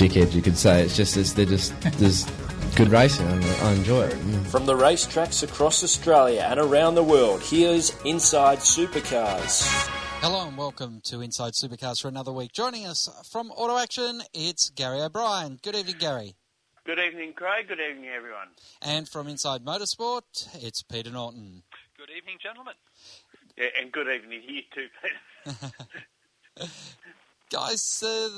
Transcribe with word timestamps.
dickheads, 0.00 0.32
you 0.32 0.40
could 0.40 0.56
say. 0.56 0.82
It's 0.82 0.96
just 0.96 1.14
it's, 1.18 1.34
they're 1.34 1.44
just 1.44 1.78
there's 1.98 2.24
good 2.74 2.88
racing, 2.88 3.26
and 3.26 3.44
I 3.44 3.72
enjoy 3.72 4.04
it. 4.04 4.14
Mm. 4.14 4.46
From 4.46 4.64
the 4.64 4.72
racetracks 4.72 5.42
across 5.42 5.84
Australia 5.84 6.46
and 6.48 6.58
around 6.58 6.94
the 6.94 7.02
world, 7.02 7.42
here's 7.42 7.94
Inside 8.06 8.60
Supercars. 8.60 9.62
Hello 10.22 10.48
and 10.48 10.56
welcome 10.56 11.02
to 11.04 11.20
Inside 11.20 11.52
Supercars 11.52 12.00
for 12.00 12.08
another 12.08 12.32
week. 12.32 12.52
Joining 12.52 12.86
us 12.86 13.10
from 13.30 13.50
Auto 13.50 13.76
Action, 13.76 14.22
it's 14.32 14.70
Gary 14.70 15.02
O'Brien. 15.02 15.58
Good 15.62 15.76
evening, 15.76 15.96
Gary. 15.98 16.34
Good 16.86 16.98
evening, 16.98 17.34
Craig. 17.34 17.68
Good 17.68 17.80
evening, 17.80 18.08
everyone. 18.08 18.48
And 18.80 19.06
from 19.06 19.28
Inside 19.28 19.66
Motorsport, 19.66 20.48
it's 20.64 20.82
Peter 20.82 21.10
Norton. 21.10 21.62
Good 21.98 22.08
evening, 22.16 22.38
gentlemen. 22.42 22.74
Yeah, 23.58 23.66
and 23.78 23.92
good 23.92 24.08
evening 24.08 24.40
to 24.46 24.52
you 24.52 24.62
too, 24.74 24.86
Peter. 26.56 26.70
Guys, 27.50 28.04
uh, 28.06 28.28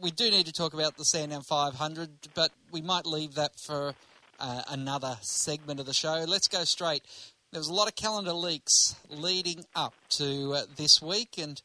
we 0.00 0.10
do 0.10 0.30
need 0.30 0.46
to 0.46 0.52
talk 0.52 0.72
about 0.72 0.96
the 0.96 1.04
Sandown 1.04 1.42
500, 1.42 2.08
but 2.34 2.52
we 2.70 2.80
might 2.80 3.04
leave 3.04 3.34
that 3.34 3.60
for 3.60 3.92
uh, 4.40 4.62
another 4.70 5.18
segment 5.20 5.78
of 5.78 5.84
the 5.84 5.92
show. 5.92 6.24
Let's 6.26 6.48
go 6.48 6.64
straight. 6.64 7.02
There 7.50 7.60
was 7.60 7.68
a 7.68 7.74
lot 7.74 7.86
of 7.86 7.96
calendar 7.96 8.32
leaks 8.32 8.96
leading 9.10 9.66
up 9.74 9.92
to 10.12 10.54
uh, 10.54 10.62
this 10.76 11.02
week, 11.02 11.36
and 11.36 11.60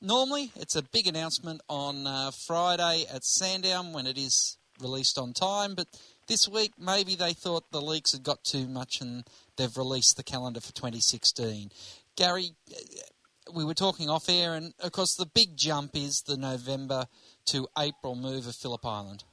normally 0.00 0.50
it's 0.56 0.74
a 0.74 0.82
big 0.82 1.06
announcement 1.06 1.60
on 1.68 2.08
uh, 2.08 2.32
Friday 2.32 3.06
at 3.08 3.24
Sandown 3.24 3.92
when 3.92 4.08
it 4.08 4.18
is 4.18 4.58
released 4.82 5.16
on 5.16 5.34
time, 5.34 5.76
but 5.76 5.86
this 6.26 6.48
week 6.48 6.72
maybe 6.76 7.14
they 7.14 7.34
thought 7.34 7.70
the 7.70 7.80
leaks 7.80 8.10
had 8.10 8.24
got 8.24 8.42
too 8.42 8.66
much 8.66 9.00
and 9.00 9.22
they've 9.56 9.76
released 9.76 10.16
the 10.16 10.24
calendar 10.24 10.60
for 10.60 10.72
2016. 10.72 11.70
Gary, 12.16 12.50
we 13.54 13.64
were 13.64 13.74
talking 13.74 14.08
off 14.08 14.28
air, 14.28 14.54
and 14.54 14.74
of 14.80 14.92
course, 14.92 15.14
the 15.14 15.26
big 15.26 15.56
jump 15.56 15.92
is 15.94 16.22
the 16.22 16.36
November 16.36 17.06
to 17.46 17.68
April 17.78 18.14
move 18.14 18.46
of 18.46 18.54
Phillip 18.54 18.84
Island. 18.84 19.24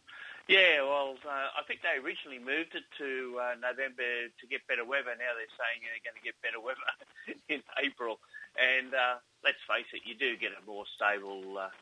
Yeah, 0.47 0.83
well, 0.83 1.17
uh, 1.25 1.57
I 1.57 1.65
think 1.67 1.81
they 1.81 1.97
originally 1.97 2.37
moved 2.37 2.75
it 2.75 2.85
to 2.99 3.39
uh, 3.41 3.55
November 3.57 4.29
to 4.29 4.47
get 4.47 4.61
better 4.67 4.85
weather. 4.85 5.17
Now 5.17 5.33
they're 5.33 5.57
saying 5.57 5.81
they're 5.81 6.05
going 6.05 6.21
to 6.21 6.21
get 6.21 6.37
better 6.45 6.61
weather 6.61 6.85
in 7.49 7.65
April. 7.81 8.19
And 8.53 8.93
uh, 8.93 9.17
let's 9.43 9.57
face 9.65 9.89
it, 9.91 10.05
you 10.05 10.13
do 10.13 10.37
get 10.37 10.51
a 10.53 10.61
more 10.69 10.85
stable 10.85 11.57
uh, 11.57 11.73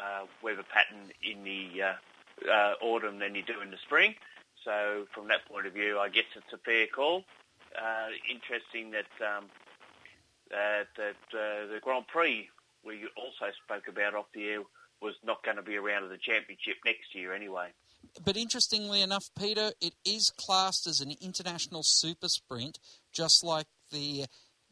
uh, 0.00 0.24
weather 0.42 0.64
pattern 0.64 1.12
in 1.20 1.44
the 1.44 1.92
uh, 2.48 2.72
autumn 2.80 3.18
than 3.18 3.34
you 3.34 3.42
do 3.42 3.60
in 3.60 3.70
the 3.70 3.76
spring. 3.84 4.14
So 4.64 5.06
from 5.12 5.28
that 5.28 5.44
point 5.44 5.66
of 5.66 5.74
view, 5.74 5.98
I 5.98 6.08
guess 6.08 6.26
it's 6.34 6.52
a 6.52 6.58
fair 6.58 6.86
call. 6.86 7.22
Interesting 8.32 8.92
that 8.96 9.12
um, 9.20 9.52
that, 10.50 10.88
that 10.96 11.36
uh, 11.36 11.72
the 11.72 11.80
Grand 11.82 12.06
Prix 12.06 12.48
we 12.84 13.00
also 13.16 13.52
spoke 13.64 13.88
about 13.88 14.14
off 14.14 14.26
the 14.32 14.48
air 14.48 14.60
was 15.02 15.14
not 15.24 15.42
going 15.44 15.56
to 15.56 15.62
be 15.62 15.76
around 15.76 16.04
at 16.04 16.10
the 16.10 16.18
championship 16.18 16.76
next 16.84 17.14
year 17.14 17.34
anyway. 17.34 17.68
But 18.24 18.36
interestingly 18.36 19.02
enough, 19.02 19.28
Peter, 19.38 19.72
it 19.80 19.94
is 20.04 20.30
classed 20.30 20.86
as 20.86 21.00
an 21.00 21.12
international 21.20 21.82
super 21.82 22.28
sprint, 22.28 22.78
just 23.12 23.44
like 23.44 23.66
the 23.90 24.26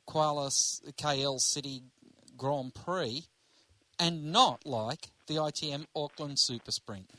Kuala 0.08 0.48
KL 0.92 1.40
City 1.40 1.82
Grand 2.36 2.74
Prix, 2.74 3.24
and 3.98 4.32
not 4.32 4.64
like 4.64 5.10
the 5.26 5.34
ITM 5.34 5.86
Auckland 5.94 6.38
Super 6.38 6.70
Sprint. 6.70 7.10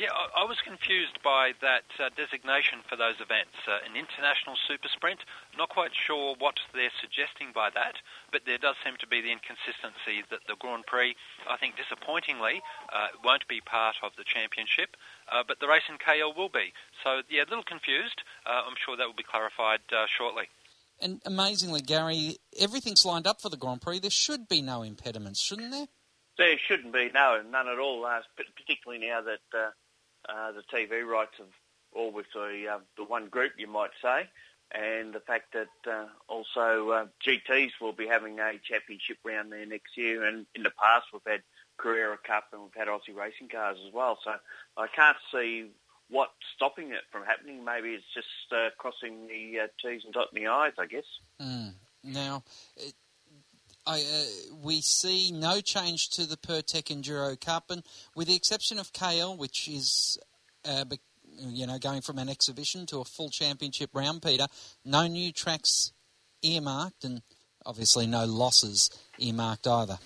Yeah, 0.00 0.08
I, 0.08 0.48
was 0.48 0.56
confused 0.64 1.20
by 1.22 1.52
that 1.60 1.84
uh, 2.00 2.08
designation 2.16 2.80
for 2.88 2.96
those 2.96 3.20
events. 3.20 3.52
Uh, 3.68 3.84
an 3.84 3.92
international 3.92 4.56
super 4.56 4.88
sprint. 4.88 5.20
Not 5.58 5.68
quite 5.68 5.92
sure 5.92 6.34
what 6.38 6.56
they're 6.72 6.94
suggesting 6.96 7.52
by 7.52 7.68
that, 7.76 8.00
but 8.32 8.48
there 8.48 8.56
does 8.56 8.76
seem 8.80 8.96
to 9.04 9.06
be 9.06 9.20
the 9.20 9.28
inconsistency 9.28 10.24
that 10.32 10.48
the 10.48 10.56
Grand 10.56 10.88
Prix, 10.88 11.14
I 11.44 11.60
think 11.60 11.76
disappointingly, 11.76 12.64
uh, 12.88 13.12
won't 13.20 13.46
be 13.48 13.60
part 13.60 13.96
of 14.02 14.16
the 14.16 14.24
championship, 14.24 14.96
uh, 15.28 15.44
but 15.46 15.60
the 15.60 15.68
race 15.68 15.84
in 15.92 16.00
KL 16.00 16.32
will 16.32 16.48
be. 16.48 16.72
So, 17.04 17.20
yeah, 17.28 17.44
a 17.44 17.50
little 17.52 17.68
confused. 17.68 18.24
Uh, 18.48 18.64
I'm 18.64 18.80
sure 18.80 18.96
that 18.96 19.04
will 19.04 19.18
be 19.18 19.28
clarified 19.28 19.84
uh, 19.92 20.08
shortly. 20.08 20.48
And 21.04 21.20
amazingly, 21.26 21.82
Gary, 21.84 22.40
everything's 22.58 23.04
lined 23.04 23.26
up 23.26 23.40
for 23.40 23.50
the 23.50 23.60
Grand 23.60 23.82
Prix. 23.82 24.00
There 24.00 24.10
should 24.10 24.48
be 24.48 24.62
no 24.62 24.82
impediments, 24.82 25.42
shouldn't 25.42 25.70
there? 25.70 25.88
There 26.38 26.56
shouldn't 26.66 26.92
be, 26.92 27.10
no, 27.12 27.42
none 27.48 27.68
at 27.68 27.78
all, 27.78 28.06
particularly 28.36 29.06
now 29.06 29.22
that 29.22 29.72
uh, 30.28 30.52
the 30.52 30.62
TV 30.72 31.06
rights 31.06 31.38
of 31.40 31.46
all 31.94 32.10
with 32.10 32.26
the 32.32 32.66
uh, 32.72 32.78
the 32.96 33.04
one 33.04 33.28
group, 33.28 33.52
you 33.58 33.66
might 33.66 33.90
say, 34.00 34.28
and 34.72 35.12
the 35.12 35.20
fact 35.20 35.54
that 35.54 35.90
uh, 35.90 36.06
also 36.28 36.90
uh, 36.90 37.06
GTs 37.26 37.72
will 37.80 37.92
be 37.92 38.06
having 38.06 38.38
a 38.38 38.52
championship 38.64 39.18
round 39.24 39.52
there 39.52 39.66
next 39.66 39.96
year. 39.96 40.24
And 40.24 40.46
in 40.54 40.62
the 40.62 40.70
past, 40.70 41.06
we've 41.12 41.20
had 41.26 41.42
Carrera 41.76 42.16
Cup 42.26 42.44
and 42.52 42.62
we've 42.62 42.74
had 42.74 42.88
Aussie 42.88 43.14
racing 43.14 43.48
cars 43.48 43.76
as 43.86 43.92
well. 43.92 44.18
So 44.24 44.32
I 44.76 44.86
can't 44.86 45.16
see 45.32 45.70
what's 46.08 46.32
stopping 46.56 46.90
it 46.90 47.02
from 47.10 47.24
happening. 47.24 47.64
Maybe 47.64 47.90
it's 47.90 48.04
just 48.14 48.52
uh, 48.52 48.70
crossing 48.78 49.28
the 49.28 49.60
uh, 49.60 49.66
T's 49.80 50.04
and 50.04 50.14
dotting 50.14 50.42
the 50.42 50.48
I's, 50.48 50.72
I 50.78 50.86
guess. 50.86 51.04
Mm. 51.40 51.74
Now, 52.04 52.42
it, 52.76 52.94
I, 53.86 54.00
uh, 54.00 54.54
we 54.62 54.80
see 54.80 55.32
no 55.32 55.60
change 55.60 56.10
to 56.10 56.26
the 56.26 56.36
Pirtek 56.36 56.84
Enduro 56.84 57.40
Cup, 57.40 57.70
and 57.70 57.82
with 58.14 58.28
the 58.28 58.36
exception 58.36 58.78
of 58.78 58.92
KL, 58.92 59.36
which 59.36 59.68
is, 59.68 60.18
uh, 60.64 60.84
you 61.38 61.66
know, 61.66 61.78
going 61.78 62.00
from 62.00 62.18
an 62.18 62.28
exhibition 62.28 62.86
to 62.86 63.00
a 63.00 63.04
full 63.04 63.28
championship 63.28 63.90
round, 63.92 64.22
Peter, 64.22 64.46
no 64.84 65.06
new 65.06 65.32
tracks 65.32 65.92
earmarked, 66.42 67.04
and 67.04 67.22
obviously 67.66 68.06
no 68.06 68.24
losses 68.24 68.90
earmarked 69.18 69.66
either. 69.66 69.98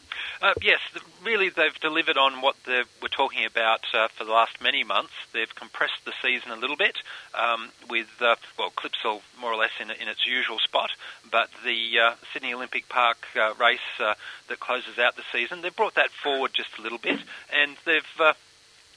Uh, 0.42 0.52
yes, 0.62 0.80
really, 1.24 1.48
they've 1.48 1.78
delivered 1.80 2.18
on 2.18 2.42
what 2.42 2.56
were 2.66 3.08
talking 3.08 3.46
about 3.46 3.80
uh, 3.94 4.08
for 4.08 4.24
the 4.24 4.32
last 4.32 4.60
many 4.60 4.84
months. 4.84 5.12
They've 5.32 5.54
compressed 5.54 6.04
the 6.04 6.12
season 6.22 6.50
a 6.50 6.56
little 6.56 6.76
bit 6.76 6.96
um, 7.34 7.70
with, 7.88 8.08
uh, 8.20 8.36
well, 8.58 8.70
Clipsal 8.70 9.22
more 9.40 9.52
or 9.52 9.56
less 9.56 9.70
in, 9.80 9.90
in 9.90 10.08
its 10.08 10.26
usual 10.26 10.58
spot, 10.58 10.90
but 11.30 11.48
the 11.64 11.98
uh, 11.98 12.14
Sydney 12.32 12.52
Olympic 12.52 12.88
Park 12.88 13.18
uh, 13.34 13.54
race 13.54 13.78
uh, 13.98 14.14
that 14.48 14.60
closes 14.60 14.98
out 14.98 15.16
the 15.16 15.24
season, 15.32 15.62
they've 15.62 15.74
brought 15.74 15.94
that 15.94 16.10
forward 16.10 16.52
just 16.54 16.78
a 16.78 16.82
little 16.82 16.98
bit, 16.98 17.18
and 17.52 17.76
they've 17.84 18.36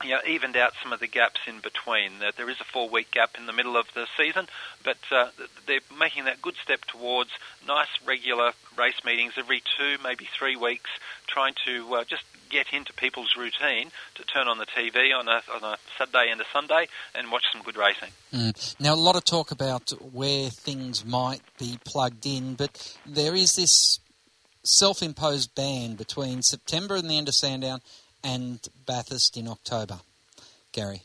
you 0.04 0.12
know, 0.12 0.20
evened 0.28 0.56
out 0.56 0.74
some 0.82 0.94
of 0.94 1.00
the 1.00 1.08
gaps 1.08 1.42
in 1.48 1.60
between. 1.60 2.12
There 2.38 2.50
is 2.50 2.60
a 2.62 2.64
four-week 2.64 3.12
gap 3.12 3.32
in 3.38 3.46
the 3.46 3.54
middle 3.54 3.76
of 3.76 3.88
the 3.94 4.08
season, 4.18 4.48
but 4.84 4.98
uh, 5.12 5.30
they're 5.68 5.80
making 6.00 6.26
that 6.26 6.42
good 6.42 6.56
step 6.64 6.86
towards 6.86 7.32
nice 7.68 7.90
regular 8.06 8.54
race 8.78 9.04
meetings 9.04 9.34
every 9.38 9.62
two, 9.78 9.98
maybe 10.04 10.28
three 10.38 10.56
weeks, 10.56 10.90
trying 11.28 11.54
to 11.66 11.96
uh, 11.96 12.04
just 12.06 12.24
get 12.50 12.74
into 12.74 12.94
people's 12.94 13.36
routine 13.38 13.92
to 14.16 14.24
turn 14.24 14.48
on 14.48 14.58
the 14.58 14.66
TV 14.66 15.16
on 15.18 15.28
a, 15.28 15.42
on 15.54 15.64
a 15.64 15.78
Saturday 15.98 16.32
and 16.32 16.42
a 16.42 16.46
Sunday 16.52 16.88
and 17.14 17.32
watch 17.32 17.44
some 17.52 17.62
good 17.62 17.78
racing. 17.78 18.10
Mm. 18.34 18.76
Now, 18.80 18.94
a 18.94 18.96
lot 18.96 19.16
of 19.16 19.26
talk 19.26 19.52
about 19.52 19.92
where 20.14 20.50
things 20.50 21.06
might 21.06 21.42
be 21.60 21.78
plugged 21.84 22.26
in, 22.26 22.56
but 22.56 22.98
there 23.06 23.36
is 23.36 23.56
this 23.56 24.00
self-imposed 24.64 25.54
ban 25.56 25.96
between 25.96 26.42
September 26.42 26.96
and 26.96 27.10
the 27.10 27.18
end 27.18 27.28
of 27.28 27.36
Sandown 27.36 27.82
and 28.24 28.60
Bathurst 28.86 29.38
in 29.38 29.48
October. 29.48 30.00
Gary. 30.72 31.02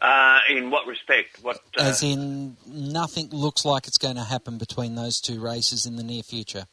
Uh, 0.00 0.38
in 0.48 0.70
what 0.70 0.86
respect? 0.86 1.38
What? 1.42 1.58
Uh... 1.78 1.82
As 1.82 2.02
in, 2.02 2.56
nothing 2.66 3.28
looks 3.30 3.64
like 3.64 3.86
it's 3.86 3.98
going 3.98 4.16
to 4.16 4.24
happen 4.24 4.58
between 4.58 4.94
those 4.94 5.20
two 5.20 5.40
races 5.40 5.86
in 5.86 5.96
the 5.96 6.02
near 6.02 6.22
future. 6.22 6.64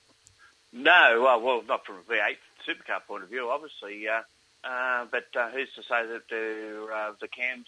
No, 0.72 1.22
well, 1.24 1.42
well, 1.42 1.64
not 1.68 1.86
from 1.86 1.96
a 1.98 2.12
V8 2.12 2.38
supercar 2.68 3.02
point 3.08 3.24
of 3.24 3.30
view, 3.30 3.50
obviously. 3.50 4.08
Uh, 4.08 4.22
uh 4.64 5.06
but 5.12 5.28
uh, 5.36 5.50
who's 5.50 5.74
to 5.76 5.84
say 5.84 6.06
that 6.06 6.28
the, 6.30 6.88
uh, 6.94 7.14
the 7.20 7.28
CAMS 7.28 7.68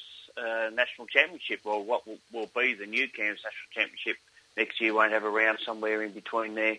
National 0.74 1.08
Championship, 1.08 1.62
or 1.66 1.84
what 1.84 2.08
will, 2.08 2.20
will, 2.32 2.50
be 2.56 2.74
the 2.74 2.86
new 2.86 3.08
CAMS 3.08 3.40
National 3.44 3.70
Championship 3.74 4.18
next 4.56 4.80
year, 4.80 4.94
won't 4.94 5.12
have 5.12 5.24
a 5.24 5.30
round 5.30 5.60
somewhere 5.66 6.02
in 6.04 6.12
between 6.12 6.56
there? 6.56 6.78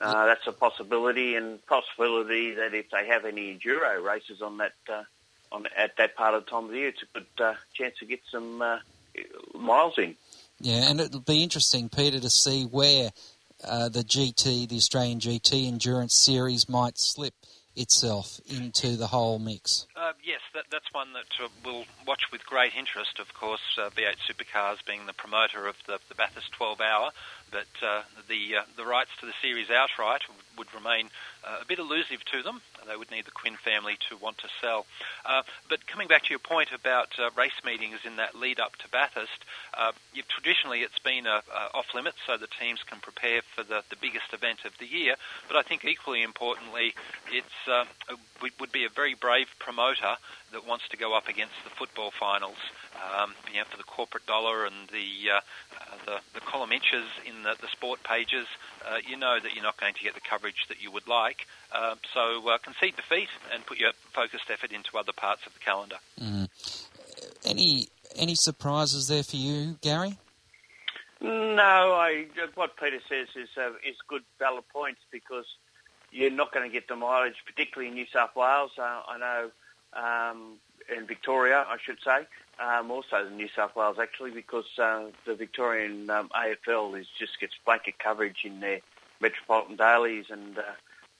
Uh, 0.00 0.26
that's 0.26 0.46
a 0.46 0.52
possibility, 0.52 1.36
and 1.36 1.64
possibility 1.66 2.54
that 2.54 2.74
if 2.74 2.90
they 2.90 3.06
have 3.06 3.24
any 3.24 3.56
enduro 3.56 4.02
races 4.04 4.42
on 4.42 4.58
that 4.58 4.74
uh, 4.92 5.02
on 5.52 5.66
at 5.76 5.96
that 5.96 6.14
part 6.16 6.34
of 6.34 6.44
the 6.44 6.50
time 6.50 6.64
of 6.64 6.70
the 6.70 6.76
year, 6.76 6.88
it's 6.88 7.02
a 7.02 7.06
good 7.14 7.26
uh, 7.44 7.54
chance 7.72 7.94
to 7.98 8.04
get 8.04 8.20
some 8.30 8.60
uh, 8.60 8.78
miles 9.54 9.96
in. 9.98 10.14
Yeah, 10.60 10.90
and 10.90 11.00
it'll 11.00 11.20
be 11.20 11.42
interesting, 11.42 11.88
Peter, 11.88 12.20
to 12.20 12.30
see 12.30 12.64
where 12.64 13.10
uh, 13.64 13.88
the 13.88 14.02
GT, 14.02 14.68
the 14.68 14.76
Australian 14.76 15.18
GT 15.18 15.66
Endurance 15.66 16.14
Series, 16.14 16.68
might 16.68 16.98
slip 16.98 17.34
itself 17.76 18.40
into 18.46 18.96
the 18.96 19.06
whole 19.06 19.38
mix? 19.38 19.86
Uh, 19.94 20.12
yes, 20.24 20.40
that, 20.54 20.64
that's 20.70 20.92
one 20.92 21.12
that 21.12 21.44
uh, 21.44 21.48
we'll 21.64 21.84
watch 22.06 22.22
with 22.32 22.44
great 22.46 22.74
interest. 22.76 23.18
Of 23.20 23.34
course, 23.34 23.60
uh, 23.78 23.90
V8 23.90 24.16
Supercars 24.28 24.84
being 24.86 25.06
the 25.06 25.12
promoter 25.12 25.66
of 25.66 25.76
the, 25.86 25.98
the 26.08 26.14
Bathurst 26.14 26.52
12 26.52 26.80
Hour, 26.80 27.10
but 27.50 27.66
uh, 27.82 28.02
the 28.28 28.56
uh, 28.56 28.62
the 28.76 28.84
rights 28.84 29.10
to 29.20 29.26
the 29.26 29.32
series 29.40 29.70
outright 29.70 30.22
would 30.58 30.72
remain 30.74 31.08
uh, 31.44 31.58
a 31.62 31.64
bit 31.64 31.78
elusive 31.78 32.24
to 32.32 32.42
them. 32.42 32.60
They 32.88 32.96
would 32.96 33.10
need 33.10 33.24
the 33.24 33.30
Quinn 33.30 33.56
family 33.56 33.98
to 34.08 34.16
want 34.16 34.38
to 34.38 34.48
sell. 34.60 34.86
Uh, 35.24 35.42
but 35.68 35.86
coming 35.86 36.08
back 36.08 36.22
to 36.24 36.30
your 36.30 36.38
point 36.38 36.70
about 36.72 37.08
uh, 37.18 37.30
race 37.36 37.60
meetings 37.64 37.98
in 38.04 38.16
that 38.16 38.34
lead 38.34 38.60
up 38.60 38.76
to 38.76 38.88
Bathurst, 38.88 39.44
uh, 39.76 39.92
traditionally 40.28 40.80
it's 40.80 40.98
been 41.00 41.26
off 41.26 41.94
limits 41.94 42.18
so 42.26 42.36
the 42.36 42.46
teams 42.60 42.82
can 42.84 43.00
prepare 43.00 43.42
for 43.54 43.64
the, 43.64 43.82
the 43.90 43.96
biggest 43.96 44.32
event 44.32 44.64
of 44.64 44.76
the 44.78 44.86
year. 44.86 45.16
But 45.48 45.56
I 45.56 45.62
think 45.62 45.84
equally 45.84 46.22
importantly, 46.22 46.94
it's 47.32 47.68
uh, 47.68 47.84
would 48.60 48.72
be 48.72 48.84
a 48.84 48.88
very 48.88 49.14
brave 49.14 49.48
promoter 49.58 50.16
that 50.56 50.66
wants 50.66 50.88
to 50.88 50.96
go 50.96 51.14
up 51.14 51.28
against 51.28 51.52
the 51.64 51.70
football 51.70 52.10
finals. 52.18 52.56
Um, 52.96 53.34
you 53.52 53.58
know, 53.58 53.66
for 53.70 53.76
the 53.76 53.84
corporate 53.84 54.24
dollar 54.24 54.64
and 54.64 54.88
the 54.88 55.30
uh, 55.30 55.36
uh, 55.36 55.96
the, 56.06 56.16
the 56.32 56.40
column 56.40 56.72
inches 56.72 57.04
in 57.26 57.42
the, 57.42 57.54
the 57.60 57.68
sport 57.68 58.02
pages, 58.02 58.46
uh, 58.88 58.96
you 59.06 59.18
know 59.18 59.38
that 59.38 59.54
you're 59.54 59.62
not 59.62 59.76
going 59.76 59.92
to 59.92 60.02
get 60.02 60.14
the 60.14 60.20
coverage 60.20 60.64
that 60.68 60.82
you 60.82 60.90
would 60.90 61.06
like. 61.06 61.46
Um, 61.72 61.98
so 62.14 62.48
uh, 62.48 62.56
concede 62.56 62.96
defeat 62.96 63.28
and 63.52 63.66
put 63.66 63.78
your 63.78 63.92
focused 64.14 64.50
effort 64.50 64.72
into 64.72 64.96
other 64.96 65.12
parts 65.12 65.46
of 65.46 65.52
the 65.52 65.60
calendar. 65.60 65.96
Mm. 66.18 66.48
Any 67.44 67.88
any 68.16 68.34
surprises 68.34 69.08
there 69.08 69.22
for 69.22 69.36
you, 69.36 69.76
Gary? 69.82 70.16
No, 71.20 71.92
I, 71.92 72.26
what 72.54 72.78
Peter 72.78 73.00
says 73.10 73.28
is 73.36 73.50
uh, 73.58 73.72
is 73.86 73.96
good, 74.08 74.22
valid 74.38 74.64
points 74.72 75.00
because 75.12 75.44
you're 76.10 76.30
not 76.30 76.50
going 76.50 76.66
to 76.66 76.72
get 76.72 76.88
the 76.88 76.96
mileage, 76.96 77.36
particularly 77.44 77.88
in 77.88 77.94
New 77.94 78.06
South 78.10 78.34
Wales. 78.34 78.70
Uh, 78.78 79.02
I 79.06 79.18
know 79.18 79.50
um, 79.96 80.58
in 80.94 81.06
Victoria, 81.06 81.64
I 81.68 81.76
should 81.84 81.98
say, 82.04 82.26
um, 82.62 82.90
also 82.90 83.26
in 83.26 83.36
New 83.36 83.48
South 83.54 83.74
Wales 83.76 83.96
actually, 84.00 84.30
because 84.30 84.66
uh, 84.78 85.06
the 85.26 85.34
Victorian 85.34 86.08
um, 86.10 86.30
AFL 86.30 86.98
is 86.98 87.06
just 87.18 87.40
gets 87.40 87.54
blanket 87.64 87.98
coverage 87.98 88.44
in 88.44 88.60
their 88.60 88.80
metropolitan 89.20 89.76
dailies, 89.76 90.26
and 90.30 90.58
uh, 90.58 90.62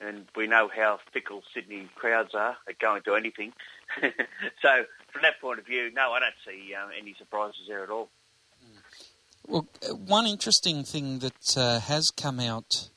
and 0.00 0.26
we 0.36 0.46
know 0.46 0.68
how 0.74 1.00
fickle 1.12 1.42
Sydney 1.54 1.88
crowds 1.94 2.34
are 2.34 2.56
at 2.68 2.78
going 2.78 3.02
to 3.02 3.14
anything. 3.14 3.52
so 4.62 4.84
from 5.12 5.22
that 5.22 5.40
point 5.40 5.58
of 5.58 5.66
view, 5.66 5.90
no, 5.94 6.12
I 6.12 6.20
don't 6.20 6.34
see 6.46 6.74
um, 6.74 6.90
any 6.98 7.14
surprises 7.14 7.62
there 7.68 7.82
at 7.82 7.90
all. 7.90 8.08
Well, 9.46 9.66
uh, 9.88 9.94
one 9.94 10.26
interesting 10.26 10.84
thing 10.84 11.20
that 11.20 11.56
uh, 11.56 11.80
has 11.80 12.10
come 12.10 12.40
out 12.40 12.90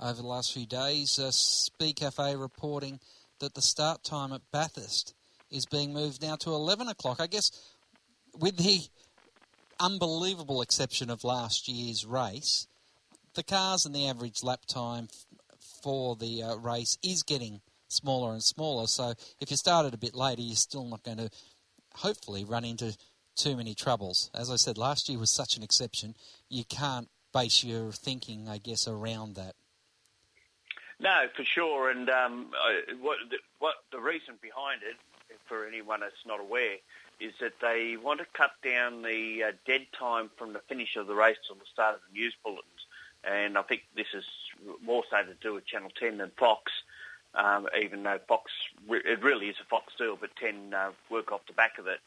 over 0.00 0.22
the 0.22 0.28
last 0.28 0.52
few 0.52 0.64
days, 0.64 1.18
uh, 1.18 1.30
Speed 1.32 1.96
Cafe 1.96 2.36
reporting 2.36 3.00
that 3.40 3.54
the 3.54 3.62
start 3.62 4.04
time 4.04 4.32
at 4.32 4.42
Bathurst 4.52 5.14
is 5.50 5.66
being 5.66 5.92
moved 5.92 6.22
now 6.22 6.36
to 6.36 6.50
11 6.50 6.88
o'clock. 6.88 7.20
I 7.20 7.26
guess 7.26 7.50
with 8.38 8.56
the 8.56 8.80
unbelievable 9.80 10.62
exception 10.62 11.10
of 11.10 11.24
last 11.24 11.68
year's 11.68 12.04
race, 12.04 12.66
the 13.34 13.42
cars 13.42 13.86
and 13.86 13.94
the 13.94 14.06
average 14.08 14.42
lap 14.42 14.60
time 14.66 15.08
for 15.82 16.16
the 16.16 16.42
uh, 16.42 16.56
race 16.56 16.98
is 17.02 17.22
getting 17.22 17.60
smaller 17.88 18.32
and 18.32 18.42
smaller. 18.42 18.86
So 18.86 19.14
if 19.40 19.50
you 19.50 19.56
started 19.56 19.94
a 19.94 19.98
bit 19.98 20.14
later, 20.14 20.42
you're 20.42 20.56
still 20.56 20.84
not 20.84 21.02
going 21.02 21.18
to 21.18 21.30
hopefully 21.94 22.44
run 22.44 22.64
into 22.64 22.96
too 23.36 23.56
many 23.56 23.74
troubles. 23.74 24.30
As 24.34 24.50
I 24.50 24.56
said, 24.56 24.76
last 24.76 25.08
year 25.08 25.18
was 25.18 25.30
such 25.30 25.56
an 25.56 25.62
exception. 25.62 26.14
You 26.48 26.64
can't 26.64 27.08
base 27.32 27.62
your 27.62 27.92
thinking, 27.92 28.48
I 28.48 28.58
guess, 28.58 28.88
around 28.88 29.36
that. 29.36 29.54
No, 31.00 31.26
for 31.36 31.44
sure. 31.44 31.90
And 31.90 32.10
um, 32.10 32.50
what, 33.00 33.18
the, 33.30 33.36
what 33.60 33.74
the 33.92 34.00
reason 34.00 34.34
behind 34.42 34.82
it, 34.82 34.96
for 35.48 35.66
anyone 35.66 36.00
that's 36.00 36.26
not 36.26 36.40
aware, 36.40 36.76
is 37.20 37.32
that 37.40 37.54
they 37.60 37.96
want 37.96 38.20
to 38.20 38.26
cut 38.34 38.52
down 38.62 39.02
the 39.02 39.44
uh, 39.48 39.52
dead 39.66 39.86
time 39.98 40.30
from 40.36 40.52
the 40.52 40.60
finish 40.68 40.96
of 40.96 41.06
the 41.06 41.14
race 41.14 41.36
till 41.46 41.56
the 41.56 41.66
start 41.72 41.94
of 41.94 42.00
the 42.08 42.18
news 42.18 42.34
bulletins. 42.44 42.64
And 43.24 43.58
I 43.58 43.62
think 43.62 43.82
this 43.96 44.06
is 44.14 44.24
more 44.84 45.02
so 45.10 45.22
to 45.22 45.34
do 45.40 45.54
with 45.54 45.66
Channel 45.66 45.90
10 45.98 46.18
than 46.18 46.30
Fox, 46.38 46.70
um, 47.34 47.68
even 47.80 48.02
though 48.04 48.18
Fox, 48.28 48.52
it 48.88 49.22
really 49.22 49.48
is 49.48 49.56
a 49.60 49.64
Fox 49.64 49.92
deal, 49.98 50.16
but 50.16 50.30
10 50.36 50.72
uh, 50.74 50.90
work 51.10 51.32
off 51.32 51.40
the 51.46 51.52
back 51.52 51.78
of 51.78 51.86
it. 51.86 52.00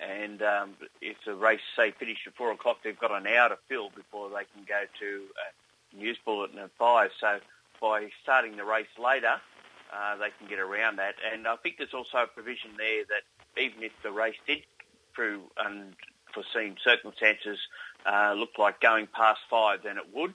And 0.00 0.42
um, 0.42 0.74
if 1.00 1.16
the 1.26 1.34
race, 1.34 1.60
say, 1.76 1.90
finished 1.90 2.26
at 2.26 2.34
4 2.34 2.52
o'clock, 2.52 2.78
they've 2.82 2.98
got 2.98 3.12
an 3.12 3.26
hour 3.26 3.50
to 3.50 3.58
fill 3.68 3.90
before 3.90 4.28
they 4.30 4.44
can 4.54 4.64
go 4.66 4.82
to 5.00 5.24
a 5.96 5.96
news 5.96 6.18
bulletin 6.24 6.58
at 6.58 6.70
5. 6.78 7.10
So 7.20 7.40
by 7.80 8.08
starting 8.22 8.56
the 8.56 8.64
race 8.64 8.86
later, 9.02 9.40
uh, 9.92 10.16
they 10.16 10.28
can 10.38 10.48
get 10.48 10.58
around 10.58 10.96
that. 10.96 11.14
And 11.32 11.46
I 11.46 11.56
think 11.56 11.78
there's 11.78 11.94
also 11.94 12.18
a 12.18 12.26
provision 12.26 12.70
there 12.76 13.04
that 13.04 13.60
even 13.60 13.82
if 13.82 13.92
the 14.02 14.10
race 14.10 14.36
did, 14.46 14.62
through 15.14 15.42
unforeseen 15.58 16.76
circumstances, 16.82 17.58
uh, 18.06 18.34
look 18.36 18.58
like 18.58 18.80
going 18.80 19.06
past 19.06 19.40
five, 19.50 19.82
then 19.82 19.98
it 19.98 20.14
would, 20.14 20.34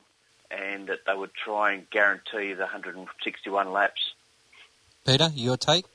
and 0.52 0.88
that 0.88 1.00
they 1.07 1.13
would 1.13 1.34
try 1.34 1.74
and 1.74 1.90
guarantee 1.90 2.54
the 2.54 2.63
161 2.63 3.72
laps. 3.72 4.13
Peter, 5.06 5.30
your 5.34 5.57
take? 5.57 5.86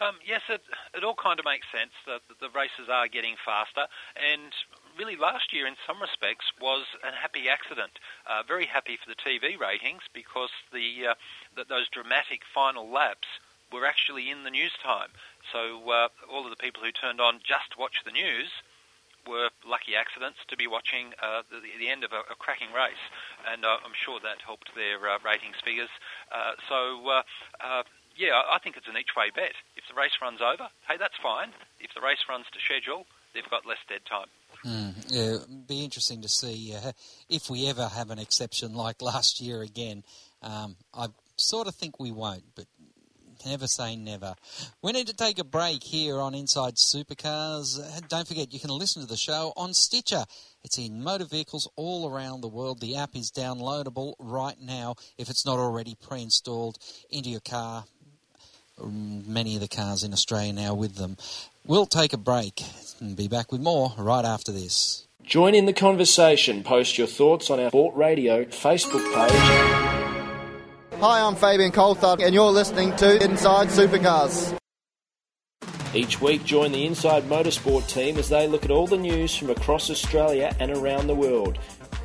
Um, 0.00 0.14
yes, 0.26 0.42
it, 0.48 0.60
it 0.94 1.02
all 1.02 1.14
kind 1.14 1.40
of 1.40 1.44
makes 1.44 1.66
sense 1.72 1.90
that 2.06 2.20
the 2.40 2.48
races 2.50 2.88
are 2.88 3.08
getting 3.08 3.34
faster, 3.44 3.86
and 4.14 4.52
really 4.98 5.16
last 5.16 5.52
year 5.52 5.66
in 5.66 5.76
some 5.86 6.02
respects 6.02 6.50
was 6.60 6.84
a 7.06 7.14
happy 7.14 7.48
accident. 7.48 7.98
Uh, 8.26 8.42
very 8.46 8.66
happy 8.66 8.98
for 8.98 9.08
the 9.08 9.16
TV 9.16 9.58
ratings 9.58 10.02
because 10.12 10.50
the, 10.72 11.14
uh, 11.14 11.64
those 11.68 11.88
dramatic 11.88 12.42
final 12.52 12.90
laps 12.90 13.28
were 13.72 13.86
actually 13.86 14.30
in 14.30 14.42
the 14.44 14.50
news 14.50 14.72
time. 14.82 15.10
So 15.52 15.88
uh, 15.90 16.08
all 16.30 16.44
of 16.44 16.50
the 16.50 16.60
people 16.60 16.82
who 16.82 16.90
turned 16.90 17.20
on 17.20 17.40
just 17.44 17.72
to 17.72 17.78
watch 17.78 18.02
the 18.04 18.10
news 18.10 18.50
were 19.26 19.50
lucky 19.66 19.94
accidents 19.94 20.38
to 20.48 20.56
be 20.56 20.66
watching 20.66 21.12
uh, 21.22 21.42
the, 21.50 21.60
the, 21.78 21.88
end 21.88 22.02
of 22.02 22.12
a, 22.12 22.24
a, 22.32 22.36
cracking 22.38 22.72
race, 22.72 23.02
and 23.44 23.64
uh, 23.64 23.76
I'm 23.84 23.92
sure 23.92 24.18
that 24.24 24.40
helped 24.40 24.74
their 24.74 24.96
uh, 25.04 25.18
ratings 25.20 25.60
figures. 25.62 25.92
Uh, 26.32 26.56
so, 26.68 27.04
uh, 27.04 27.22
uh, 27.60 27.82
yeah, 28.16 28.40
I 28.50 28.58
think 28.58 28.76
it's 28.76 28.88
an 28.88 28.96
each 28.96 29.14
way 29.14 29.28
bet. 29.28 29.52
If 29.76 29.84
the 29.86 29.94
race 29.94 30.16
runs 30.22 30.40
over, 30.40 30.72
hey, 30.88 30.96
that's 30.98 31.16
fine. 31.22 31.52
If 31.78 31.92
the 31.92 32.00
race 32.00 32.24
runs 32.28 32.46
to 32.52 32.58
schedule, 32.58 33.04
they've 33.34 33.48
got 33.50 33.66
less 33.66 33.84
dead 33.88 34.00
time. 34.08 34.32
Mm, 34.66 34.94
yeah, 35.08 35.34
it'd 35.36 35.66
be 35.66 35.84
interesting 35.84 36.22
to 36.22 36.28
see 36.28 36.74
if 37.28 37.48
we 37.48 37.68
ever 37.68 37.86
have 37.86 38.10
an 38.10 38.18
exception 38.18 38.74
like 38.74 39.00
last 39.00 39.40
year 39.40 39.62
again. 39.62 40.02
Um, 40.42 40.76
I 40.92 41.08
sort 41.36 41.68
of 41.68 41.74
think 41.74 42.00
we 42.00 42.10
won't, 42.10 42.44
but 42.54 42.66
never 43.46 43.66
say 43.66 43.96
never. 43.96 44.34
We 44.82 44.92
need 44.92 45.06
to 45.06 45.14
take 45.14 45.38
a 45.38 45.44
break 45.44 45.82
here 45.84 46.20
on 46.20 46.34
Inside 46.34 46.74
Supercars. 46.74 47.78
Don't 48.08 48.26
forget, 48.26 48.52
you 48.52 48.60
can 48.60 48.70
listen 48.70 49.02
to 49.02 49.08
the 49.08 49.16
show 49.16 49.52
on 49.56 49.74
Stitcher. 49.74 50.24
It's 50.64 50.78
in 50.78 51.02
motor 51.02 51.24
vehicles 51.24 51.70
all 51.76 52.10
around 52.10 52.40
the 52.40 52.48
world. 52.48 52.80
The 52.80 52.96
app 52.96 53.14
is 53.14 53.30
downloadable 53.30 54.14
right 54.18 54.60
now 54.60 54.96
if 55.16 55.30
it's 55.30 55.46
not 55.46 55.58
already 55.58 55.96
pre 56.00 56.22
installed 56.22 56.78
into 57.10 57.30
your 57.30 57.40
car. 57.40 57.84
Many 58.80 59.56
of 59.56 59.60
the 59.60 59.68
cars 59.68 60.04
in 60.04 60.12
Australia 60.12 60.52
now 60.52 60.74
with 60.74 60.94
them. 60.94 61.16
We'll 61.68 61.84
take 61.84 62.14
a 62.14 62.16
break 62.16 62.62
and 62.98 63.14
be 63.14 63.28
back 63.28 63.52
with 63.52 63.60
more 63.60 63.92
right 63.98 64.24
after 64.24 64.50
this. 64.50 65.06
Join 65.22 65.54
in 65.54 65.66
the 65.66 65.74
conversation. 65.74 66.62
Post 66.62 66.96
your 66.96 67.06
thoughts 67.06 67.50
on 67.50 67.60
our 67.60 67.68
Sport 67.68 67.94
Radio 67.94 68.46
Facebook 68.46 69.04
page 69.12 70.98
Hi, 70.98 71.20
I'm 71.20 71.36
Fabian 71.36 71.70
Coulthard, 71.70 72.24
and 72.24 72.34
you're 72.34 72.50
listening 72.50 72.96
to 72.96 73.22
Inside 73.22 73.68
Supercars. 73.68 74.56
Each 75.92 76.18
week, 76.22 76.42
join 76.46 76.72
the 76.72 76.86
Inside 76.86 77.24
Motorsport 77.24 77.86
team 77.86 78.16
as 78.16 78.30
they 78.30 78.48
look 78.48 78.64
at 78.64 78.70
all 78.70 78.86
the 78.86 78.96
news 78.96 79.36
from 79.36 79.50
across 79.50 79.90
Australia 79.90 80.56
and 80.58 80.70
around 80.70 81.06
the 81.06 81.14
world. 81.14 81.58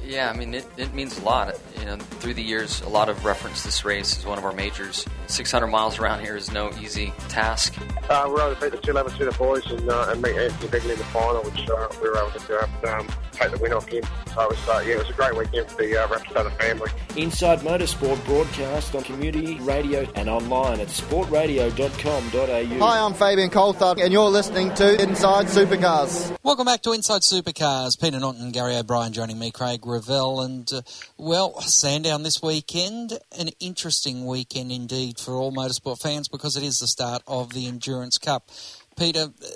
Yeah, 0.05 0.29
I 0.29 0.37
mean, 0.37 0.53
it, 0.53 0.65
it 0.77 0.93
means 0.93 1.17
a 1.17 1.23
lot. 1.23 1.55
You 1.79 1.85
know, 1.85 1.97
through 1.97 2.33
the 2.33 2.43
years, 2.43 2.81
a 2.81 2.89
lot 2.89 3.09
of 3.09 3.25
reference 3.25 3.63
this 3.63 3.85
race 3.85 4.17
as 4.17 4.25
one 4.25 4.37
of 4.37 4.45
our 4.45 4.53
majors. 4.53 5.05
600 5.27 5.67
miles 5.67 5.97
around 5.99 6.21
here 6.21 6.35
is 6.35 6.51
no 6.51 6.71
easy 6.81 7.13
task. 7.29 7.75
Uh, 8.09 8.23
we 8.27 8.33
were 8.33 8.41
able 8.41 8.55
to 8.55 8.61
beat 8.61 8.71
the 8.71 8.77
211 8.77 9.37
boys 9.37 9.65
and, 9.71 9.89
uh, 9.89 10.07
and 10.09 10.21
meet 10.21 10.35
Anthony 10.35 10.69
Bigley 10.69 10.91
in 10.91 10.97
the 10.97 11.05
final, 11.05 11.41
which 11.43 11.69
uh, 11.69 11.87
we 12.01 12.09
were 12.09 12.17
able 12.17 12.31
to 12.39 12.95
um, 12.95 13.07
take 13.31 13.51
the 13.51 13.57
win 13.57 13.73
off 13.73 13.87
him. 13.87 14.03
So 14.33 14.41
it 14.41 14.49
was, 14.49 14.69
uh, 14.69 14.83
yeah, 14.85 14.95
it 14.95 14.99
was 14.99 15.09
a 15.09 15.13
great 15.13 15.35
weekend 15.35 15.69
for 15.69 15.77
the 15.77 15.97
uh, 15.97 16.07
Rapstada 16.07 16.55
family. 16.57 16.91
Inside 17.15 17.59
Motorsport 17.59 18.23
broadcast 18.25 18.93
on 18.95 19.03
community 19.03 19.59
radio 19.61 20.07
and 20.15 20.29
online 20.29 20.79
at 20.79 20.87
sportradio.com.au. 20.87 22.85
Hi, 22.85 22.99
I'm 22.99 23.13
Fabian 23.13 23.49
Coulthard, 23.49 24.01
and 24.01 24.11
you're 24.11 24.29
listening 24.29 24.73
to 24.75 25.01
Inside 25.01 25.45
Supercars. 25.47 26.37
Welcome 26.43 26.65
back 26.65 26.81
to 26.83 26.91
Inside 26.91 27.21
Supercars. 27.21 27.99
Peter 27.99 28.19
Norton, 28.19 28.43
and 28.43 28.53
Gary 28.53 28.75
O'Brien 28.75 29.13
joining 29.13 29.39
me, 29.39 29.51
Craig 29.51 29.85
Revell, 29.93 30.41
and 30.41 30.71
uh, 30.73 30.81
well, 31.17 31.59
Sandown 31.61 32.23
this 32.23 32.41
weekend. 32.41 33.19
An 33.37 33.49
interesting 33.59 34.25
weekend 34.25 34.71
indeed 34.71 35.19
for 35.19 35.33
all 35.33 35.51
motorsport 35.51 36.01
fans 36.01 36.27
because 36.27 36.57
it 36.57 36.63
is 36.63 36.79
the 36.79 36.87
start 36.87 37.21
of 37.27 37.53
the 37.53 37.67
Endurance 37.67 38.17
Cup. 38.17 38.49
Peter, 38.97 39.25
uh, 39.25 39.47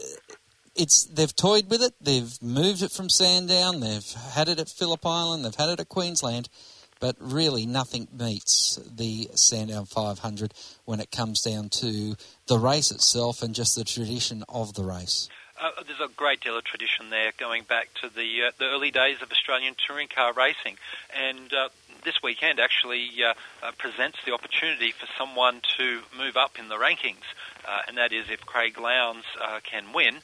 it's 0.76 1.06
they've 1.06 1.36
toyed 1.36 1.70
with 1.70 1.82
it. 1.82 1.94
They've 2.00 2.32
moved 2.42 2.84
it 2.84 2.92
from 2.92 3.10
Sandown. 3.10 3.80
They've 3.80 4.12
had 4.34 4.48
it 4.48 4.60
at 4.60 4.70
Phillip 4.70 5.06
Island. 5.06 5.44
They've 5.44 5.56
had 5.56 5.70
it 5.70 5.80
at 5.80 5.90
Queensland. 5.90 6.50
but 7.00 7.16
really 7.20 7.66
nothing 7.66 8.08
beats 8.16 8.80
the 8.96 9.30
Sandown 9.36 9.86
500 9.86 10.52
when 10.86 11.00
it 11.00 11.12
comes 11.12 11.42
down 11.42 11.70
to 11.70 12.16
the 12.48 12.58
race 12.58 12.90
itself 12.90 13.44
and 13.44 13.54
just 13.54 13.76
the 13.76 13.84
tradition 13.84 14.44
of 14.50 14.74
the 14.74 14.84
race. 14.84 15.30
Uh, 15.60 15.72
there's 15.88 16.00
a 16.00 16.14
great 16.14 16.40
deal 16.42 16.56
of 16.56 16.64
tradition 16.64 17.10
there, 17.10 17.32
going 17.38 17.64
back 17.64 17.90
to 17.96 18.10
the 18.10 18.44
uh, 18.48 18.52
the 18.60 18.66
early 18.66 18.92
days 18.92 19.22
of 19.24 19.32
Australian 19.32 19.76
touring 19.88 20.08
car 20.08 20.32
racing, 20.34 20.78
and 21.16 21.52
uh, 21.52 21.70
this 22.04 22.22
weekend 22.22 22.60
actually 22.60 23.10
uh, 23.24 23.34
uh, 23.64 23.72
presents 23.80 24.20
the 24.24 24.34
opportunity 24.34 24.92
for 24.92 25.08
someone 25.18 25.62
to 25.78 26.02
move 26.16 26.38
up 26.38 26.60
in 26.60 26.70
the 26.70 26.76
rankings, 26.76 27.26
uh, 27.68 27.82
and 27.88 27.98
that 27.98 28.14
is 28.14 28.30
if 28.30 28.46
Craig 28.46 28.78
Lowndes 28.78 29.26
can 29.64 29.94
win, 29.94 30.18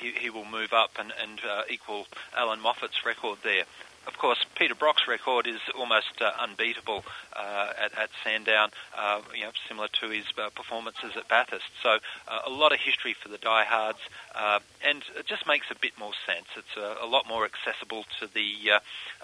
he, 0.00 0.12
he 0.12 0.30
will 0.30 0.44
move 0.44 0.72
up 0.72 0.92
and, 1.00 1.12
and 1.20 1.40
equal 1.68 2.06
Allan 2.36 2.60
Moffat's 2.60 3.04
record 3.04 3.38
there 3.42 3.64
of 4.06 4.16
course, 4.18 4.38
Peter 4.54 4.74
Brock's 4.74 5.06
record 5.06 5.46
is 5.46 5.60
almost 5.76 6.20
uh, 6.20 6.30
unbeatable 6.38 7.04
uh, 7.36 7.72
at, 7.78 7.96
at, 7.98 8.10
Sandown, 8.24 8.70
uh, 8.96 9.20
you 9.34 9.42
know, 9.42 9.50
similar 9.68 9.88
to 10.00 10.08
his 10.08 10.24
uh, 10.38 10.48
performances 10.50 11.12
at 11.16 11.28
Bathurst. 11.28 11.66
So 11.82 11.98
uh, 12.26 12.40
a 12.46 12.50
lot 12.50 12.72
of 12.72 12.80
history 12.80 13.14
for 13.14 13.28
the 13.28 13.38
diehards, 13.38 13.98
uh, 14.34 14.60
and 14.84 15.02
it 15.18 15.26
just 15.26 15.46
makes 15.46 15.70
a 15.70 15.74
bit 15.74 15.92
more 15.98 16.12
sense. 16.26 16.46
It's 16.56 16.76
a, 16.76 17.04
a 17.04 17.06
lot 17.06 17.28
more 17.28 17.44
accessible 17.44 18.04
to 18.20 18.26
the 18.26 18.80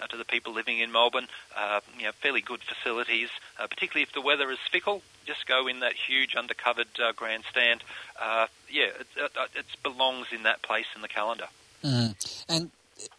to 0.09 0.17
the 0.17 0.25
people 0.25 0.53
living 0.53 0.79
in 0.79 0.91
Melbourne. 0.91 1.27
you 1.97 2.05
know, 2.05 2.11
fairly 2.21 2.41
good 2.41 2.61
facilities, 2.61 3.29
particularly 3.57 4.03
if 4.03 4.13
the 4.13 4.21
weather 4.21 4.51
is 4.51 4.59
fickle. 4.71 5.01
Just 5.25 5.47
go 5.47 5.67
in 5.67 5.79
that 5.81 5.93
huge 5.93 6.35
undercovered 6.35 7.15
grandstand. 7.15 7.83
yeah, 8.69 8.83
it, 8.99 9.07
it, 9.17 9.31
it 9.55 9.65
belongs 9.83 10.27
in 10.31 10.43
that 10.43 10.61
place 10.61 10.85
in 10.95 11.01
the 11.01 11.07
calendar. 11.07 11.47
Mm. 11.83 12.43
And 12.49 12.71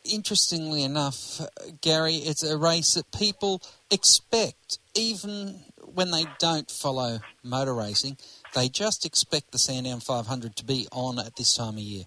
interestingly 0.05 0.83
enough, 0.83 1.41
Gary, 1.81 2.17
it's 2.17 2.43
a 2.43 2.57
race 2.57 2.95
that 2.95 3.11
people 3.13 3.63
expect, 3.91 4.79
even 4.95 5.61
when 5.95 6.11
they 6.11 6.25
don't 6.39 6.71
follow 6.71 7.21
motor 7.43 7.75
racing. 7.75 8.17
They 8.55 8.69
just 8.69 9.05
expect 9.05 9.53
the 9.53 9.59
Sandown 9.59 10.01
500 10.01 10.57
to 10.57 10.65
be 10.65 10.87
on 10.93 11.19
at 11.19 11.37
this 11.37 11.55
time 11.55 11.75
of 11.75 11.81
year. 11.81 12.05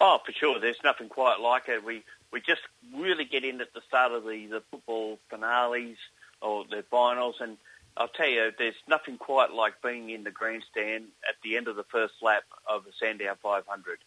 Oh, 0.00 0.18
for 0.24 0.32
sure. 0.32 0.60
There's 0.60 0.82
nothing 0.84 1.08
quite 1.08 1.40
like 1.40 1.68
it. 1.68 1.84
We 1.84 2.04
we 2.30 2.40
just 2.40 2.60
really 2.94 3.24
get 3.24 3.44
in 3.44 3.60
at 3.60 3.72
the 3.72 3.80
start 3.88 4.12
of 4.12 4.24
the, 4.24 4.46
the 4.46 4.62
football 4.70 5.18
finales 5.30 5.96
or 6.42 6.64
the 6.68 6.84
finals, 6.90 7.36
and 7.40 7.56
I'll 7.96 8.08
tell 8.08 8.28
you, 8.28 8.52
there's 8.56 8.74
nothing 8.86 9.16
quite 9.16 9.52
like 9.52 9.82
being 9.82 10.10
in 10.10 10.24
the 10.24 10.30
grandstand 10.30 11.06
at 11.28 11.36
the 11.42 11.56
end 11.56 11.68
of 11.68 11.76
the 11.76 11.84
first 11.84 12.14
lap 12.22 12.44
of 12.68 12.84
the 12.84 12.92
Sandown 13.00 13.36
500 13.42 13.98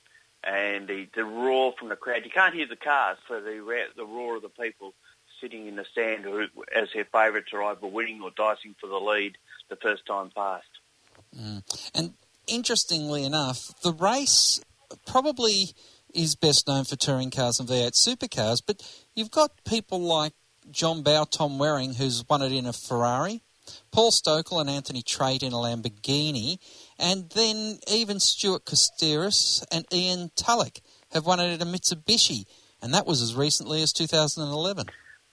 and 0.43 0.87
the, 0.87 1.07
the 1.15 1.23
roar 1.23 1.73
from 1.77 1.89
the 1.89 1.95
crowd. 1.95 2.21
You 2.25 2.31
can't 2.31 2.55
hear 2.55 2.67
the 2.67 2.75
cars 2.75 3.17
for 3.27 3.39
the 3.39 3.61
the 3.95 4.05
roar 4.05 4.37
of 4.37 4.41
the 4.41 4.49
people 4.49 4.93
sitting 5.39 5.67
in 5.67 5.75
the 5.75 5.85
stand 5.91 6.23
who, 6.23 6.47
as 6.75 6.89
their 6.93 7.05
favourites 7.05 7.51
are 7.53 7.63
either 7.63 7.87
winning 7.87 8.21
or 8.21 8.31
dicing 8.35 8.75
for 8.79 8.87
the 8.87 8.97
lead 8.97 9.37
the 9.69 9.75
first 9.75 10.05
time 10.05 10.31
past. 10.35 10.67
Mm. 11.37 11.63
And 11.95 12.13
interestingly 12.47 13.23
enough, 13.23 13.73
the 13.81 13.93
race 13.93 14.61
probably 15.05 15.71
is 16.13 16.35
best 16.35 16.67
known 16.67 16.83
for 16.83 16.95
touring 16.95 17.31
cars 17.31 17.59
and 17.59 17.67
V8 17.67 17.93
supercars, 17.93 18.61
but 18.65 18.81
you've 19.15 19.31
got 19.31 19.51
people 19.65 19.99
like 19.99 20.33
John 20.69 21.01
Bowe, 21.01 21.25
Tom 21.25 21.57
Waring, 21.57 21.95
who's 21.95 22.23
won 22.29 22.41
it 22.41 22.51
in 22.51 22.65
a 22.65 22.73
Ferrari, 22.73 23.41
Paul 23.91 24.11
Stokell 24.11 24.61
and 24.61 24.69
Anthony 24.69 25.01
Tratt 25.01 25.43
in 25.43 25.53
a 25.53 25.57
Lamborghini, 25.57 26.59
and 26.99 27.29
then 27.31 27.79
even 27.87 28.19
Stuart 28.19 28.65
Kostera 28.65 29.31
and 29.71 29.85
Ian 29.93 30.31
Tulloch 30.35 30.79
have 31.11 31.25
won 31.25 31.39
it 31.39 31.53
at 31.53 31.61
a 31.61 31.65
Mitsubishi, 31.65 32.45
and 32.81 32.93
that 32.93 33.05
was 33.05 33.21
as 33.21 33.35
recently 33.35 33.81
as 33.81 33.93
2011. 33.93 34.87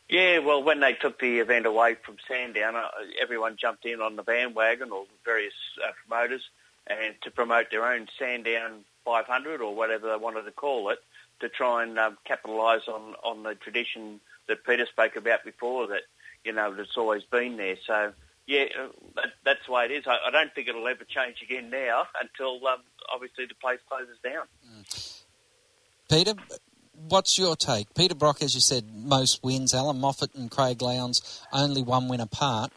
Yeah, 0.09 0.39
well, 0.39 0.63
when 0.63 0.81
they 0.81 0.95
took 0.95 1.21
the 1.21 1.39
event 1.39 1.67
away 1.67 1.97
from 2.03 2.17
Sandown, 2.27 2.77
uh, 2.77 2.89
everyone 3.21 3.57
jumped 3.57 3.85
in 3.85 4.01
on 4.01 4.17
the 4.17 4.23
bandwagon, 4.23 4.91
or 4.91 5.05
various 5.25 5.53
uh, 5.87 5.91
promoters, 6.07 6.49
and 6.87 7.15
to 7.23 7.31
promote 7.31 7.71
their 7.71 7.85
own 7.85 8.09
Sandown 8.19 8.85
500 9.05 9.61
or 9.61 9.75
whatever 9.75 10.09
they 10.09 10.17
wanted 10.17 10.43
to 10.43 10.51
call 10.51 10.91
it, 10.91 10.99
to 11.41 11.49
try 11.49 11.83
and 11.83 11.99
um, 11.99 12.17
capitalise 12.25 12.89
on, 12.89 13.15
on 13.23 13.43
the 13.43 13.55
tradition 13.55 14.21
that 14.49 14.65
Peter 14.65 14.87
spoke 14.87 15.17
about 15.17 15.45
before, 15.45 15.87
that, 15.89 16.03
you 16.45 16.53
know, 16.53 16.75
that's 16.75 16.97
always 16.97 17.23
been 17.25 17.59
there. 17.59 17.77
So 17.87 18.13
yeah, 18.49 18.65
uh, 18.81 18.89
that, 19.17 19.27
that's 19.45 19.67
the 19.67 19.73
way 19.73 19.85
it 19.85 19.91
is. 19.91 20.07
I, 20.07 20.17
I, 20.27 20.31
don't 20.31 20.53
think 20.55 20.69
it'll 20.69 20.89
ever 20.89 21.05
change 21.05 21.43
again 21.43 21.69
now 21.69 22.05
until 22.21 22.67
um, 22.67 22.81
obviously 23.13 23.45
the 23.45 23.55
place 23.55 23.79
closes 23.87 24.17
down. 24.25 24.47
Mm. 24.67 25.23
Peter, 26.09 26.33
what's 27.09 27.39
your 27.39 27.57
take? 27.57 27.95
Peter 27.95 28.15
Brock, 28.15 28.43
as 28.43 28.55
you 28.55 28.63
said, 28.63 28.85
most 28.91 29.45
wins. 29.45 29.75
Allan 29.75 30.01
Moffat 30.01 30.35
and 30.35 30.51
Craig 30.51 30.81
Lowndes 30.81 31.43
only 31.53 31.83
one 31.83 32.09
win 32.09 32.21
apart. 32.21 32.73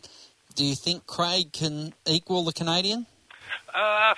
Do 0.55 0.65
you 0.65 0.75
think 0.75 1.07
Craig 1.07 1.53
can 1.53 1.93
equal 2.05 2.43
the 2.43 2.51
Canadian? 2.51 3.05
Uh, 3.73 4.13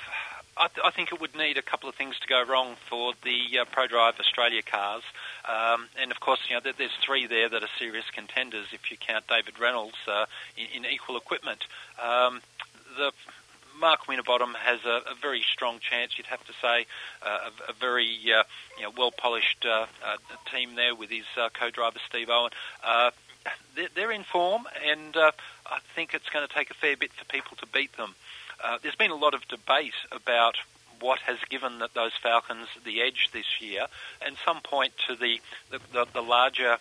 I, 0.58 0.68
th- 0.74 0.84
I, 0.84 0.90
think 0.90 1.12
it 1.12 1.22
would 1.22 1.36
need 1.36 1.60
a 1.60 1.62
couple 1.62 1.88
of 1.88 1.94
things 1.94 2.16
to 2.20 2.28
go 2.28 2.44
wrong 2.44 2.76
for 2.90 3.14
the 3.24 3.60
uh, 3.60 3.66
ProDrive 3.66 4.20
Australia 4.20 4.64
cars, 4.64 5.04
um, 5.46 5.88
and 6.02 6.12
of 6.12 6.20
course, 6.20 6.40
you 6.50 6.56
know, 6.56 6.62
there's 6.62 6.96
three 7.06 7.28
there 7.28 7.50
that 7.50 7.64
are 7.64 7.70
serious 7.78 8.06
contenders 8.12 8.68
if 8.72 8.92
you 8.92 8.98
count 8.98 9.28
David 9.28 9.60
Reynolds 9.60 9.98
uh, 10.08 10.26
in, 10.58 10.84
in, 10.84 10.92
equal 10.92 11.18
equipment. 11.18 11.66
Um, 12.02 12.42
the 12.98 13.12
Mark 13.80 14.08
Winterbottom 14.08 14.54
has 14.54 14.80
a, 14.86 15.12
a, 15.12 15.16
very 15.22 15.44
strong 15.52 15.80
chance, 15.80 16.18
you'd 16.18 16.28
have 16.28 16.46
to 16.46 16.54
say, 16.62 16.86
uh, 17.22 17.50
a, 17.68 17.72
a, 17.72 17.74
very 17.74 18.08
uh, 18.32 18.44
you 18.78 18.84
know, 18.84 18.94
well 18.98 19.12
polished 19.12 19.66
uh, 19.66 19.88
uh, 20.06 20.18
team 20.52 20.76
there 20.76 20.96
with 20.96 21.10
his 21.10 21.26
co-driver 21.54 22.00
Steve 22.08 22.30
Owen. 22.30 22.52
They're, 23.76 23.90
they're, 23.94 24.12
in 24.12 24.24
form, 24.24 24.66
and 24.88 25.18
I 25.18 25.80
think 25.96 26.14
it's 26.14 26.30
going 26.30 26.48
to 26.48 26.54
take 26.54 26.72
a 26.72 26.76
fair 26.76 26.96
bit 26.96 27.12
for 27.12 27.26
people 27.26 27.58
to 27.58 27.66
beat 27.68 27.92
them. 27.98 28.16
Uh, 28.64 28.78
there's 28.82 28.96
been 28.96 29.12
a 29.12 29.16
lot 29.16 29.34
of 29.34 29.46
debate 29.50 29.94
about 30.12 30.56
what 31.04 31.20
has 31.20 31.38
given 31.50 31.82
those 31.94 32.14
Falcons 32.22 32.68
the 32.86 33.02
edge 33.02 33.30
this 33.34 33.62
year, 33.62 33.86
and 34.26 34.36
some 34.46 34.62
point 34.62 34.94
to 35.08 35.16
the 35.16 35.40
the, 35.70 35.80
the, 35.92 36.08
the 36.14 36.22
larger 36.22 36.78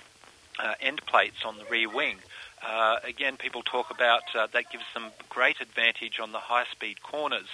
uh, 0.58 0.74
end 0.80 1.04
plates 1.06 1.44
on 1.44 1.58
the 1.58 1.64
rear 1.64 1.88
wing. 1.88 2.16
Uh, 2.64 2.96
again, 3.02 3.36
people 3.36 3.62
talk 3.62 3.90
about 3.90 4.22
uh, 4.36 4.46
that 4.52 4.70
gives 4.70 4.84
them 4.94 5.10
great 5.28 5.60
advantage 5.60 6.20
on 6.20 6.30
the 6.30 6.38
high-speed 6.38 7.02
corners. 7.02 7.48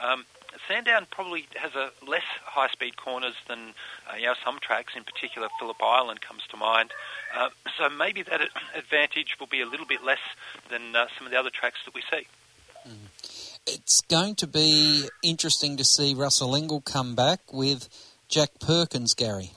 Um, 0.00 0.24
Sandown 0.68 1.06
probably 1.10 1.46
has 1.56 1.74
a 1.74 1.90
less 2.06 2.28
high-speed 2.44 2.96
corners 2.96 3.34
than 3.48 3.74
uh, 4.08 4.16
you 4.16 4.26
know 4.26 4.34
some 4.44 4.60
tracks. 4.60 4.92
In 4.96 5.02
particular, 5.02 5.48
Phillip 5.58 5.82
Island 5.82 6.20
comes 6.20 6.42
to 6.50 6.56
mind. 6.56 6.92
Uh, 7.36 7.48
so 7.76 7.90
maybe 7.90 8.22
that 8.22 8.40
advantage 8.76 9.36
will 9.40 9.48
be 9.48 9.62
a 9.62 9.66
little 9.66 9.86
bit 9.86 10.04
less 10.04 10.22
than 10.70 10.94
uh, 10.94 11.06
some 11.16 11.26
of 11.26 11.32
the 11.32 11.38
other 11.38 11.50
tracks 11.50 11.78
that 11.86 11.94
we 11.94 12.02
see. 12.10 12.26
It's 13.66 14.00
going 14.00 14.34
to 14.36 14.48
be 14.48 15.08
interesting 15.22 15.76
to 15.76 15.84
see 15.84 16.14
Russell 16.14 16.50
Ingall 16.50 16.84
come 16.84 17.14
back 17.14 17.52
with 17.52 17.88
Jack 18.28 18.58
Perkins, 18.58 19.14
Gary. 19.14 19.52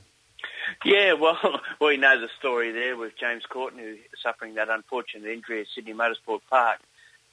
Yeah, 0.83 1.13
well, 1.13 1.39
we 1.81 1.97
know 1.97 2.19
the 2.19 2.29
story 2.37 2.71
there 2.71 2.95
with 2.95 3.17
James 3.17 3.43
who 3.51 3.95
suffering 4.21 4.55
that 4.55 4.69
unfortunate 4.69 5.27
injury 5.27 5.61
at 5.61 5.67
Sydney 5.73 5.93
Motorsport 5.93 6.41
Park. 6.49 6.79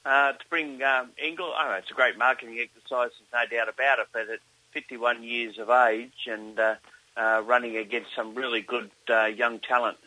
Uh, 0.03 0.33
to 0.33 0.45
bring 0.49 0.81
um, 0.81 1.11
Ingall, 1.23 1.53
oh, 1.55 1.75
it's 1.77 1.91
a 1.91 1.93
great 1.93 2.17
marketing 2.17 2.59
exercise, 2.59 3.11
there's 3.31 3.49
no 3.51 3.57
doubt 3.57 3.69
about 3.69 3.99
it, 3.99 4.07
but 4.11 4.29
at 4.29 4.39
51 4.71 5.23
years 5.23 5.59
of 5.59 5.69
age 5.69 6.27
and 6.27 6.59
uh, 6.59 6.75
uh, 7.15 7.43
running 7.45 7.77
against 7.77 8.15
some 8.15 8.33
really 8.33 8.61
good 8.61 8.89
uh, 9.09 9.25
young 9.25 9.59
talent 9.59 9.97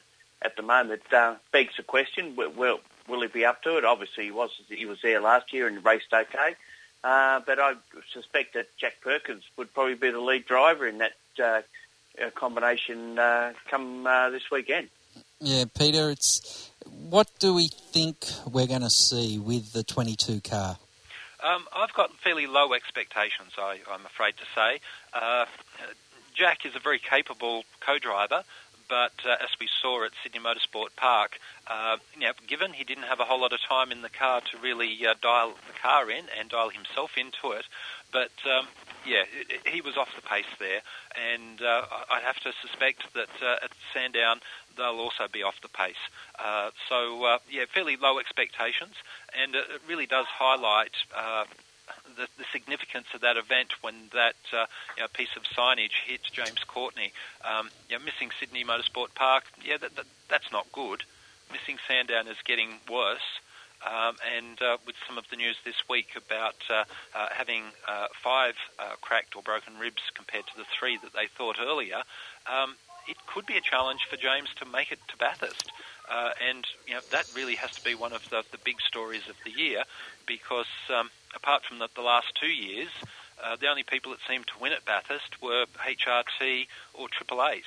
at 0.43 0.57
the 0.57 0.63
moment 0.63 1.03
uh, 1.13 1.37
begs 1.53 1.77
the 1.77 1.83
question, 1.83 2.37
well, 2.57 2.81
will 3.09 3.23
he 3.23 3.29
be 3.29 3.45
up 3.45 3.63
to 3.63 3.79
it? 3.79 3.85
Obviously, 3.85 4.25
he 4.25 4.31
was 4.31 4.51
he 4.69 4.87
was 4.87 4.99
there 5.03 5.21
last 5.21 5.53
year 5.53 5.67
and 5.67 5.85
raced 5.85 6.13
okay. 6.13 6.57
Uh, 7.05 7.41
but 7.47 7.59
I 7.61 7.75
suspect 8.13 8.55
that 8.55 8.67
Jack 8.79 9.01
Perkins 9.01 9.45
would 9.57 9.73
probably 9.73 9.95
be 9.95 10.11
the 10.11 10.21
lead 10.21 10.47
driver 10.47 10.87
in 10.87 10.99
that 10.99 11.13
uh, 11.39 11.63
uh 12.21 12.31
combination 12.35 13.19
uh, 13.19 13.53
come 13.71 14.07
uh, 14.07 14.31
this 14.31 14.51
weekend. 14.51 14.89
Yeah, 15.41 15.65
Peter, 15.79 16.11
it's 16.11 16.71
what 16.87 17.29
do 17.39 17.55
we 17.55 17.69
think 17.69 18.27
we're 18.51 18.67
going 18.67 18.83
to 18.83 18.91
see 18.91 19.39
with 19.39 19.73
the 19.73 19.83
22 19.83 20.41
car? 20.41 20.79
Um, 21.43 21.67
I've 21.75 21.93
got 21.93 22.13
fairly 22.17 22.47
low 22.47 22.73
expectations, 22.73 23.53
I, 23.59 23.79
am 23.93 24.07
afraid 24.07 24.35
to 24.39 24.45
say. 24.55 24.81
Uh, 25.13 25.45
Jack 26.35 26.65
is 26.65 26.75
a 26.75 26.81
very 26.81 26.99
capable 26.99 27.65
co-driver, 27.81 28.43
but 28.89 29.13
uh, 29.25 29.37
as 29.43 29.51
we 29.61 29.69
saw 29.81 30.05
at 30.05 30.13
Sydney 30.23 30.41
Motorsport 30.41 30.95
Park, 30.97 31.39
uh, 31.67 31.97
you 32.15 32.27
know, 32.27 32.33
given 32.47 32.73
he 32.73 32.85
didn't 32.85 33.05
have 33.05 33.21
a 33.21 33.25
whole 33.25 33.41
lot 33.41 33.53
of 33.53 33.61
time 33.61 33.91
in 33.91 34.03
the 34.03 34.09
car 34.09 34.41
to 34.41 34.59
really 34.59 35.07
uh, 35.07 35.15
dial 35.21 35.55
the 35.67 35.79
car 35.81 36.11
in 36.11 36.25
and 36.39 36.49
dial 36.49 36.71
himself 36.71 37.13
into 37.17 37.57
it, 37.57 37.65
but 38.13 38.33
um, 38.47 38.67
yeah, 39.07 39.25
he 39.67 39.81
was 39.81 39.97
off 39.97 40.15
the 40.15 40.23
pace 40.23 40.45
there, 40.59 40.81
and 41.17 41.61
uh, 41.61 41.83
I'd 42.11 42.23
have 42.23 42.41
to 42.41 42.53
suspect 42.63 43.13
that 43.15 43.31
uh, 43.43 43.65
at 43.65 43.71
Sandown 43.93 44.41
they'll 44.77 45.01
also 45.01 45.27
be 45.33 45.43
off 45.43 45.61
the 45.63 45.69
pace. 45.69 45.95
Uh, 46.39 46.71
so 46.89 47.39
yeah, 47.51 47.65
fairly 47.73 47.97
low 47.97 48.19
expectations, 48.19 48.95
and 49.41 49.55
it 49.55 49.65
really 49.89 50.07
does 50.07 50.27
highlight 50.27 50.93
the, 52.17 52.27
the, 52.39 52.45
significance 52.53 53.07
of 53.15 53.21
that 53.23 53.37
event 53.37 53.73
when 53.83 53.95
that 54.13 54.37
uh, 54.53 54.67
you 54.97 55.03
know, 55.03 55.09
piece 55.13 55.35
of 55.37 55.43
signage 55.45 55.97
hit 56.07 56.21
James 56.33 56.63
Courtney. 56.67 57.13
Um, 57.45 57.71
you 57.89 57.99
know, 57.99 58.05
missing 58.05 58.31
Sydney 58.39 58.65
Motorsport 58.65 59.15
Park, 59.15 59.45
yeah, 59.65 59.77
that, 59.79 59.97
that, 59.97 60.07
that's 60.29 60.53
not 60.53 60.71
good. 60.73 61.03
missing 61.53 61.79
Sandown 61.89 62.29
is 62.29 62.37
getting 62.45 62.79
worse. 62.91 63.41
Um, 63.85 64.17
and 64.37 64.61
uh, 64.63 64.79
with 64.87 64.97
some 65.07 65.19
of 65.19 65.29
the 65.31 65.37
news 65.37 65.57
this 65.65 65.77
week 65.89 66.17
about 66.17 66.57
uh, 66.71 66.85
uh, 67.15 67.29
having 67.31 67.63
uh, 67.87 68.07
five 68.23 68.55
uh, 68.79 68.97
cracked 69.01 69.37
or 69.37 69.43
broken 69.43 69.79
ribs 69.79 70.03
compared 70.15 70.47
to 70.47 70.57
the 70.57 70.65
three 70.79 70.99
that 71.03 71.13
they 71.13 71.27
thought 71.27 71.59
earlier, 71.61 72.03
um, 72.51 72.77
it 73.07 73.17
could 73.27 73.47
be 73.47 73.57
a 73.57 73.61
challenge 73.61 74.01
for 74.09 74.17
James 74.17 74.49
to 74.59 74.65
make 74.65 74.91
it 74.91 74.99
to 75.09 75.17
Bathurst. 75.17 75.71
Uh, 76.11 76.31
and 76.49 76.65
you 76.87 76.95
know 76.95 77.01
that 77.11 77.27
really 77.35 77.57
has 77.57 77.73
to 77.73 77.83
be 77.83 77.95
one 77.95 78.13
of 78.13 78.23
the, 78.31 78.43
the 78.53 78.59
big 78.65 78.81
stories 78.81 79.29
of 79.29 79.37
the 79.45 79.51
year, 79.51 79.83
because 80.27 80.71
um, 80.95 81.11
apart 81.35 81.63
from 81.65 81.79
the, 81.79 81.89
the 81.95 82.03
last 82.03 82.29
two 82.41 82.53
years, 82.53 82.91
uh, 83.43 83.57
the 83.61 83.67
only 83.67 83.83
people 83.83 84.13
that 84.13 84.21
seemed 84.29 84.47
to 84.47 84.59
win 84.61 84.73
at 84.73 84.85
Bathurst 84.85 85.43
were 85.43 85.67
HRT 85.85 86.67
or 86.95 87.09
Triple 87.09 87.45
Eight 87.47 87.65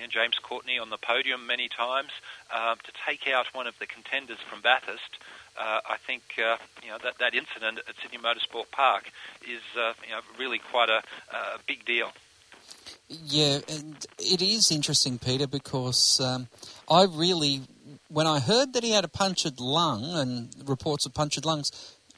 and 0.00 0.10
James 0.10 0.38
Courtney 0.42 0.78
on 0.78 0.90
the 0.90 0.96
podium 0.96 1.46
many 1.46 1.68
times. 1.68 2.10
Uh, 2.50 2.74
to 2.76 2.92
take 3.06 3.28
out 3.28 3.46
one 3.54 3.66
of 3.66 3.74
the 3.78 3.86
contenders 3.86 4.38
from 4.48 4.60
Bathurst, 4.60 5.18
uh, 5.58 5.80
I 5.88 5.96
think 6.06 6.22
uh, 6.38 6.56
you 6.82 6.90
know 6.90 6.98
that 7.02 7.18
that 7.18 7.34
incident 7.34 7.80
at 7.88 7.94
Sydney 8.02 8.18
Motorsport 8.18 8.70
Park 8.70 9.10
is 9.42 9.62
uh, 9.78 9.92
you 10.04 10.10
know 10.10 10.20
really 10.38 10.58
quite 10.58 10.88
a, 10.88 11.02
a 11.34 11.58
big 11.66 11.84
deal. 11.84 12.12
Yeah, 13.24 13.58
and 13.68 14.06
it 14.18 14.40
is 14.40 14.70
interesting, 14.70 15.18
Peter, 15.18 15.46
because 15.46 16.20
um, 16.20 16.48
I 16.88 17.04
really, 17.04 17.62
when 18.08 18.26
I 18.26 18.40
heard 18.40 18.72
that 18.72 18.82
he 18.82 18.92
had 18.92 19.04
a 19.04 19.08
punctured 19.08 19.60
lung 19.60 20.04
and 20.04 20.54
reports 20.66 21.04
of 21.04 21.12
punctured 21.12 21.44
lungs, 21.44 21.70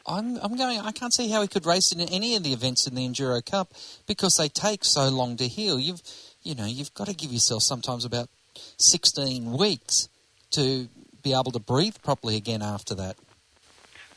I'm, 0.06 0.36
I'm 0.36 0.56
going. 0.56 0.80
I 0.80 0.92
can't 0.92 1.12
see 1.12 1.30
how 1.30 1.42
he 1.42 1.48
could 1.48 1.66
race 1.66 1.90
in 1.90 2.00
any 2.00 2.36
of 2.36 2.42
the 2.42 2.52
events 2.52 2.86
in 2.86 2.94
the 2.94 3.08
Enduro 3.08 3.44
Cup 3.44 3.72
because 4.06 4.36
they 4.36 4.48
take 4.48 4.84
so 4.84 5.08
long 5.08 5.36
to 5.38 5.48
heal. 5.48 5.78
You've, 5.78 6.02
you 6.42 6.54
know, 6.54 6.66
you've 6.66 6.92
got 6.94 7.08
to 7.08 7.14
give 7.14 7.32
yourself 7.32 7.62
sometimes 7.62 8.04
about 8.04 8.28
16 8.76 9.52
weeks 9.52 10.08
to 10.50 10.88
be 11.22 11.32
able 11.32 11.50
to 11.52 11.58
breathe 11.58 11.96
properly 12.02 12.36
again 12.36 12.62
after 12.62 12.94
that. 12.94 13.16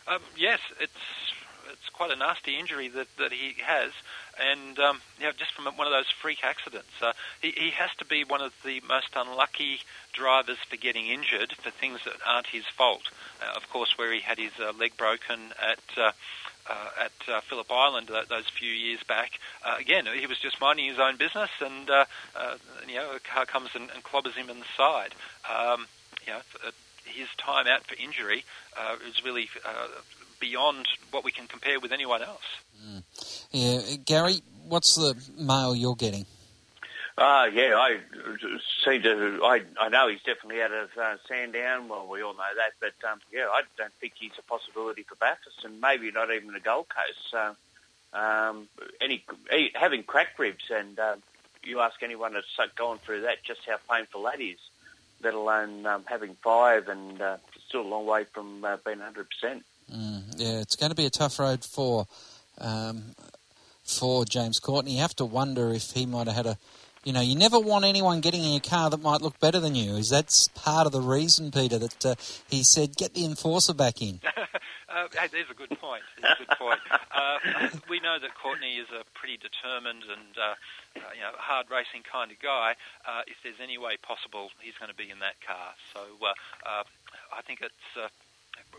Um, 0.08 0.20
yes, 0.38 0.60
it's 0.80 0.92
it's 1.72 1.90
quite 1.90 2.12
a 2.12 2.16
nasty 2.16 2.58
injury 2.58 2.90
that, 2.90 3.08
that 3.18 3.32
he 3.32 3.56
has, 3.64 3.92
and 4.40 4.80
um, 4.80 5.02
you 5.20 5.26
know, 5.26 5.32
just 5.32 5.54
from 5.54 5.66
one 5.66 5.88
of 5.88 5.94
those 5.94 6.10
freak 6.10 6.40
accidents. 6.44 6.92
Uh, 7.02 7.14
he, 7.42 7.52
he 7.52 7.70
has 7.72 7.90
to 7.98 8.06
be 8.06 8.24
one 8.24 8.42
of 8.42 8.54
the 8.64 8.82
most 8.88 9.10
unlucky 9.16 9.80
drivers 10.14 10.58
for 10.70 10.78
getting 10.78 11.08
injured 11.08 11.54
for 11.54 11.70
things 11.70 12.00
that 12.06 12.16
aren't 12.26 12.48
his 12.48 12.66
fault. 12.66 13.10
Uh, 13.42 13.54
of 13.56 13.70
course, 13.70 13.98
where 13.98 14.14
he 14.14 14.20
had 14.20 14.38
his 14.38 14.54
uh, 14.60 14.72
leg 14.80 14.96
broken 14.98 15.40
at. 15.62 15.80
Uh, 15.98 16.12
uh, 16.70 17.06
at 17.06 17.34
uh, 17.34 17.40
Phillip 17.40 17.72
Island 17.72 18.12
those 18.28 18.46
few 18.50 18.70
years 18.70 19.00
back. 19.08 19.40
Again, 19.80 20.06
he 20.06 20.28
was 20.28 20.38
just 20.38 20.60
minding 20.60 20.90
his 20.90 21.00
own 21.00 21.16
business, 21.16 21.50
and 21.62 21.88
you 22.90 22.96
know, 22.96 23.16
a 23.16 23.20
car 23.22 23.46
comes 23.46 23.70
and, 23.74 23.90
and 23.92 24.04
clobbers 24.04 24.34
him 24.34 24.50
in 24.50 24.60
the 24.60 24.66
side. 24.76 25.16
Um, 25.50 25.88
you 26.26 26.34
know, 26.34 26.42
his 27.08 27.28
time 27.38 27.68
out 27.68 27.84
for 27.86 27.96
injury 27.96 28.44
uh, 28.78 28.96
is 29.08 29.24
really 29.24 29.50
uh, 29.66 29.88
beyond 30.40 30.88
what 31.12 31.24
we 31.24 31.32
can 31.32 31.48
compare 31.48 31.80
with 31.80 31.92
anyone 31.92 32.22
else. 32.22 32.42
Mm. 32.86 33.04
Yeah, 33.52 33.96
Gary, 34.06 34.42
what's 34.68 34.96
the 34.96 35.16
mail 35.38 35.76
you're 35.76 35.96
getting? 35.96 36.26
Uh, 37.18 37.48
yeah, 37.52 37.74
I 37.76 37.98
seem 38.86 39.02
to. 39.02 39.40
I 39.44 39.64
I 39.80 39.90
know 39.90 40.08
he's 40.08 40.22
definitely 40.22 40.62
out 40.62 40.72
of 40.72 40.90
uh, 40.96 41.16
Sandown. 41.28 41.90
Well, 41.90 42.08
we 42.08 42.22
all 42.22 42.34
know 42.34 42.44
that, 42.58 42.74
but 42.80 43.10
um, 43.10 43.20
yeah, 43.34 43.48
I 43.52 43.62
don't 43.76 43.94
think 44.00 44.14
he's 44.20 44.38
a 44.38 44.44
possibility 44.44 45.02
for 45.02 45.16
Bathurst, 45.16 45.66
and 45.66 45.82
maybe 45.82 46.12
not 46.12 46.32
even 46.32 46.54
the 46.54 46.60
Gold 46.60 46.86
Coast. 46.90 47.32
So, 47.32 48.20
um, 48.20 48.68
any 49.02 49.24
having 49.74 50.04
cracked 50.04 50.38
ribs, 50.38 50.66
and 50.70 51.00
uh, 51.00 51.16
you 51.64 51.80
ask 51.80 52.04
anyone 52.04 52.34
that's 52.34 52.70
gone 52.76 53.00
through 53.00 53.22
that, 53.22 53.44
just 53.44 53.62
how 53.66 53.78
painful 53.90 54.22
that 54.24 54.40
is 54.40 54.60
let 55.24 55.34
alone 55.34 55.86
um, 55.86 56.04
having 56.08 56.36
five, 56.44 56.88
and 56.88 57.22
uh, 57.22 57.38
still 57.68 57.82
a 57.82 57.88
long 57.88 58.06
way 58.06 58.24
from 58.26 58.64
uh, 58.64 58.78
being 58.86 59.00
100%. 59.00 59.62
Mm, 59.94 60.24
yeah, 60.38 60.60
it's 60.60 60.76
going 60.76 60.90
to 60.90 60.96
be 60.96 61.06
a 61.06 61.10
tough 61.10 61.40
road 61.40 61.64
for 61.64 62.08
um, 62.60 63.16
for 63.84 64.26
James 64.26 64.60
Courtney. 64.60 64.96
You 64.96 65.02
have 65.02 65.16
to 65.16 65.26
wonder 65.26 65.72
if 65.72 65.92
he 65.92 66.06
might 66.06 66.28
have 66.28 66.36
had 66.36 66.46
a, 66.46 66.58
you 67.04 67.14
know, 67.14 67.22
you 67.22 67.36
never 67.36 67.60
want 67.60 67.86
anyone 67.86 68.20
getting 68.20 68.44
in 68.44 68.52
your 68.52 68.60
car 68.60 68.90
that 68.90 69.02
might 69.02 69.22
look 69.22 69.40
better 69.40 69.60
than 69.60 69.76
you. 69.76 69.96
Is 69.96 70.10
that 70.10 70.50
part 70.56 70.86
of 70.86 70.92
the 70.92 71.02
reason, 71.02 71.52
Peter, 71.52 71.78
that 71.80 72.06
uh, 72.06 72.16
he 72.50 72.64
said 72.64 72.98
get 72.98 73.14
the 73.14 73.24
enforcer 73.24 73.74
back 73.74 74.02
in? 74.02 74.20
Uh, 74.88 75.06
hey, 75.14 75.28
there's 75.32 75.52
a 75.52 75.54
good 75.54 75.78
point. 75.78 76.02
There's 76.20 76.34
a 76.34 76.46
good 76.46 76.58
point. 76.58 76.80
Uh, 76.90 77.70
we 77.90 78.00
know 78.00 78.18
that 78.20 78.34
Courtney 78.34 78.78
is 78.78 78.88
a 78.90 79.04
pretty 79.14 79.38
determined 79.38 80.04
and 80.10 80.34
uh, 80.34 80.56
uh, 80.96 81.14
you 81.14 81.22
know 81.22 81.36
hard 81.38 81.68
racing 81.70 82.02
kind 82.02 82.32
of 82.32 82.40
guy. 82.40 82.74
Uh, 83.06 83.22
if 83.28 83.36
there's 83.44 83.60
any 83.62 83.78
way 83.78 83.98
possible, 84.02 84.50
he's 84.62 84.74
going 84.80 84.90
to 84.90 84.98
be 84.98 85.12
in 85.12 85.20
that 85.20 85.38
car. 85.46 85.76
So 85.94 86.02
uh, 86.26 86.84
I 87.36 87.42
think 87.44 87.62
it's 87.62 88.10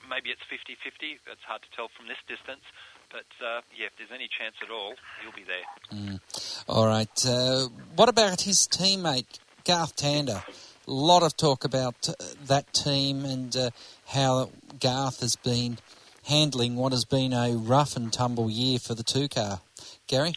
maybe 0.09 0.31
it's 0.31 0.43
50-50. 0.51 1.19
It's 1.31 1.43
hard 1.47 1.63
to 1.63 1.69
tell 1.77 1.89
from 1.97 2.09
this 2.09 2.19
distance. 2.27 2.65
But 3.11 3.29
uh, 3.45 3.61
yeah, 3.77 3.87
if 3.87 3.93
there's 3.97 4.11
any 4.13 4.29
chance 4.29 4.57
at 4.63 4.71
all, 4.71 4.95
he'll 5.23 5.33
be 5.33 5.45
there. 5.45 5.99
Mm. 5.99 6.21
All 6.69 6.87
right. 6.87 7.27
Uh, 7.27 7.69
what 7.97 8.09
about 8.09 8.43
his 8.43 8.69
teammate 8.69 9.39
Garth 9.65 9.97
Tander? 9.97 10.43
A 10.87 10.91
lot 10.91 11.23
of 11.23 11.37
talk 11.37 11.65
about 11.65 12.09
uh, 12.09 12.15
that 12.47 12.73
team 12.73 13.25
and 13.25 13.57
uh, 13.57 13.71
how 14.07 14.51
Garth 14.81 15.21
has 15.21 15.37
been 15.37 15.79
handling 16.25 16.77
what 16.77 16.93
has 16.93 17.05
been 17.05 17.33
a 17.33 17.53
rough 17.57 17.97
and 17.97 18.13
tumble 18.13 18.51
year 18.51 18.79
for 18.79 18.95
the 18.95 19.03
two 19.03 19.29
car. 19.29 19.61
Gary? 20.07 20.35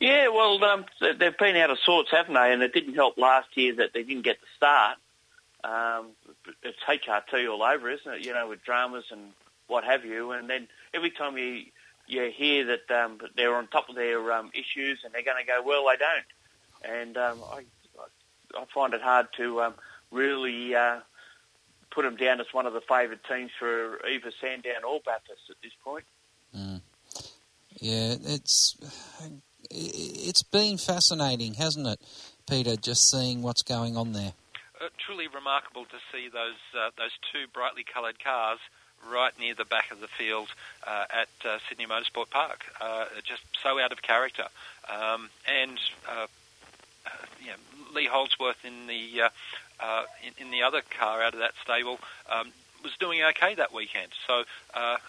Yeah, 0.00 0.28
well, 0.28 0.62
um, 0.64 0.84
they've 1.00 1.38
been 1.38 1.56
out 1.56 1.70
of 1.70 1.78
sorts, 1.78 2.10
haven't 2.10 2.34
they? 2.34 2.52
And 2.52 2.62
it 2.62 2.72
didn't 2.74 2.94
help 2.94 3.16
last 3.16 3.56
year 3.56 3.76
that 3.76 3.92
they 3.94 4.02
didn't 4.02 4.24
get 4.24 4.40
the 4.40 4.46
start. 4.56 4.98
Um, 5.62 6.10
it's 6.62 6.78
HRT 6.86 7.50
all 7.50 7.62
over, 7.62 7.90
isn't 7.90 8.12
it? 8.12 8.26
You 8.26 8.34
know, 8.34 8.48
with 8.48 8.64
dramas 8.64 9.04
and 9.10 9.32
what 9.66 9.84
have 9.84 10.04
you. 10.04 10.32
And 10.32 10.48
then 10.48 10.68
every 10.92 11.10
time 11.10 11.38
you 11.38 11.64
you 12.06 12.30
hear 12.34 12.66
that 12.66 12.90
um, 12.90 13.18
they're 13.36 13.56
on 13.56 13.66
top 13.66 13.88
of 13.88 13.94
their 13.94 14.32
um, 14.32 14.50
issues 14.54 15.00
and 15.04 15.14
they're 15.14 15.22
going 15.22 15.42
to 15.42 15.46
go, 15.46 15.62
well, 15.64 15.86
they 15.86 15.96
don't. 15.96 16.96
And 16.98 17.16
um, 17.16 17.38
I, 17.50 17.62
I 18.58 18.64
find 18.74 18.92
it 18.92 19.00
hard 19.00 19.28
to 19.38 19.62
um, 19.62 19.74
really 20.10 20.74
uh, 20.74 21.00
put 21.90 22.02
them 22.02 22.16
down 22.16 22.40
as 22.40 22.46
one 22.52 22.66
of 22.66 22.74
the 22.74 22.82
favoured 22.82 23.20
teams 23.24 23.50
for 23.58 24.06
either 24.06 24.30
Sandown 24.38 24.84
or 24.86 25.00
Bathurst 25.04 25.48
at 25.48 25.56
this 25.62 25.72
point. 25.82 26.04
Mm. 26.54 26.80
Yeah, 27.80 28.16
it's 28.22 28.76
it's 29.70 30.42
been 30.42 30.78
fascinating, 30.78 31.54
hasn't 31.54 31.86
it, 31.86 32.00
Peter? 32.48 32.76
Just 32.76 33.10
seeing 33.10 33.42
what's 33.42 33.62
going 33.62 33.96
on 33.96 34.12
there. 34.12 34.32
Uh, 34.84 34.88
truly 34.98 35.28
remarkable 35.28 35.84
to 35.84 35.96
see 36.12 36.28
those 36.28 36.60
uh, 36.76 36.90
those 36.98 37.12
two 37.32 37.46
brightly 37.52 37.84
coloured 37.84 38.22
cars 38.22 38.58
right 39.10 39.32
near 39.38 39.54
the 39.54 39.64
back 39.64 39.90
of 39.90 40.00
the 40.00 40.08
field 40.08 40.48
uh, 40.86 41.04
at 41.10 41.28
uh, 41.48 41.58
Sydney 41.68 41.86
Motorsport 41.86 42.28
Park. 42.28 42.64
Uh, 42.80 43.06
just 43.24 43.42
so 43.62 43.78
out 43.78 43.92
of 43.92 44.02
character, 44.02 44.46
um, 44.90 45.30
and 45.48 45.78
uh, 46.08 46.26
Lee 47.94 48.06
Holdsworth 48.06 48.62
in 48.64 48.86
the 48.86 49.30
in, 50.26 50.46
in, 50.46 50.50
the 50.50 50.62
other 50.62 50.82
car 50.98 51.22
out 51.22 51.32
of 51.32 51.40
that 51.40 51.52
stable 51.62 51.98
um, 52.30 52.52
was 52.82 52.92
doing 52.98 53.22
okay 53.22 53.54
that 53.54 53.72
weekend. 53.72 54.12
So 54.26 54.44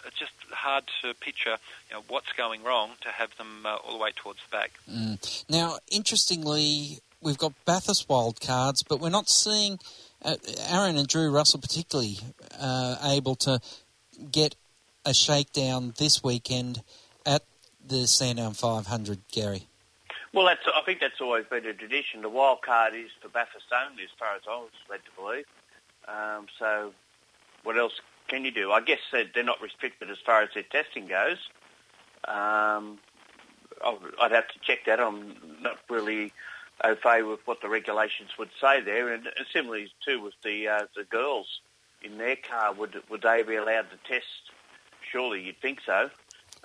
it's 0.06 0.18
just 0.18 0.32
hard 0.52 0.84
to 1.02 1.12
picture 1.14 1.56
you 1.90 1.96
know, 1.96 2.02
what's 2.08 2.32
going 2.32 2.62
wrong 2.62 2.92
to 3.02 3.08
have 3.10 3.36
them 3.36 3.66
all 3.66 3.92
the 3.92 4.02
way 4.02 4.12
towards 4.14 4.38
the 4.48 4.56
back. 4.56 4.72
Mm. 4.90 5.44
Now, 5.50 5.78
interestingly, 5.90 7.00
we've 7.26 7.36
got 7.36 7.52
Bathurst 7.64 8.08
wild 8.08 8.40
cards, 8.40 8.84
but 8.84 9.00
we're 9.00 9.10
not 9.10 9.28
seeing 9.28 9.78
uh, 10.22 10.36
Aaron 10.70 10.96
and 10.96 11.08
Drew 11.08 11.30
Russell 11.30 11.60
particularly 11.60 12.18
uh, 12.58 12.96
able 13.02 13.34
to 13.36 13.60
get 14.30 14.54
a 15.04 15.12
shakedown 15.12 15.92
this 15.98 16.22
weekend 16.22 16.82
at 17.26 17.42
the 17.84 18.06
Sandown 18.06 18.54
500, 18.54 19.18
Gary. 19.32 19.66
Well, 20.32 20.46
that's, 20.46 20.60
I 20.66 20.82
think 20.86 21.00
that's 21.00 21.20
always 21.20 21.44
been 21.46 21.66
a 21.66 21.74
tradition. 21.74 22.22
The 22.22 22.28
wild 22.28 22.62
card 22.62 22.94
is 22.94 23.10
for 23.20 23.28
Bathurst 23.28 23.66
only, 23.72 24.04
as 24.04 24.10
far 24.18 24.36
as 24.36 24.42
I 24.48 24.56
was 24.56 24.70
led 24.88 25.00
to 25.04 25.10
believe. 25.20 25.44
Um, 26.06 26.46
so, 26.58 26.92
what 27.64 27.76
else 27.76 28.00
can 28.28 28.44
you 28.44 28.52
do? 28.52 28.70
I 28.70 28.80
guess 28.80 29.00
they're 29.10 29.42
not 29.42 29.60
restricted 29.60 30.10
as 30.10 30.18
far 30.24 30.42
as 30.42 30.50
their 30.54 30.62
testing 30.62 31.06
goes. 31.06 31.38
Um, 32.26 32.98
I'd 33.84 34.32
have 34.32 34.48
to 34.48 34.58
check 34.62 34.84
that. 34.86 35.00
I'm 35.00 35.36
not 35.60 35.78
really 35.88 36.32
au 36.84 36.94
fait 36.94 37.22
with 37.22 37.40
what 37.46 37.60
the 37.60 37.68
regulations 37.68 38.30
would 38.38 38.50
say 38.60 38.80
there, 38.80 39.12
and 39.12 39.28
similarly 39.52 39.90
too 40.04 40.20
with 40.20 40.34
the 40.42 40.68
uh, 40.68 40.86
the 40.94 41.04
girls 41.04 41.60
in 42.02 42.18
their 42.18 42.36
car. 42.36 42.72
Would 42.74 43.02
would 43.08 43.22
they 43.22 43.42
be 43.42 43.56
allowed 43.56 43.86
to 43.90 43.96
test? 44.08 44.26
Surely 45.10 45.42
you'd 45.42 45.58
think 45.58 45.80
so 45.86 46.10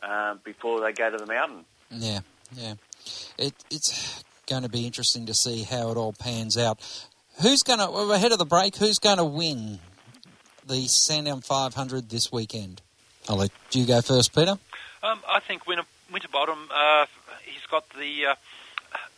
uh, 0.01 0.35
before 0.43 0.81
they 0.81 0.93
go 0.93 1.11
to 1.11 1.17
the 1.17 1.27
mountain. 1.27 1.63
Yeah, 1.91 2.19
yeah 2.53 2.73
it, 3.37 3.53
it's 3.69 4.23
going 4.47 4.63
to 4.63 4.69
be 4.69 4.85
interesting 4.85 5.25
to 5.25 5.33
see 5.33 5.63
how 5.63 5.91
it 5.91 5.97
all 5.97 6.13
pans 6.13 6.57
out. 6.57 6.79
Who's 7.41 7.63
going 7.63 7.79
to, 7.79 7.89
ahead 8.13 8.31
of 8.31 8.39
the 8.39 8.45
break, 8.45 8.75
who's 8.75 8.99
going 8.99 9.17
to 9.17 9.23
win 9.23 9.79
the 10.65 10.87
Sandown 10.87 11.41
500 11.41 12.09
this 12.09 12.31
weekend? 12.31 12.81
I'll 13.27 13.37
let 13.37 13.51
you 13.71 13.85
go 13.85 14.01
first, 14.01 14.35
Peter. 14.35 14.57
Um, 15.03 15.19
I 15.27 15.39
think 15.39 15.67
Winter, 15.67 15.85
Winterbottom, 16.11 16.69
uh, 16.73 17.05
he's 17.45 17.65
got 17.69 17.89
the 17.97 18.25
uh, 18.27 18.35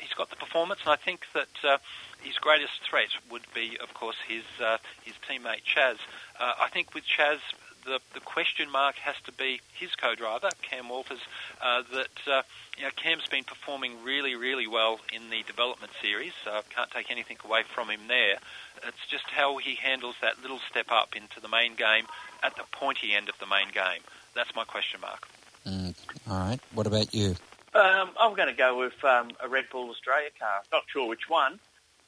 he's 0.03 0.13
got 0.13 0.29
the 0.29 0.35
performance, 0.35 0.81
and 0.83 0.91
I 0.91 0.97
think 0.97 1.25
that 1.33 1.55
uh, 1.63 1.77
his 2.21 2.37
greatest 2.37 2.81
threat 2.83 3.09
would 3.31 3.45
be, 3.53 3.77
of 3.81 3.93
course, 3.93 4.17
his 4.27 4.43
uh, 4.61 4.77
his 5.03 5.15
teammate 5.27 5.63
Chaz. 5.63 5.97
Uh, 6.39 6.53
I 6.59 6.69
think 6.69 6.93
with 6.93 7.05
Chaz, 7.05 7.39
the 7.85 7.99
the 8.13 8.19
question 8.19 8.69
mark 8.69 8.95
has 8.95 9.15
to 9.25 9.31
be 9.31 9.61
his 9.73 9.95
co-driver 9.95 10.49
Cam 10.61 10.89
Waters. 10.89 11.21
Uh, 11.61 11.83
that 11.93 12.31
uh, 12.31 12.41
you 12.77 12.83
know, 12.83 12.89
Cam's 12.95 13.27
been 13.27 13.43
performing 13.43 14.03
really, 14.03 14.35
really 14.35 14.67
well 14.67 14.99
in 15.13 15.29
the 15.29 15.43
development 15.43 15.91
series. 16.01 16.33
Uh, 16.45 16.61
can't 16.69 16.91
take 16.91 17.09
anything 17.09 17.37
away 17.43 17.63
from 17.63 17.89
him 17.89 18.01
there. 18.07 18.37
It's 18.85 19.07
just 19.09 19.25
how 19.27 19.57
he 19.57 19.75
handles 19.75 20.15
that 20.21 20.41
little 20.41 20.59
step 20.69 20.87
up 20.91 21.15
into 21.15 21.39
the 21.39 21.47
main 21.47 21.75
game 21.75 22.05
at 22.43 22.55
the 22.55 22.63
pointy 22.71 23.13
end 23.13 23.29
of 23.29 23.39
the 23.39 23.47
main 23.47 23.69
game. 23.73 24.01
That's 24.35 24.53
my 24.55 24.65
question 24.65 24.99
mark. 25.01 25.27
Mm, 25.65 25.93
all 26.29 26.39
right. 26.39 26.59
What 26.73 26.87
about 26.87 27.13
you? 27.13 27.35
Um, 27.75 28.12
I'm 28.19 28.36
going 28.36 28.49
to 28.49 28.53
go 28.53 28.77
with 28.77 29.03
um, 29.03 29.31
a 29.41 29.47
Red 29.47 29.65
Bull 29.71 29.89
Australia 29.89 30.29
car. 30.39 30.62
Not 30.71 30.83
sure 30.88 31.07
which 31.07 31.27
one, 31.27 31.59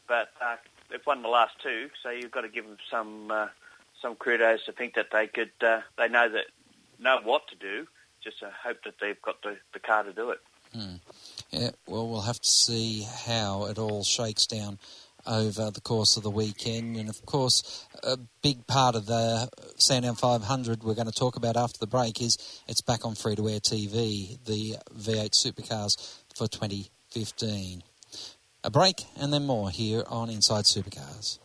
but 0.07 0.29
uh, 0.39 0.57
they've 0.89 1.05
won 1.05 1.23
the 1.23 1.27
last 1.27 1.55
two, 1.61 1.89
so 2.03 2.11
you've 2.11 2.31
got 2.31 2.41
to 2.41 2.49
give 2.49 2.65
them 2.65 2.77
some 2.89 3.31
uh, 3.31 3.47
some 4.01 4.15
kudos 4.15 4.65
to 4.65 4.71
think 4.71 4.93
that 4.95 5.07
they 5.11 5.27
could. 5.27 5.51
Uh, 5.61 5.81
they 5.97 6.07
know 6.07 6.29
that 6.29 6.45
know 6.99 7.19
what 7.23 7.47
to 7.47 7.55
do. 7.55 7.87
Just 8.23 8.43
uh, 8.43 8.49
hope 8.63 8.83
that 8.85 8.95
they've 9.01 9.21
got 9.21 9.41
the, 9.41 9.57
the 9.73 9.79
car 9.79 10.03
to 10.03 10.13
do 10.13 10.29
it. 10.31 10.39
Mm. 10.75 10.99
Yeah. 11.51 11.71
Well, 11.87 12.07
we'll 12.09 12.21
have 12.21 12.39
to 12.39 12.49
see 12.49 13.07
how 13.25 13.65
it 13.65 13.77
all 13.79 14.03
shakes 14.03 14.45
down 14.45 14.77
over 15.27 15.71
the 15.71 15.81
course 15.81 16.17
of 16.17 16.23
the 16.23 16.29
weekend. 16.29 16.97
And 16.97 17.09
of 17.09 17.25
course, 17.25 17.85
a 18.03 18.17
big 18.41 18.67
part 18.67 18.95
of 18.95 19.05
the 19.05 19.49
Sandown 19.77 20.15
500 20.15 20.83
we're 20.83 20.93
going 20.93 21.07
to 21.07 21.13
talk 21.13 21.35
about 21.35 21.57
after 21.57 21.79
the 21.79 21.87
break 21.87 22.21
is 22.21 22.37
it's 22.67 22.81
back 22.81 23.05
on 23.05 23.15
free 23.15 23.35
to 23.35 23.49
air 23.49 23.59
TV, 23.59 24.37
the 24.45 24.75
V8 24.97 25.31
Supercars 25.31 26.19
for 26.35 26.47
2015. 26.47 27.83
A 28.63 28.71
break 28.71 29.05
and 29.17 29.31
then 29.31 29.45
more 29.45 29.69
here 29.69 30.03
on 30.07 30.29
Inside 30.29 30.65
Supercars. 30.65 31.39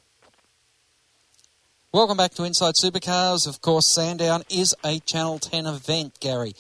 Welcome 1.93 2.17
back 2.17 2.35
to 2.35 2.45
Inside 2.45 2.75
Supercars. 2.75 3.49
Of 3.49 3.61
course, 3.61 3.87
Sandown 3.87 4.43
is 4.49 4.75
a 4.85 5.01
Channel 5.01 5.39
10 5.39 5.67
event, 5.67 6.21
Gary. 6.21 6.55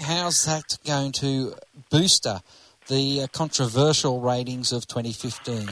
How's 0.00 0.44
that 0.44 0.78
going 0.84 1.12
to 1.12 1.54
booster 1.90 2.40
the 2.88 3.28
controversial 3.32 4.20
ratings 4.20 4.72
of 4.72 4.86
2015? 4.88 5.68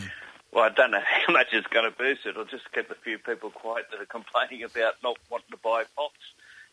Well, 0.52 0.64
I 0.64 0.68
don't 0.70 0.90
know 0.90 1.02
how 1.26 1.32
much 1.32 1.48
it's 1.52 1.66
going 1.68 1.90
to 1.90 1.96
boost 1.96 2.26
it. 2.26 2.30
It'll 2.30 2.44
just 2.44 2.70
keep 2.72 2.90
a 2.90 2.94
few 2.94 3.18
people 3.18 3.50
quiet 3.50 3.86
that 3.90 4.00
are 4.00 4.06
complaining 4.06 4.62
about 4.64 4.94
not 5.02 5.16
wanting 5.30 5.50
to 5.50 5.58
buy 5.58 5.84
Fox 5.96 6.14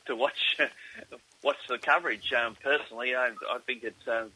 to 0.05 0.15
watch 0.15 0.57
watch 1.43 1.57
the 1.67 1.77
coverage. 1.77 2.33
Um, 2.33 2.55
personally, 2.63 3.15
I, 3.15 3.27
I 3.49 3.59
think 3.65 3.83
it's 3.83 4.07
uh, 4.07 4.27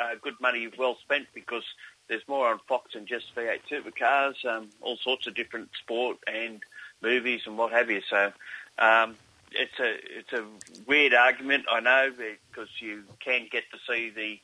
uh, 0.00 0.14
good 0.22 0.40
money 0.40 0.68
well 0.78 0.96
spent 1.02 1.26
because 1.34 1.64
there's 2.08 2.26
more 2.28 2.48
on 2.48 2.58
Fox 2.68 2.92
than 2.94 3.06
just 3.06 3.34
V8 3.34 3.60
supercars, 3.70 4.44
um, 4.44 4.68
all 4.80 4.96
sorts 4.96 5.26
of 5.26 5.34
different 5.34 5.70
sport 5.82 6.18
and 6.26 6.62
movies 7.02 7.42
and 7.46 7.56
what 7.56 7.72
have 7.72 7.90
you. 7.90 8.02
So 8.08 8.32
um, 8.78 9.16
it's 9.52 9.78
a 9.78 9.96
it's 10.18 10.32
a 10.32 10.44
weird 10.86 11.14
argument, 11.14 11.66
I 11.70 11.80
know, 11.80 12.12
because 12.50 12.68
you 12.80 13.04
can 13.20 13.48
get 13.50 13.64
to 13.72 13.78
see 13.88 14.10
the 14.10 14.38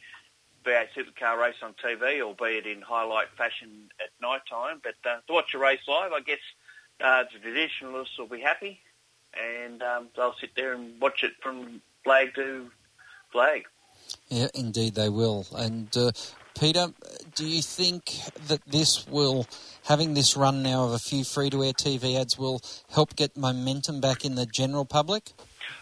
V8 0.65 0.89
supercar 0.97 1.39
race 1.39 1.57
on 1.63 1.75
TV, 1.75 2.23
albeit 2.23 2.67
in 2.67 2.83
highlight 2.83 3.29
fashion 3.37 3.91
at 4.01 4.09
night 4.21 4.43
time. 4.49 4.81
But 4.83 4.95
uh, 5.09 5.19
to 5.27 5.33
watch 5.33 5.55
a 5.55 5.59
race 5.59 5.81
live, 5.89 6.13
I 6.13 6.21
guess 6.21 6.39
uh, 7.01 7.25
the 7.33 7.39
traditionalists 7.39 8.19
will 8.19 8.27
be 8.27 8.41
happy, 8.41 8.81
and 9.35 9.83
um, 9.83 10.09
they'll 10.17 10.35
sit 10.41 10.51
there 10.57 10.75
and 10.75 11.01
watch 11.01 11.25
it 11.25 11.33
from 11.43 11.81
flag 12.05 12.35
to 12.35 12.71
flag. 13.33 13.65
Yeah, 14.29 14.49
indeed 14.55 14.95
they 14.95 15.09
will. 15.09 15.47
And 15.55 15.95
uh, 15.97 16.13
Peter, 16.59 16.89
do 17.35 17.47
you 17.47 17.63
think 17.63 18.13
that 18.49 18.61
this 18.67 19.07
will, 19.07 19.47
having 19.85 20.15
this 20.15 20.37
run 20.37 20.63
now 20.63 20.85
of 20.85 20.93
a 20.93 20.99
few 20.99 21.25
free-to-air 21.25 21.73
TV 21.73 22.21
ads, 22.21 22.39
will 22.39 22.61
help 22.91 23.17
get 23.17 23.37
momentum 23.37 24.01
back 24.01 24.25
in 24.25 24.35
the 24.35 24.47
general 24.47 24.85
public? 24.85 25.33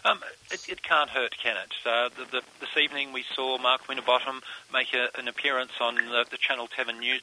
Um, 0.05 0.19
it, 0.51 0.67
it, 0.69 0.83
can't 0.83 1.09
hurt, 1.09 1.35
can 1.41 1.57
it? 1.57 1.73
Uh, 1.85 2.09
the, 2.09 2.25
the, 2.31 2.41
this 2.59 2.77
evening 2.81 3.13
we 3.13 3.23
saw 3.35 3.57
Mark 3.57 3.87
Winterbottom 3.87 4.41
make 4.73 4.93
a, 4.93 5.09
an 5.19 5.27
appearance 5.27 5.71
on 5.79 5.95
the, 5.95 6.25
the, 6.29 6.37
Channel 6.37 6.67
10 6.67 6.99
news. 6.99 7.21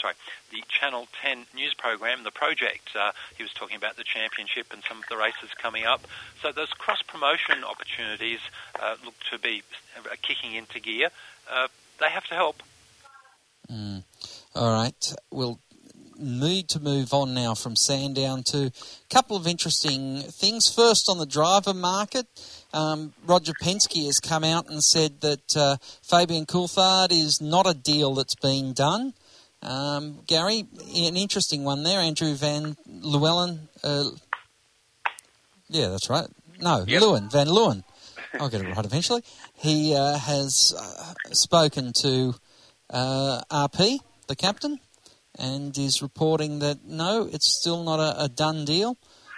Sorry, 0.00 0.14
the 0.52 0.62
Channel 0.68 1.08
10 1.22 1.46
news 1.54 1.74
program, 1.74 2.22
The 2.22 2.30
Project. 2.30 2.90
Uh, 2.94 3.12
he 3.36 3.42
was 3.42 3.52
talking 3.52 3.76
about 3.76 3.96
the 3.96 4.04
championship 4.04 4.66
and 4.72 4.82
some 4.88 4.98
of 4.98 5.04
the 5.08 5.16
races 5.16 5.50
coming 5.60 5.86
up. 5.86 6.06
So 6.42 6.52
those 6.52 6.70
cross 6.70 7.02
promotion 7.02 7.64
opportunities 7.64 8.38
uh, 8.80 8.96
look 9.04 9.14
to 9.32 9.38
be 9.38 9.62
uh, 9.96 10.14
kicking 10.22 10.54
into 10.54 10.78
gear. 10.78 11.08
Uh, 11.50 11.66
they 11.98 12.10
have 12.10 12.26
to 12.28 12.34
help. 12.34 12.62
Mm. 13.70 14.04
All 14.54 14.72
right, 14.72 15.14
we'll 15.30 15.58
need 16.18 16.68
to 16.70 16.80
move 16.80 17.14
on 17.14 17.34
now 17.34 17.54
from 17.54 17.76
Sandown 17.76 18.42
to 18.44 18.66
a 18.66 18.72
couple 19.14 19.36
of 19.36 19.46
interesting 19.46 20.20
things. 20.22 20.72
First, 20.72 21.08
on 21.08 21.18
the 21.18 21.26
driver 21.26 21.74
market, 21.74 22.26
um, 22.72 23.12
Roger 23.24 23.52
Penske 23.62 24.04
has 24.06 24.20
come 24.20 24.44
out 24.44 24.68
and 24.68 24.82
said 24.82 25.20
that 25.20 25.56
uh, 25.56 25.76
Fabian 26.02 26.46
Coulthard 26.46 27.12
is 27.12 27.40
not 27.40 27.66
a 27.66 27.74
deal 27.74 28.14
that's 28.14 28.34
been 28.34 28.72
done. 28.72 29.14
Um, 29.62 30.20
Gary, 30.26 30.66
an 30.94 31.16
interesting 31.16 31.64
one 31.64 31.82
there. 31.82 32.00
Andrew 32.00 32.34
Van 32.34 32.76
Llewellyn. 32.86 33.68
Uh, 33.82 34.10
yeah, 35.68 35.88
that's 35.88 36.08
right. 36.08 36.26
No, 36.60 36.84
yep. 36.86 37.02
Lewin, 37.02 37.28
Van 37.28 37.46
Leeuwen. 37.46 37.84
I'll 38.38 38.48
get 38.48 38.60
it 38.60 38.68
right 38.68 38.84
eventually. 38.84 39.22
He 39.54 39.94
uh, 39.94 40.18
has 40.18 40.74
uh, 40.76 41.14
spoken 41.32 41.92
to 42.00 42.34
uh, 42.90 43.40
RP, 43.50 43.98
the 44.26 44.36
captain, 44.36 44.80
and 45.38 45.76
is 45.78 46.02
reporting 46.02 46.58
that 46.60 46.84
no, 46.84 47.28
it's 47.32 47.58
still 47.58 47.84
not 47.84 48.00
a, 48.00 48.24
a 48.24 48.28
done 48.28 48.64
deal, 48.64 48.96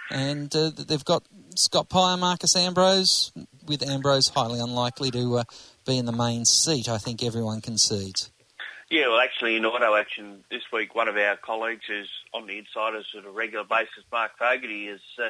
and 0.09 0.53
uh, 0.55 0.71
they've 0.75 1.05
got 1.05 1.23
Scott 1.55 1.89
Pye, 1.89 2.15
Marcos 2.15 2.55
Ambrose, 2.55 3.31
with 3.65 3.83
Ambrose 3.83 4.29
highly 4.29 4.59
unlikely 4.59 5.11
to 5.11 5.39
uh, 5.39 5.43
be 5.85 5.97
in 5.97 6.05
the 6.05 6.11
main 6.11 6.45
seat. 6.45 6.89
I 6.89 6.97
think 6.97 7.23
everyone 7.23 7.61
concedes. 7.61 8.31
Yeah, 8.89 9.07
well, 9.07 9.21
actually, 9.21 9.55
in 9.55 9.65
auto 9.65 9.95
action 9.95 10.43
this 10.51 10.63
week, 10.73 10.93
one 10.95 11.07
of 11.07 11.15
our 11.15 11.37
colleagues 11.37 11.85
who's 11.87 12.09
on 12.33 12.45
the 12.47 12.57
insiders 12.57 13.07
on 13.17 13.23
a 13.25 13.29
regular 13.29 13.63
basis, 13.63 14.03
Mark 14.11 14.37
Fogarty, 14.37 14.87
has 14.87 14.99
uh, 15.17 15.29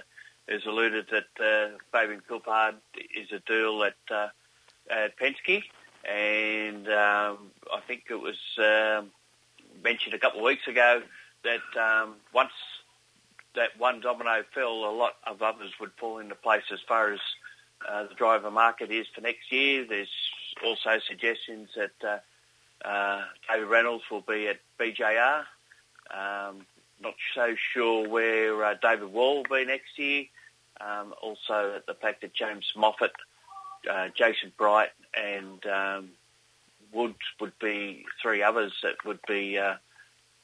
has 0.49 0.65
alluded 0.65 1.05
that 1.11 1.39
uh, 1.39 1.77
Fabian 1.91 2.21
Coulthard 2.27 2.75
is 3.15 3.31
a 3.31 3.39
deal 3.39 3.83
at 3.83 3.93
uh, 4.09 4.29
at 4.89 5.15
Penske, 5.15 5.63
and 6.03 6.87
um, 6.87 7.51
I 7.71 7.81
think 7.87 8.05
it 8.09 8.19
was. 8.19 8.39
Um, 8.57 9.11
mentioned 9.83 10.13
a 10.13 10.19
couple 10.19 10.39
of 10.39 10.45
weeks 10.45 10.67
ago 10.67 11.01
that 11.43 11.81
um, 11.81 12.15
once 12.33 12.51
that 13.55 13.77
one 13.77 13.99
domino 13.99 14.43
fell, 14.53 14.85
a 14.85 14.95
lot 14.95 15.13
of 15.27 15.41
others 15.41 15.71
would 15.79 15.91
fall 15.99 16.19
into 16.19 16.35
place 16.35 16.63
as 16.71 16.79
far 16.87 17.11
as 17.11 17.19
uh, 17.87 18.03
the 18.03 18.15
driver 18.15 18.51
market 18.51 18.91
is 18.91 19.07
for 19.13 19.21
next 19.21 19.51
year. 19.51 19.85
There's 19.87 20.07
also 20.65 20.99
suggestions 21.07 21.69
that 21.75 21.91
uh, 22.85 22.87
uh, 22.87 23.23
David 23.49 23.67
Reynolds 23.67 24.03
will 24.09 24.21
be 24.21 24.47
at 24.47 24.59
BJR. 24.79 25.43
Um, 26.11 26.65
not 27.01 27.15
so 27.35 27.55
sure 27.73 28.07
where 28.07 28.63
uh, 28.63 28.75
David 28.81 29.11
Wall 29.11 29.37
will 29.37 29.57
be 29.57 29.65
next 29.65 29.97
year. 29.97 30.25
Um, 30.79 31.13
also, 31.21 31.81
the 31.87 31.93
fact 31.93 32.21
that 32.21 32.33
James 32.33 32.71
Moffat, 32.75 33.11
uh, 33.89 34.09
Jason 34.15 34.51
Bright, 34.57 34.89
and 35.13 35.65
um, 35.65 36.09
would 36.93 37.15
would 37.39 37.57
be 37.59 38.05
three 38.21 38.43
others 38.43 38.73
that 38.83 38.95
would 39.05 39.19
be 39.27 39.57
uh, 39.57 39.75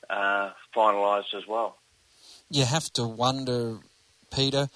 uh, 0.10 0.52
finalised 0.76 1.34
as 1.36 1.48
well. 1.48 1.78
You 2.50 2.66
have 2.66 2.92
to 2.94 3.06
wonder, 3.06 3.78
Peter, 4.34 4.70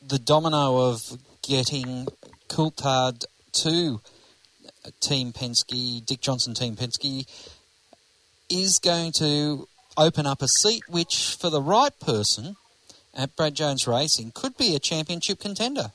the 0.00 0.18
domino 0.18 0.88
of 0.88 1.18
getting 1.42 2.06
Coulthard 2.48 3.24
to 3.52 4.00
Team 5.00 5.32
Penske, 5.32 6.04
Dick 6.04 6.20
Johnson 6.20 6.54
Team 6.54 6.76
Penske, 6.76 7.26
is 8.48 8.78
going 8.78 9.12
to 9.12 9.68
open 9.96 10.26
up 10.26 10.42
a 10.42 10.48
seat 10.48 10.82
which, 10.88 11.36
for 11.38 11.50
the 11.50 11.60
right 11.60 11.98
person 12.00 12.56
at 13.14 13.34
Brad 13.36 13.54
Jones 13.54 13.86
Racing, 13.86 14.32
could 14.34 14.56
be 14.56 14.74
a 14.74 14.78
championship 14.78 15.40
contender. 15.40 15.92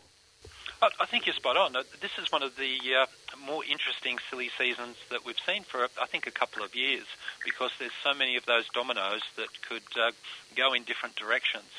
I 0.99 1.06
think 1.06 1.25
you're 1.25 1.34
spot 1.34 1.58
on. 1.58 1.73
This 1.73 2.12
is 2.21 2.32
one 2.32 2.43
of 2.43 2.56
the 2.58 2.78
uh, 3.01 3.06
more 3.45 3.63
interesting 3.63 4.17
silly 4.29 4.49
seasons 4.58 4.95
that 5.10 5.25
we've 5.25 5.39
seen 5.45 5.63
for, 5.63 5.88
I 6.01 6.05
think, 6.08 6.27
a 6.27 6.31
couple 6.31 6.63
of 6.63 6.75
years 6.75 7.05
because 7.43 7.71
there's 7.79 7.95
so 8.03 8.13
many 8.13 8.38
of 8.38 8.45
those 8.45 8.67
dominoes 8.73 9.21
that 9.38 9.49
could 9.67 9.86
uh, 9.99 10.12
go 10.55 10.73
in 10.73 10.84
different 10.84 11.15
directions. 11.15 11.69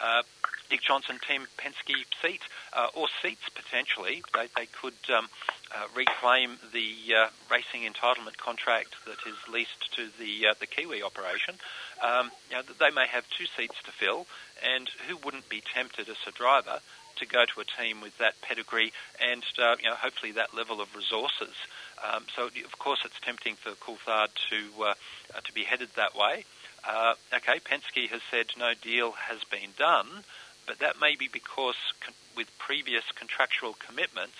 Uh, 0.00 0.22
Dick 0.70 0.80
Johnson 0.80 1.18
Team 1.28 1.46
Penske 1.58 1.94
seat, 2.22 2.40
uh, 2.72 2.88
or 2.94 3.06
seats 3.20 3.44
potentially. 3.54 4.22
They, 4.32 4.48
they 4.56 4.66
could 4.66 4.96
um, 5.14 5.28
uh, 5.74 5.84
reclaim 5.94 6.56
the 6.72 7.14
uh, 7.14 7.28
racing 7.50 7.82
entitlement 7.82 8.38
contract 8.38 8.94
that 9.04 9.18
is 9.28 9.36
leased 9.52 9.94
to 9.96 10.08
the 10.18 10.48
uh, 10.48 10.54
the 10.58 10.66
Kiwi 10.66 11.02
operation. 11.02 11.56
Um, 12.02 12.30
you 12.50 12.56
know, 12.56 12.62
they 12.80 12.90
may 12.90 13.06
have 13.06 13.24
two 13.30 13.46
seats 13.56 13.76
to 13.84 13.92
fill, 13.92 14.26
and 14.62 14.88
who 15.08 15.16
wouldn't 15.24 15.48
be 15.48 15.62
tempted 15.74 16.08
as 16.08 16.16
a 16.26 16.32
driver 16.32 16.80
to 17.16 17.26
go 17.26 17.44
to 17.44 17.60
a 17.60 17.82
team 17.82 18.00
with 18.00 18.16
that 18.18 18.40
pedigree 18.42 18.92
and 19.20 19.44
uh, 19.58 19.76
you 19.82 19.88
know 19.88 19.94
hopefully 19.94 20.32
that 20.32 20.54
level 20.54 20.80
of 20.80 20.94
resources. 20.96 21.54
Um, 22.02 22.24
so 22.34 22.46
of 22.46 22.78
course 22.78 23.00
it's 23.04 23.18
tempting 23.20 23.56
for 23.56 23.70
Coulthard 23.72 24.28
to 24.50 24.82
uh, 24.82 24.94
uh, 25.34 25.40
to 25.44 25.52
be 25.52 25.62
headed 25.62 25.90
that 25.96 26.16
way. 26.16 26.44
Uh, 26.88 27.14
okay, 27.32 27.60
Penske 27.60 28.08
has 28.08 28.20
said 28.30 28.46
no 28.58 28.72
deal 28.80 29.12
has 29.12 29.44
been 29.44 29.70
done, 29.78 30.24
but 30.66 30.80
that 30.80 31.00
may 31.00 31.14
be 31.16 31.28
because 31.32 31.76
con- 32.00 32.14
with 32.36 32.50
previous 32.58 33.04
contractual 33.14 33.74
commitments, 33.74 34.38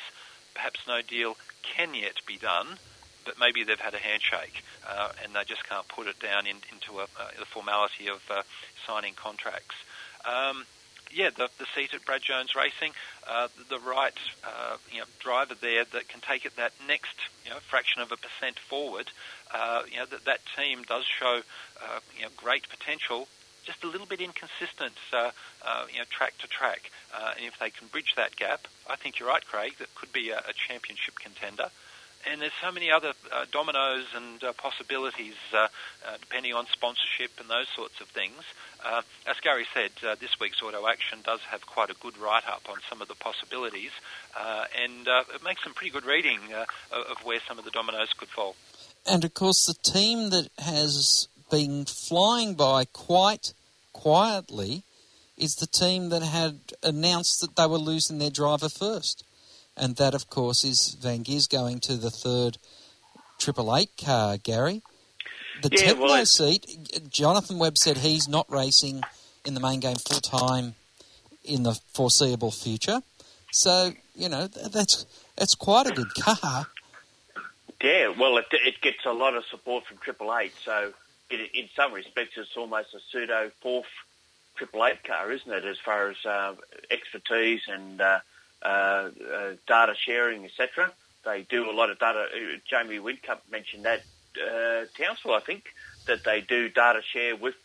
perhaps 0.54 0.80
no 0.88 1.02
deal 1.02 1.36
can 1.62 1.94
yet 1.94 2.16
be 2.26 2.36
done, 2.36 2.78
but 3.24 3.38
maybe 3.38 3.64
they've 3.64 3.80
had 3.80 3.94
a 3.94 3.98
handshake 3.98 4.62
uh, 4.88 5.10
and 5.22 5.34
they 5.34 5.44
just 5.44 5.68
can't 5.68 5.86
put 5.88 6.06
it 6.06 6.18
down 6.20 6.46
in, 6.46 6.56
into 6.72 7.00
a, 7.00 7.04
uh, 7.04 7.30
the 7.38 7.46
formality 7.46 8.08
of 8.08 8.22
uh, 8.30 8.42
signing 8.86 9.14
contracts. 9.14 9.76
Um, 10.24 10.64
yeah, 11.14 11.28
the, 11.28 11.48
the 11.58 11.66
seat 11.74 11.92
at 11.92 12.04
Brad 12.06 12.22
Jones 12.22 12.54
Racing, 12.56 12.92
uh, 13.28 13.48
the 13.68 13.78
right 13.80 14.16
uh, 14.44 14.76
you 14.90 14.98
know, 14.98 15.04
driver 15.20 15.54
there 15.60 15.84
that 15.84 16.08
can 16.08 16.20
take 16.20 16.46
it 16.46 16.56
that 16.56 16.72
next 16.88 17.16
you 17.44 17.50
know, 17.50 17.58
fraction 17.58 18.00
of 18.00 18.12
a 18.12 18.16
percent 18.16 18.58
forward. 18.58 19.10
Uh, 19.52 19.82
you 19.90 19.98
know 19.98 20.06
that 20.06 20.24
that 20.24 20.40
team 20.56 20.82
does 20.88 21.04
show 21.04 21.42
you 22.16 22.22
know, 22.22 22.28
great 22.36 22.68
potential. 22.68 23.28
Just 23.64 23.84
a 23.84 23.86
little 23.86 24.06
bit 24.06 24.20
inconsistent, 24.20 24.96
uh, 25.12 25.30
uh, 25.64 25.84
you 25.92 25.98
know, 25.98 26.04
track 26.10 26.36
to 26.38 26.48
track. 26.48 26.90
Uh, 27.14 27.32
and 27.36 27.46
if 27.46 27.58
they 27.60 27.70
can 27.70 27.86
bridge 27.88 28.14
that 28.16 28.34
gap, 28.34 28.66
I 28.90 28.96
think 28.96 29.20
you're 29.20 29.28
right, 29.28 29.44
Craig. 29.44 29.74
That 29.78 29.94
could 29.94 30.12
be 30.12 30.30
a, 30.30 30.38
a 30.38 30.52
championship 30.52 31.14
contender 31.20 31.70
and 32.30 32.40
there's 32.40 32.52
so 32.62 32.70
many 32.70 32.90
other 32.90 33.12
uh, 33.32 33.46
dominoes 33.50 34.06
and 34.14 34.42
uh, 34.42 34.52
possibilities 34.52 35.34
uh, 35.52 35.56
uh, 36.06 36.16
depending 36.20 36.52
on 36.52 36.66
sponsorship 36.72 37.30
and 37.40 37.48
those 37.48 37.68
sorts 37.74 38.00
of 38.00 38.08
things. 38.08 38.42
Uh, 38.84 39.02
as 39.26 39.36
Gary 39.42 39.66
said, 39.74 39.90
uh, 40.06 40.14
this 40.20 40.38
week's 40.40 40.62
Auto 40.62 40.86
Action 40.88 41.18
does 41.24 41.40
have 41.50 41.66
quite 41.66 41.90
a 41.90 41.94
good 41.94 42.16
write-up 42.18 42.68
on 42.68 42.78
some 42.88 43.00
of 43.00 43.08
the 43.08 43.14
possibilities, 43.14 43.90
and 44.74 45.06
it 45.06 45.44
makes 45.44 45.62
some 45.62 45.74
pretty 45.74 45.90
good 45.90 46.04
reading 46.04 46.40
of 46.90 47.24
where 47.24 47.38
some 47.46 47.58
of 47.58 47.64
the 47.64 47.70
dominoes 47.70 48.12
could 48.16 48.28
fall. 48.28 48.56
And 49.06 49.24
of 49.24 49.34
course, 49.34 49.66
the 49.66 49.74
team 49.74 50.30
that 50.30 50.48
has 50.58 51.28
been 51.50 51.84
flying 51.84 52.54
by 52.54 52.86
quite 52.86 53.52
quietly 53.92 54.82
is 55.36 55.54
the 55.56 55.66
team 55.66 56.08
that 56.08 56.22
had 56.22 56.58
announced 56.82 57.40
that 57.40 57.56
they 57.56 57.66
were 57.66 57.78
losing 57.78 58.18
their 58.18 58.30
driver 58.30 58.68
first 58.68 59.24
and 59.76 59.96
that, 59.96 60.14
of 60.14 60.28
course, 60.28 60.64
is 60.64 60.96
Van 61.00 61.24
Giers 61.24 61.48
going 61.48 61.80
to 61.80 61.96
the 61.96 62.10
third 62.10 62.58
Triple 63.38 63.76
Eight 63.76 63.90
car, 63.96 64.36
Gary. 64.36 64.82
The 65.62 65.70
yeah, 65.72 65.92
Tekno 65.92 66.00
well, 66.00 66.26
seat, 66.26 67.08
Jonathan 67.10 67.58
Webb 67.58 67.78
said 67.78 67.98
he's 67.98 68.28
not 68.28 68.50
racing 68.50 69.02
in 69.44 69.54
the 69.54 69.60
main 69.60 69.80
game 69.80 69.96
full 69.96 70.20
time 70.20 70.74
in 71.44 71.62
the 71.62 71.78
foreseeable 71.92 72.50
future. 72.50 73.00
So, 73.52 73.92
you 74.14 74.28
know, 74.28 74.46
that's 74.46 75.06
that's 75.36 75.54
quite 75.54 75.86
a 75.86 75.92
good 75.92 76.14
car. 76.14 76.66
Yeah, 77.82 78.14
well, 78.18 78.38
it, 78.38 78.46
it 78.52 78.80
gets 78.80 79.04
a 79.04 79.12
lot 79.12 79.34
of 79.34 79.44
support 79.46 79.84
from 79.86 79.98
Triple 79.98 80.34
Eight. 80.36 80.52
So, 80.64 80.92
it, 81.30 81.50
in 81.52 81.68
some 81.74 81.92
respects, 81.92 82.32
it's 82.36 82.56
almost 82.56 82.94
a 82.94 83.00
pseudo 83.10 83.50
fourth 83.60 83.86
Triple 84.56 84.86
Eight 84.86 85.02
car, 85.04 85.32
isn't 85.32 85.50
it? 85.50 85.64
As 85.64 85.78
far 85.78 86.10
as 86.10 86.24
uh, 86.24 86.54
expertise 86.90 87.62
and 87.68 88.00
uh, 88.00 88.20
uh, 88.64 88.68
uh, 88.68 89.52
data 89.66 89.94
sharing, 89.96 90.44
etc. 90.44 90.92
They 91.24 91.42
do 91.42 91.70
a 91.70 91.72
lot 91.72 91.90
of 91.90 91.98
data. 91.98 92.26
Uh, 92.32 92.58
Jamie 92.68 92.98
Whincup 92.98 93.38
mentioned 93.50 93.84
that 93.84 94.02
uh, 94.40 94.84
Townsville, 94.96 95.34
I 95.34 95.40
think, 95.40 95.64
that 96.06 96.24
they 96.24 96.40
do 96.40 96.68
data 96.68 97.00
share 97.02 97.36
with 97.36 97.56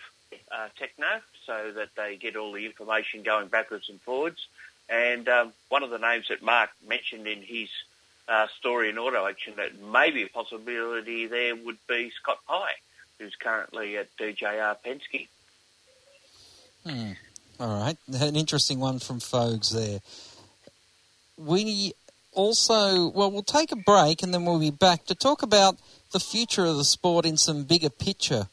Tekno 0.52 1.22
so 1.46 1.72
that 1.76 1.90
they 1.96 2.18
get 2.18 2.36
all 2.36 2.52
the 2.52 2.66
information 2.66 3.24
going 3.24 3.48
backwards 3.48 3.90
and 3.90 4.02
forwards. 4.02 4.48
And 4.90 5.28
um, 5.30 5.54
one 5.70 5.84
of 5.84 5.90
the 5.90 5.98
names 5.98 6.28
that 6.30 6.42
Mark 6.42 6.70
mentioned 6.88 7.28
in 7.28 7.42
his 7.42 7.70
uh, 8.28 8.48
story 8.58 8.90
in 8.90 8.98
Auto 8.98 9.28
Action 9.28 9.54
that 9.58 9.80
maybe 9.80 10.24
a 10.24 10.28
possibility 10.28 11.28
there 11.28 11.56
would 11.56 11.78
be 11.88 12.12
Scott 12.22 12.40
Pye, 12.48 12.72
who's 13.20 13.36
currently 13.36 13.98
at 13.98 14.16
DJR 14.18 14.78
Penske. 14.86 15.28
Hmm. 16.86 17.12
All 17.60 17.80
right, 17.80 17.98
an 18.08 18.36
interesting 18.36 18.80
one 18.80 19.00
from 19.00 19.20
Fogs 19.20 19.72
there 19.72 20.00
we 21.38 21.94
also, 22.34 23.10
well, 23.10 23.32
we'll 23.32 23.44
take 23.44 23.72
a 23.72 23.76
break 23.76 24.24
and 24.24 24.34
then 24.34 24.46
we'll 24.46 24.60
be 24.60 24.72
back 24.72 25.06
to 25.06 25.16
talk 25.16 25.42
about 25.42 25.78
the 26.12 26.20
future 26.20 26.66
of 26.66 26.78
the 26.78 26.84
sport 26.84 27.26
in 27.26 27.38
some 27.38 27.64
bigger 27.64 27.90
picture, 27.90 28.48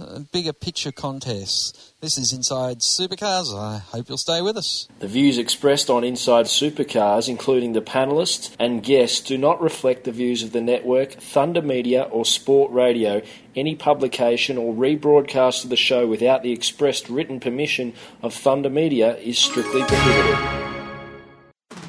uh, 0.00 0.20
bigger 0.32 0.52
picture 0.52 0.92
contests. 0.92 1.92
This 2.00 2.18
is 2.18 2.32
Inside 2.32 2.78
Supercars. 2.78 3.52
I 3.52 3.78
hope 3.78 4.08
you'll 4.08 4.18
stay 4.18 4.40
with 4.40 4.56
us. 4.56 4.86
The 5.00 5.08
views 5.08 5.38
expressed 5.38 5.90
on 5.90 6.04
Inside 6.04 6.46
Supercars, 6.46 7.28
including 7.28 7.72
the 7.72 7.80
panelists 7.80 8.54
and 8.58 8.82
guests, 8.82 9.20
do 9.20 9.36
not 9.36 9.60
reflect 9.60 10.04
the 10.04 10.12
views 10.12 10.42
of 10.42 10.52
the 10.52 10.60
network, 10.60 11.12
Thunder 11.12 11.62
Media, 11.62 12.02
or 12.02 12.24
Sport 12.24 12.70
Radio. 12.72 13.22
Any 13.56 13.74
publication 13.74 14.56
or 14.56 14.72
rebroadcast 14.72 15.64
of 15.64 15.70
the 15.70 15.76
show 15.76 16.06
without 16.06 16.42
the 16.42 16.52
expressed 16.52 17.08
written 17.08 17.40
permission 17.40 17.94
of 18.22 18.32
Thunder 18.32 18.70
Media 18.70 19.16
is 19.16 19.38
strictly 19.38 19.82
prohibited. 19.82 20.67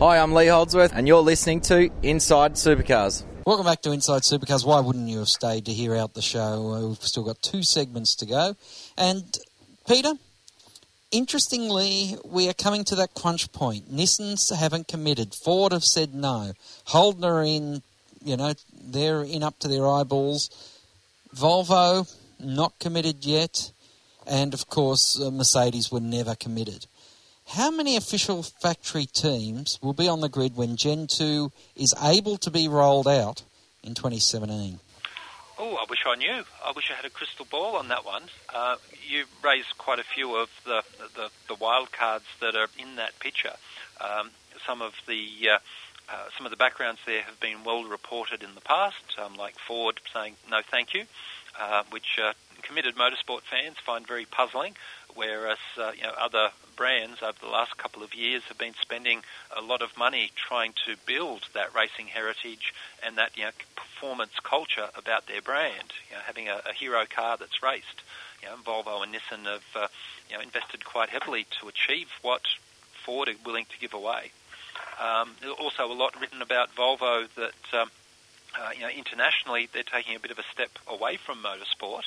Hi, 0.00 0.18
I'm 0.18 0.32
Lee 0.32 0.48
Holdsworth, 0.48 0.92
and 0.92 1.06
you're 1.06 1.20
listening 1.20 1.60
to 1.62 1.88
Inside 2.02 2.54
Supercars. 2.54 3.22
Welcome 3.46 3.64
back 3.64 3.80
to 3.82 3.92
Inside 3.92 4.22
Supercars. 4.22 4.66
Why 4.66 4.80
wouldn't 4.80 5.08
you 5.08 5.20
have 5.20 5.28
stayed 5.28 5.66
to 5.66 5.72
hear 5.72 5.94
out 5.94 6.14
the 6.14 6.20
show? 6.20 6.88
We've 6.88 6.98
still 7.00 7.22
got 7.22 7.40
two 7.40 7.62
segments 7.62 8.16
to 8.16 8.26
go. 8.26 8.56
And, 8.98 9.22
Peter, 9.86 10.14
interestingly, 11.12 12.16
we 12.24 12.48
are 12.48 12.54
coming 12.54 12.82
to 12.86 12.96
that 12.96 13.14
crunch 13.14 13.52
point. 13.52 13.88
Nissans 13.94 14.52
haven't 14.52 14.88
committed. 14.88 15.32
Ford 15.32 15.70
have 15.70 15.84
said 15.84 16.12
no. 16.12 16.54
Holden 16.86 17.24
are 17.24 17.44
in, 17.44 17.84
you 18.20 18.36
know, 18.36 18.54
they're 18.72 19.22
in 19.22 19.44
up 19.44 19.60
to 19.60 19.68
their 19.68 19.86
eyeballs. 19.86 20.50
Volvo, 21.36 22.12
not 22.40 22.76
committed 22.80 23.24
yet. 23.24 23.70
And, 24.26 24.54
of 24.54 24.68
course, 24.68 25.20
uh, 25.20 25.30
Mercedes 25.30 25.92
were 25.92 26.00
never 26.00 26.34
committed. 26.34 26.86
How 27.46 27.70
many 27.70 27.96
official 27.96 28.42
factory 28.42 29.06
teams 29.06 29.78
will 29.82 29.92
be 29.92 30.08
on 30.08 30.20
the 30.20 30.28
grid 30.28 30.56
when 30.56 30.76
Gen 30.76 31.06
2 31.06 31.52
is 31.76 31.94
able 32.02 32.36
to 32.38 32.50
be 32.50 32.68
rolled 32.68 33.06
out 33.06 33.42
in 33.82 33.94
2017? 33.94 34.80
Oh, 35.58 35.76
I 35.76 35.84
wish 35.88 36.00
I 36.06 36.16
knew. 36.16 36.42
I 36.64 36.72
wish 36.74 36.90
I 36.90 36.94
had 36.94 37.04
a 37.04 37.10
crystal 37.10 37.46
ball 37.48 37.76
on 37.76 37.88
that 37.88 38.04
one. 38.04 38.24
Uh, 38.52 38.76
you 39.06 39.24
raised 39.44 39.78
quite 39.78 39.98
a 39.98 40.04
few 40.04 40.34
of 40.36 40.48
the, 40.64 40.82
the, 41.14 41.30
the 41.48 41.54
wild 41.54 41.92
cards 41.92 42.24
that 42.40 42.56
are 42.56 42.68
in 42.78 42.96
that 42.96 43.18
picture. 43.20 43.54
Um, 44.00 44.30
some 44.66 44.82
of 44.82 44.94
the 45.06 45.50
uh, 45.52 45.58
uh, 46.06 46.28
some 46.36 46.44
of 46.44 46.50
the 46.50 46.56
backgrounds 46.56 47.00
there 47.06 47.22
have 47.22 47.40
been 47.40 47.64
well 47.64 47.84
reported 47.84 48.42
in 48.42 48.54
the 48.54 48.60
past, 48.60 49.18
um, 49.22 49.34
like 49.36 49.54
Ford 49.58 50.00
saying 50.12 50.34
no, 50.50 50.60
thank 50.70 50.92
you, 50.92 51.04
uh, 51.58 51.84
which 51.90 52.18
uh, 52.22 52.32
committed 52.62 52.96
motorsport 52.96 53.42
fans 53.42 53.76
find 53.84 54.06
very 54.06 54.24
puzzling 54.24 54.74
whereas 55.14 55.58
uh, 55.78 55.92
you 55.96 56.02
know 56.02 56.12
other 56.18 56.50
brands 56.76 57.22
over 57.22 57.38
the 57.40 57.48
last 57.48 57.76
couple 57.76 58.02
of 58.02 58.14
years 58.14 58.42
have 58.44 58.58
been 58.58 58.74
spending 58.80 59.22
a 59.56 59.62
lot 59.62 59.82
of 59.82 59.96
money 59.96 60.30
trying 60.34 60.72
to 60.86 60.96
build 61.06 61.48
that 61.54 61.74
racing 61.74 62.06
heritage 62.06 62.74
and 63.04 63.16
that 63.16 63.36
you 63.36 63.44
know 63.44 63.50
performance 63.76 64.32
culture 64.42 64.88
about 64.96 65.26
their 65.26 65.40
brand. 65.40 65.92
You 66.10 66.16
know, 66.16 66.22
having 66.26 66.48
a, 66.48 66.60
a 66.68 66.72
hero 66.72 67.04
car 67.08 67.36
that's 67.36 67.62
raced. 67.62 68.02
You 68.42 68.48
know, 68.48 68.56
Volvo 68.56 69.02
and 69.02 69.14
Nissan 69.14 69.44
have 69.44 69.64
uh, 69.74 69.88
you 70.28 70.36
know 70.36 70.42
invested 70.42 70.84
quite 70.84 71.08
heavily 71.08 71.46
to 71.60 71.68
achieve 71.68 72.08
what 72.22 72.42
Ford 73.04 73.28
are 73.28 73.34
willing 73.44 73.66
to 73.66 73.78
give 73.78 73.94
away. 73.94 74.32
Um, 75.00 75.30
also, 75.58 75.90
a 75.90 75.94
lot 75.94 76.20
written 76.20 76.42
about 76.42 76.74
Volvo 76.74 77.28
that. 77.36 77.80
Um, 77.80 77.90
uh, 78.60 78.70
you 78.74 78.82
know, 78.82 78.88
internationally, 78.88 79.68
they're 79.72 79.82
taking 79.82 80.14
a 80.16 80.20
bit 80.20 80.30
of 80.30 80.38
a 80.38 80.44
step 80.52 80.70
away 80.86 81.16
from 81.16 81.42
motorsport, 81.42 82.04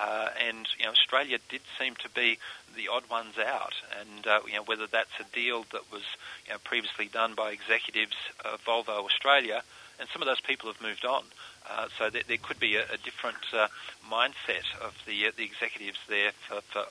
uh, 0.00 0.28
and 0.48 0.66
you 0.78 0.84
know, 0.84 0.92
Australia 0.92 1.38
did 1.48 1.60
seem 1.78 1.94
to 1.96 2.08
be 2.10 2.38
the 2.76 2.88
odd 2.88 3.08
ones 3.10 3.34
out. 3.38 3.74
And 4.00 4.26
uh, 4.26 4.40
you 4.46 4.54
know, 4.54 4.62
whether 4.62 4.86
that's 4.86 5.18
a 5.20 5.24
deal 5.34 5.64
that 5.72 5.90
was 5.90 6.02
you 6.46 6.52
know, 6.52 6.58
previously 6.62 7.06
done 7.06 7.34
by 7.34 7.50
executives 7.50 8.16
of 8.44 8.64
Volvo 8.64 9.04
Australia, 9.04 9.62
and 9.98 10.08
some 10.12 10.22
of 10.22 10.26
those 10.26 10.40
people 10.40 10.70
have 10.70 10.80
moved 10.80 11.04
on. 11.04 11.24
Uh, 11.68 11.88
so 11.98 12.10
there, 12.10 12.22
there, 12.26 12.38
could 12.38 12.60
be 12.60 12.76
a, 12.76 12.82
a 12.82 12.96
different 13.04 13.42
uh, 13.52 13.66
mindset 14.08 14.64
of 14.80 14.94
the 15.06 15.26
uh, 15.26 15.30
the 15.36 15.44
executives 15.44 15.98
there 16.08 16.32
for, 16.46 16.60
for 16.60 16.84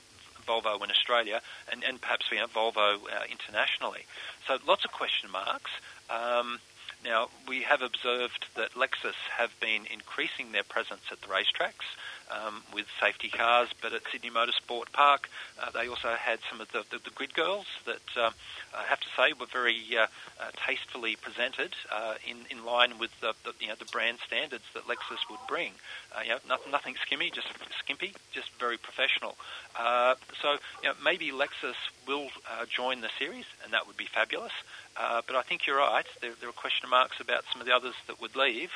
Volvo 0.45 0.83
in 0.83 0.91
Australia, 0.91 1.41
and, 1.71 1.83
and 1.83 1.99
perhaps 2.01 2.25
you 2.31 2.37
know, 2.37 2.47
Volvo 2.47 2.99
internationally. 3.29 4.05
So 4.47 4.57
lots 4.67 4.85
of 4.85 4.91
question 4.91 5.31
marks. 5.31 5.71
Um, 6.09 6.59
now, 7.03 7.29
we 7.47 7.61
have 7.61 7.81
observed 7.81 8.47
that 8.55 8.73
Lexus 8.73 9.15
have 9.37 9.51
been 9.59 9.85
increasing 9.91 10.51
their 10.51 10.63
presence 10.63 11.03
at 11.11 11.21
the 11.21 11.27
racetracks. 11.27 11.85
Um, 12.31 12.63
with 12.73 12.85
safety 13.01 13.29
cars, 13.29 13.69
but 13.81 13.93
at 13.93 14.01
Sydney 14.11 14.29
Motorsport 14.29 14.91
Park, 14.91 15.29
uh, 15.61 15.71
they 15.71 15.87
also 15.87 16.09
had 16.09 16.39
some 16.49 16.61
of 16.61 16.71
the, 16.71 16.83
the, 16.89 16.99
the 17.03 17.09
grid 17.11 17.33
girls 17.33 17.65
that 17.85 18.01
um, 18.17 18.33
I 18.77 18.83
have 18.83 18.99
to 18.99 19.07
say 19.15 19.33
were 19.39 19.45
very 19.45 19.81
uh, 19.97 20.07
uh, 20.39 20.51
tastefully 20.65 21.15
presented 21.15 21.73
uh, 21.91 22.15
in, 22.27 22.37
in 22.49 22.65
line 22.65 22.99
with 22.99 23.11
the, 23.21 23.33
the, 23.43 23.53
you 23.59 23.67
know, 23.67 23.75
the 23.79 23.85
brand 23.85 24.19
standards 24.25 24.63
that 24.73 24.83
Lexus 24.87 25.29
would 25.29 25.39
bring. 25.47 25.71
Uh, 26.15 26.21
you 26.23 26.29
know, 26.29 26.39
nothing, 26.47 26.71
nothing 26.71 26.95
skimmy, 27.05 27.31
just 27.31 27.47
skimpy, 27.79 28.13
just 28.31 28.51
very 28.59 28.77
professional. 28.77 29.35
Uh, 29.77 30.15
so 30.41 30.57
you 30.83 30.89
know, 30.89 30.95
maybe 31.03 31.31
Lexus 31.31 31.75
will 32.07 32.29
join 32.69 33.01
the 33.01 33.09
series, 33.19 33.45
and 33.63 33.73
that 33.73 33.87
would 33.87 33.97
be 33.97 34.05
fabulous. 34.05 34.53
But 34.95 35.35
I 35.35 35.41
think 35.41 35.67
you're 35.67 35.77
right. 35.77 36.05
There, 36.21 36.31
there 36.39 36.49
are 36.49 36.53
question 36.53 36.89
marks 36.89 37.19
about 37.19 37.43
some 37.51 37.61
of 37.61 37.67
the 37.67 37.73
others 37.75 37.95
that 38.07 38.21
would 38.21 38.35
leave, 38.35 38.71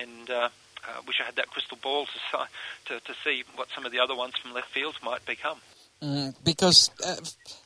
and 0.00 0.30
uh, 0.86 0.90
uh, 0.90 1.02
wish 1.06 1.20
I 1.20 1.24
had 1.24 1.36
that 1.36 1.48
crystal 1.48 1.78
ball 1.82 2.06
to, 2.06 2.48
to, 2.86 3.00
to 3.00 3.14
see 3.24 3.44
what 3.56 3.68
some 3.74 3.86
of 3.86 3.92
the 3.92 4.00
other 4.00 4.14
ones 4.14 4.34
from 4.40 4.52
left 4.54 4.68
fields 4.68 4.98
might 5.02 5.24
become. 5.26 5.58
Mm, 6.02 6.34
because 6.44 6.90
uh, 7.04 7.16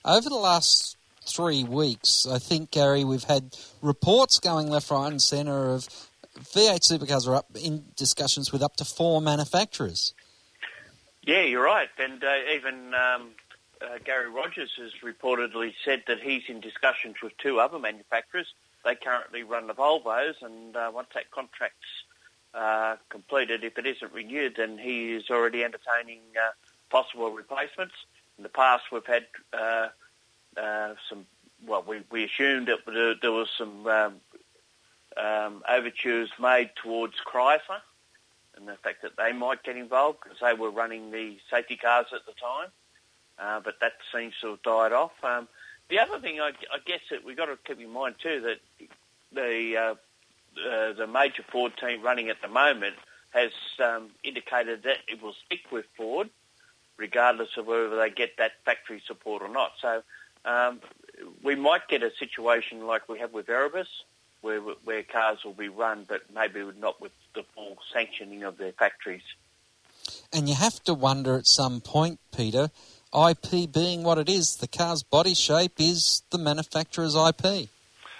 over 0.04 0.28
the 0.28 0.36
last 0.36 0.96
three 1.26 1.64
weeks, 1.64 2.26
I 2.26 2.38
think, 2.38 2.70
Gary, 2.70 3.04
we've 3.04 3.24
had 3.24 3.56
reports 3.80 4.38
going 4.38 4.68
left, 4.68 4.90
right, 4.90 5.10
and 5.10 5.20
centre 5.20 5.70
of 5.70 5.88
V8 6.38 6.80
supercars 6.80 7.28
are 7.28 7.36
up 7.36 7.46
in 7.62 7.84
discussions 7.96 8.52
with 8.52 8.62
up 8.62 8.76
to 8.76 8.84
four 8.84 9.20
manufacturers. 9.20 10.14
Yeah, 11.22 11.42
you're 11.42 11.62
right. 11.62 11.88
And 11.98 12.22
uh, 12.24 12.34
even 12.54 12.94
um, 12.94 13.28
uh, 13.80 13.98
Gary 14.04 14.30
Rogers 14.30 14.70
has 14.78 14.92
reportedly 15.04 15.74
said 15.84 16.04
that 16.08 16.20
he's 16.20 16.42
in 16.48 16.60
discussions 16.60 17.16
with 17.22 17.36
two 17.38 17.60
other 17.60 17.78
manufacturers. 17.78 18.52
They 18.84 18.96
currently 18.96 19.44
run 19.44 19.68
the 19.68 19.74
Volvos, 19.74 20.34
and 20.42 20.74
uh, 20.74 20.90
once 20.92 21.08
that 21.14 21.30
contract's 21.30 21.86
uh, 22.54 22.96
completed, 23.08 23.64
if 23.64 23.78
it 23.78 23.86
isn't 23.86 24.12
renewed, 24.12 24.54
then 24.56 24.78
he 24.78 25.12
is 25.12 25.30
already 25.30 25.64
entertaining 25.64 26.20
uh, 26.36 26.50
possible 26.90 27.30
replacements. 27.30 27.94
In 28.36 28.42
the 28.42 28.48
past, 28.48 28.84
we've 28.92 29.06
had 29.06 29.26
uh, 29.52 29.88
uh, 30.56 30.94
some. 31.08 31.26
Well, 31.64 31.84
we, 31.86 32.02
we 32.10 32.24
assumed 32.24 32.68
that 32.68 32.80
there, 33.22 33.30
was 33.30 33.48
some 33.56 33.86
um, 33.86 34.14
um, 35.16 35.62
overtures 35.68 36.30
made 36.40 36.70
towards 36.74 37.14
Chrysler 37.24 37.80
and 38.56 38.66
the 38.66 38.74
fact 38.74 39.02
that 39.02 39.16
they 39.16 39.32
might 39.32 39.62
get 39.62 39.76
involved 39.76 40.18
because 40.22 40.38
they 40.40 40.54
were 40.54 40.70
running 40.70 41.10
the 41.12 41.38
safety 41.50 41.76
cars 41.76 42.06
at 42.12 42.26
the 42.26 42.32
time. 42.32 42.68
Uh, 43.38 43.60
but 43.60 43.80
that 43.80 43.92
seems 44.12 44.34
to 44.40 44.50
have 44.50 44.62
died 44.62 44.92
off. 44.92 45.12
Um, 45.22 45.48
the 45.88 46.00
other 46.00 46.18
thing 46.18 46.40
I, 46.40 46.48
I 46.48 46.78
guess 46.84 47.00
that 47.10 47.24
we've 47.24 47.36
got 47.36 47.46
to 47.46 47.58
keep 47.64 47.80
in 47.80 47.90
mind 47.90 48.16
too 48.22 48.40
that 48.40 48.88
the 49.32 49.96
uh, 50.58 50.92
the 50.92 51.06
major 51.06 51.42
Ford 51.50 51.72
team 51.76 52.02
running 52.02 52.28
at 52.28 52.40
the 52.42 52.48
moment 52.48 52.96
has 53.30 53.50
um, 53.82 54.10
indicated 54.22 54.82
that 54.84 54.98
it 55.08 55.22
will 55.22 55.34
stick 55.46 55.70
with 55.70 55.86
Ford 55.96 56.28
regardless 56.96 57.48
of 57.56 57.66
whether 57.66 57.96
they 57.96 58.10
get 58.10 58.36
that 58.38 58.52
factory 58.64 59.02
support 59.06 59.42
or 59.42 59.48
not. 59.48 59.72
So 59.80 60.02
um, 60.44 60.80
we 61.42 61.54
might 61.54 61.88
get 61.88 62.02
a 62.02 62.10
situation 62.18 62.86
like 62.86 63.08
we 63.08 63.18
have 63.18 63.32
with 63.32 63.48
Erebus 63.48 63.88
where, 64.40 64.60
where 64.60 65.02
cars 65.02 65.38
will 65.44 65.54
be 65.54 65.68
run 65.68 66.04
but 66.08 66.22
maybe 66.34 66.64
not 66.78 67.00
with 67.00 67.12
the 67.34 67.44
full 67.54 67.78
sanctioning 67.92 68.42
of 68.42 68.58
their 68.58 68.72
factories. 68.72 69.22
And 70.32 70.48
you 70.48 70.54
have 70.54 70.82
to 70.84 70.94
wonder 70.94 71.36
at 71.36 71.46
some 71.46 71.80
point, 71.80 72.18
Peter, 72.36 72.70
IP 73.14 73.70
being 73.72 74.02
what 74.02 74.18
it 74.18 74.28
is, 74.28 74.56
the 74.56 74.66
car's 74.66 75.02
body 75.02 75.34
shape 75.34 75.74
is 75.78 76.22
the 76.30 76.38
manufacturer's 76.38 77.14
IP. 77.14 77.68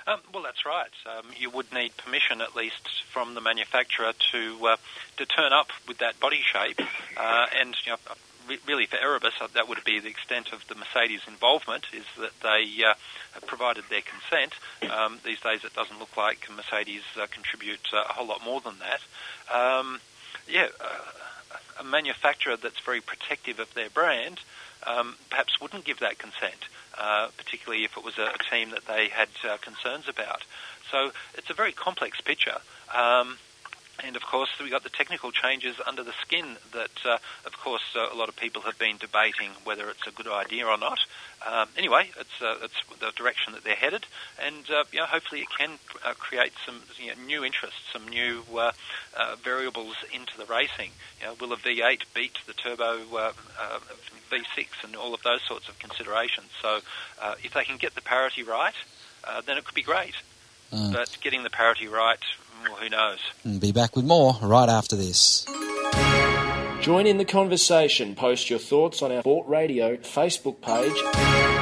Um, 0.07 0.21
well, 0.33 0.43
that's 0.43 0.67
right. 0.67 0.91
Um, 1.07 1.27
you 1.39 1.51
would 1.51 1.73
need 1.73 1.97
permission, 1.97 2.41
at 2.41 2.57
least 2.57 3.05
from 3.13 3.35
the 3.35 3.41
manufacturer, 3.41 4.13
to 4.33 4.67
uh, 4.67 4.77
to 5.19 5.27
turn 5.27 5.53
up 5.53 5.69
with 5.87 5.99
that 5.99 6.19
body 6.21 6.41
shape. 6.43 6.81
Uh, 7.17 7.47
and 7.61 7.75
you 7.85 7.93
know, 7.93 7.99
re- 8.49 8.59
really, 8.67 8.87
for 8.87 8.97
Erebus, 8.97 9.35
uh, 9.41 9.49
that 9.55 9.69
would 9.69 9.85
be 9.85 10.01
the 10.01 10.09
extent 10.09 10.53
of 10.53 10.67
the 10.69 10.75
Mercedes 10.75 11.23
involvement. 11.29 11.87
Is 11.93 12.05
that 12.19 12.33
they 12.43 12.85
uh, 12.85 12.95
provided 13.47 13.85
their 13.91 14.03
consent. 14.03 14.55
Um, 14.91 15.19
these 15.25 15.41
days, 15.41 15.65
it 15.65 15.75
doesn't 15.75 15.99
look 15.99 16.17
like 16.17 16.49
Mercedes 16.55 17.03
uh, 17.21 17.27
contribute 17.31 17.81
a 17.93 18.13
whole 18.13 18.27
lot 18.27 18.45
more 18.45 18.61
than 18.61 18.75
that. 18.81 19.55
Um, 19.55 20.01
yeah, 20.49 20.69
a 21.79 21.85
manufacturer 21.85 22.57
that's 22.57 22.81
very 22.81 23.01
protective 23.01 23.61
of 23.61 23.73
their 23.75 23.89
brand 23.91 24.41
um, 24.87 25.17
perhaps 25.31 25.61
wouldn't 25.61 25.85
give 25.85 26.01
that 26.01 26.19
consent, 26.19 26.69
uh, 26.99 27.29
particularly 27.37 27.85
if 27.85 27.97
it 27.97 28.05
was 28.05 28.19
a, 28.19 28.33
team 28.51 28.71
that 28.71 28.87
they 28.87 29.09
had 29.09 29.29
uh, 29.49 29.57
concerns 29.59 30.09
about. 30.09 30.45
So 30.91 31.13
it's 31.35 31.49
a 31.49 31.55
very 31.55 31.73
complex 31.73 32.21
picture. 32.21 32.59
Um, 32.95 33.39
and 34.05 34.17
of 34.17 34.23
course, 34.23 34.49
we 34.61 34.71
got 34.71 34.83
the 34.83 34.91
technical 34.91 35.31
changes 35.31 35.77
under 35.87 36.03
the 36.03 36.15
skin 36.23 36.57
that, 36.73 36.91
uh, 37.05 37.19
of 37.45 37.57
course, 37.59 37.83
uh, 37.95 38.09
a 38.13 38.17
lot 38.17 38.29
of 38.29 38.37
people 38.37 38.63
have 38.63 38.79
been 38.79 38.97
debating 38.97 39.51
whether 39.65 39.89
it's 39.91 40.07
a 40.07 40.11
good 40.11 40.27
idea 40.27 40.67
or 40.67 40.79
not. 40.79 40.99
Um, 41.47 41.69
anyway, 41.77 42.11
it's 42.19 42.43
uh, 42.43 42.57
it's 42.63 42.75
the 43.01 43.11
direction 43.17 43.53
that 43.53 43.65
they're 43.65 43.75
headed, 43.75 44.07
and 44.43 44.69
uh, 44.71 44.85
you 44.93 45.01
know, 45.01 45.07
hopefully 45.07 45.43
it 45.43 45.49
can 45.57 45.79
uh, 46.05 46.15
create 46.15 46.53
some 46.65 46.81
you 46.99 47.09
know, 47.09 47.23
new 47.27 47.45
interest, 47.45 47.77
some 47.93 48.09
new 48.09 48.43
uh, 48.55 48.73
uh, 49.17 49.37
variables 49.43 49.97
into 50.13 50.37
the 50.39 50.47
racing. 50.47 50.91
You 51.21 51.27
know, 51.27 51.35
will 51.41 51.53
a 51.53 51.57
V8 51.57 52.03
beat 52.15 52.39
the 52.47 52.55
turbo 52.55 53.01
uh, 53.13 53.33
uh, 53.61 53.79
V6 54.31 54.67
and 54.85 54.97
all 54.97 55.15
of 55.15 55.23
those 55.23 55.43
sorts 55.43 55.69
of 55.69 55.79
considerations? 55.79 56.49
So, 56.61 56.81
uh, 57.21 57.35
if 57.43 57.55
they 57.55 57.65
can 57.65 57.77
get 57.77 57.95
the 57.95 58.03
parity 58.03 58.43
right, 58.43 58.75
uh, 59.25 59.43
then 59.45 59.59
it 59.59 59.65
could 59.65 59.75
be 59.75 59.83
great. 59.83 60.15
Mm. 60.73 60.93
But 60.93 61.17
getting 61.21 61.43
the 61.43 61.51
parity 61.51 61.89
right, 61.89 62.19
well, 62.69 62.81
who 62.81 62.89
knows? 62.89 63.19
And 63.45 63.61
be 63.61 63.73
back 63.73 63.97
with 63.97 64.05
more 64.05 64.37
right 64.43 64.69
after 64.69 64.97
this. 64.97 65.47
Join 66.81 67.07
in 67.07 67.19
the 67.19 67.25
conversation. 67.25 68.15
Post 68.15 68.51
your 68.51 68.59
thoughts 68.59 69.03
on 69.03 69.13
our 69.13 69.21
Sport 69.21 69.49
Radio 69.49 69.97
Facebook 69.97 70.61
page. 70.61 71.62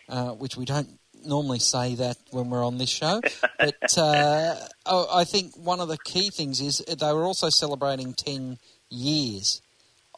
uh, 0.09 0.31
which 0.31 0.57
we 0.57 0.65
don't 0.65 0.99
normally 1.27 1.59
say 1.59 1.95
that 1.97 2.17
when 2.31 2.51
we're 2.51 2.65
on 2.65 2.79
this 2.79 2.91
show. 2.91 3.21
But 3.59 3.99
uh, 3.99 4.55
oh, 4.85 5.09
I 5.13 5.25
think 5.25 5.57
one 5.57 5.81
of 5.81 5.89
the 5.89 5.97
key 5.99 6.31
things 6.31 6.61
is 6.61 6.79
they 6.87 7.13
were 7.13 7.25
also 7.25 7.49
celebrating 7.49 8.13
10 8.13 8.59
years 8.91 9.63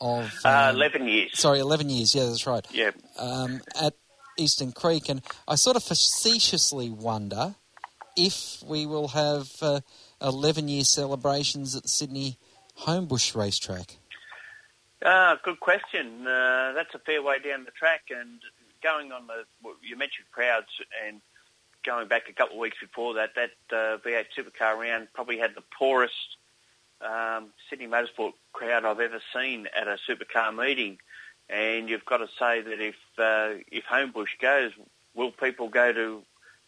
of. 0.01 0.33
Uh, 0.45 0.71
um, 0.71 0.77
11 0.77 1.09
years. 1.09 1.31
Sorry, 1.39 1.61
11 1.61 1.89
years. 1.89 2.15
Yeah, 2.15 2.25
that's 2.25 2.47
right. 2.47 2.67
Yeah. 2.73 2.91
Um, 3.17 3.61
at 3.81 3.95
Eastern 4.37 4.73
Creek, 4.73 5.09
and 5.09 5.23
I 5.47 5.55
sort 5.55 5.77
of 5.77 5.85
facetiously 5.85 6.91
wonder 6.91 7.55
if 8.17 8.63
we 8.67 8.87
will 8.87 9.09
have 9.09 9.51
uh, 9.63 9.81
11 10.21 10.69
year 10.69 10.85
celebrations 10.85 11.77
at 11.77 11.85
the 11.85 11.89
Sydney 11.89 12.39
Homebush 12.81 13.35
racetrack. 13.35 13.99
Ah, 15.05 15.39
good 15.45 15.61
question. 15.61 16.27
Uh, 16.27 16.73
that's 16.75 16.95
a 16.95 16.99
fair 16.99 17.23
way 17.23 17.39
down 17.39 17.65
the 17.65 17.71
track, 17.71 18.11
and 18.11 18.41
going 18.83 19.13
on 19.13 19.27
the 19.27 19.45
you 19.83 19.97
mentioned 19.97 20.27
crowds, 20.31 20.69
and 21.07 21.21
going 21.85 22.09
back 22.09 22.29
a 22.29 22.33
couple 22.33 22.57
of 22.57 22.61
weeks 22.61 22.79
before 22.81 23.15
that, 23.15 23.31
that 23.35 23.51
uh, 23.71 23.99
V8 23.99 24.27
Supercar 24.37 24.77
round 24.77 25.09
probably 25.15 25.39
had 25.39 25.55
the 25.55 25.63
poorest 25.79 26.37
um, 27.01 27.51
Sydney 27.69 27.87
Motorsport 27.87 28.33
crowd 28.53 28.85
I've 28.85 29.01
ever 29.01 29.21
seen 29.35 29.69
at 29.75 29.87
a 29.89 29.99
supercar 30.09 30.55
meeting. 30.55 30.99
And 31.49 31.89
you've 31.89 32.05
got 32.05 32.19
to 32.19 32.29
say 32.39 32.61
that 32.61 32.81
if 32.81 32.97
uh, 33.17 33.63
if 33.71 33.85
Homebush 33.85 34.39
goes, 34.41 34.73
will 35.15 35.31
people 35.31 35.69
go 35.69 35.93
to 35.93 36.23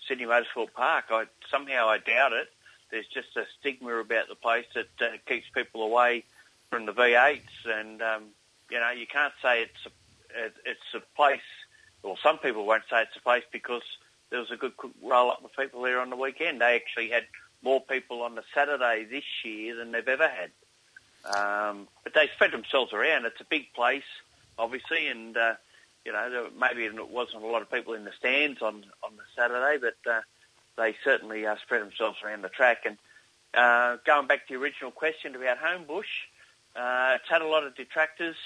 Sydney 0.08 0.24
Motorsport 0.24 0.72
Park? 0.72 1.06
I 1.10 1.24
somehow 1.50 1.88
I 1.88 1.98
doubt 1.98 2.32
it. 2.32 2.48
There's 2.90 3.06
just 3.06 3.36
a 3.36 3.44
stigma 3.58 3.94
about 3.96 4.28
the 4.28 4.34
place 4.34 4.64
that 4.74 4.88
uh, 5.00 5.16
keeps 5.26 5.46
people 5.54 5.82
away 5.82 6.24
from 6.70 6.86
the 6.86 6.92
V8s, 6.92 7.40
and 7.66 8.00
um, 8.00 8.24
you 8.70 8.80
know 8.80 8.90
you 8.90 9.06
can't 9.06 9.34
say 9.42 9.62
it's 9.62 9.86
a, 9.86 10.46
it, 10.46 10.54
it's 10.64 10.94
a 10.94 11.00
place. 11.14 11.40
Well, 12.02 12.18
some 12.22 12.38
people 12.38 12.66
won't 12.66 12.84
say 12.90 13.02
it's 13.02 13.16
a 13.16 13.20
place 13.20 13.44
because 13.52 13.82
there 14.30 14.40
was 14.40 14.50
a 14.50 14.56
good 14.56 14.72
roll 15.02 15.30
up 15.30 15.44
of 15.44 15.50
people 15.56 15.82
there 15.82 16.00
on 16.00 16.10
the 16.10 16.16
weekend. 16.16 16.60
They 16.60 16.76
actually 16.76 17.10
had 17.10 17.24
more 17.62 17.80
people 17.80 18.22
on 18.22 18.34
the 18.34 18.44
Saturday 18.54 19.06
this 19.10 19.24
year 19.44 19.76
than 19.76 19.92
they've 19.92 20.08
ever 20.08 20.28
had. 20.28 20.50
Um, 21.24 21.88
but 22.02 22.14
they 22.14 22.28
spread 22.34 22.52
themselves 22.52 22.92
around. 22.92 23.26
It's 23.26 23.40
a 23.40 23.44
big 23.44 23.72
place, 23.74 24.02
obviously, 24.58 25.08
and 25.08 25.36
uh, 25.36 25.54
you 26.04 26.12
know 26.12 26.48
maybe 26.58 26.84
it 26.84 27.10
wasn't 27.10 27.42
a 27.42 27.46
lot 27.46 27.60
of 27.60 27.70
people 27.70 27.92
in 27.92 28.04
the 28.04 28.12
stands 28.18 28.62
on 28.62 28.86
on 29.02 29.16
the 29.16 29.22
Saturday, 29.36 29.78
but 29.78 30.10
uh, 30.10 30.20
they 30.78 30.96
certainly 31.04 31.46
uh, 31.46 31.56
spread 31.62 31.82
themselves 31.82 32.18
around 32.24 32.42
the 32.42 32.48
track. 32.48 32.86
And 32.86 32.96
uh, 33.52 33.98
going 34.06 34.26
back 34.26 34.46
to 34.46 34.54
the 34.54 34.60
original 34.60 34.90
question 34.90 35.34
about 35.34 35.58
Homebush, 35.58 36.04
uh, 36.74 37.16
it's 37.16 37.28
had 37.28 37.42
a 37.42 37.46
lot 37.46 37.64
of 37.64 37.76
detractors, 37.76 38.36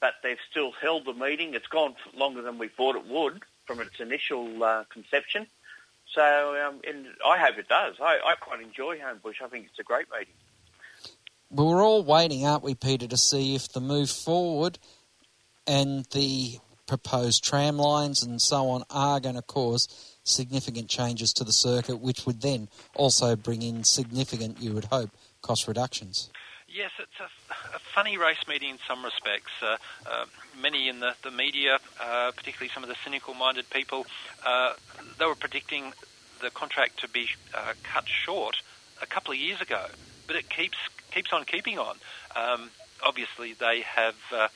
but 0.00 0.14
they've 0.22 0.38
still 0.50 0.72
held 0.72 1.04
the 1.04 1.12
meeting. 1.12 1.54
It's 1.54 1.66
gone 1.66 1.94
longer 2.14 2.42
than 2.42 2.58
we 2.58 2.68
thought 2.68 2.96
it 2.96 3.06
would 3.06 3.42
from 3.66 3.80
its 3.80 4.00
initial 4.00 4.62
uh, 4.62 4.84
conception. 4.90 5.46
So 6.14 6.56
um, 6.66 6.80
and 6.88 7.06
I 7.24 7.38
hope 7.38 7.58
it 7.58 7.68
does. 7.68 7.96
I, 8.00 8.18
I 8.24 8.34
quite 8.40 8.60
enjoy 8.60 8.98
Homebush. 8.98 9.42
I 9.44 9.48
think 9.48 9.66
it's 9.66 9.78
a 9.78 9.84
great 9.84 10.06
meeting. 10.10 10.34
Well, 11.50 11.68
we're 11.68 11.84
all 11.84 12.02
waiting, 12.02 12.46
aren't 12.46 12.62
we, 12.62 12.74
Peter, 12.74 13.06
to 13.06 13.16
see 13.16 13.54
if 13.54 13.72
the 13.72 13.80
move 13.80 14.10
forward 14.10 14.78
and 15.66 16.04
the 16.12 16.58
proposed 16.86 17.44
tram 17.44 17.76
lines 17.76 18.22
and 18.22 18.40
so 18.40 18.68
on 18.68 18.82
are 18.90 19.20
going 19.20 19.34
to 19.34 19.42
cause 19.42 19.88
significant 20.24 20.88
changes 20.88 21.32
to 21.34 21.44
the 21.44 21.52
circuit, 21.52 22.00
which 22.00 22.26
would 22.26 22.40
then 22.40 22.68
also 22.94 23.36
bring 23.36 23.62
in 23.62 23.84
significant, 23.84 24.60
you 24.60 24.72
would 24.72 24.86
hope, 24.86 25.10
cost 25.42 25.68
reductions. 25.68 26.30
Yes, 26.70 26.90
it's 26.98 27.18
a, 27.18 27.76
a 27.76 27.78
funny 27.78 28.18
race 28.18 28.46
meeting 28.46 28.70
in 28.70 28.78
some 28.86 29.02
respects. 29.02 29.50
Uh, 29.62 29.78
uh, 30.06 30.26
many 30.60 30.88
in 30.88 31.00
the, 31.00 31.14
the 31.22 31.30
media, 31.30 31.78
uh, 31.98 32.30
particularly 32.36 32.70
some 32.74 32.82
of 32.82 32.90
the 32.90 32.96
cynical-minded 33.04 33.70
people, 33.70 34.06
uh, 34.44 34.74
they 35.18 35.24
were 35.24 35.34
predicting 35.34 35.92
the 36.42 36.50
contract 36.50 37.00
to 37.00 37.08
be 37.08 37.26
uh, 37.54 37.72
cut 37.82 38.06
short 38.06 38.56
a 39.00 39.06
couple 39.06 39.32
of 39.32 39.38
years 39.38 39.60
ago, 39.62 39.86
but 40.26 40.36
it 40.36 40.48
keeps 40.50 40.76
keeps 41.10 41.32
on 41.32 41.44
keeping 41.44 41.78
on. 41.78 41.96
Um, 42.36 42.70
obviously, 43.04 43.54
they 43.54 43.80
have 43.80 44.16
uh, 44.30 44.48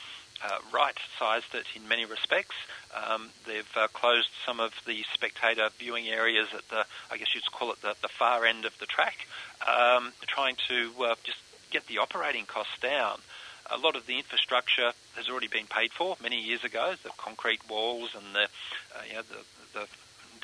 uh, 0.45 0.59
right-sized 0.73 1.55
it 1.55 1.65
in 1.75 1.89
many 1.89 2.05
respects. 2.05 2.55
Um, 2.95 3.31
they've 3.47 3.69
uh, 3.75 3.89
closed 3.89 4.29
some 4.45 4.61
of 4.61 4.73
the 4.87 5.03
spectator 5.15 5.71
viewing 5.79 6.09
areas 6.09 6.49
at 6.55 6.69
the, 6.69 6.85
I 7.11 7.17
guess 7.17 7.35
you'd 7.35 7.51
call 7.51 7.73
it 7.73 7.81
the, 7.81 7.95
the 8.03 8.09
far 8.09 8.45
end 8.45 8.67
of 8.67 8.79
the 8.79 8.87
track, 8.87 9.27
um, 9.67 10.13
trying 10.29 10.57
to 10.69 10.91
uh, 11.05 11.15
just 11.25 11.39
get 11.73 11.87
the 11.87 11.99
operating 11.99 12.45
costs 12.45 12.79
down. 12.81 13.19
A 13.71 13.79
lot 13.79 13.97
of 13.97 14.07
the 14.07 14.19
infrastructure 14.19 14.93
has 15.17 15.29
already 15.29 15.49
been 15.49 15.67
paid 15.67 15.93
for 15.93 16.17
many 16.23 16.41
years 16.41 16.63
ago. 16.65 16.95
The 17.03 17.11
concrete 17.17 17.61
walls 17.69 18.11
and 18.15 18.35
the, 18.35 18.43
uh, 18.43 19.03
you 19.09 19.15
know, 19.15 19.23
the, 19.23 19.81
the 19.81 19.87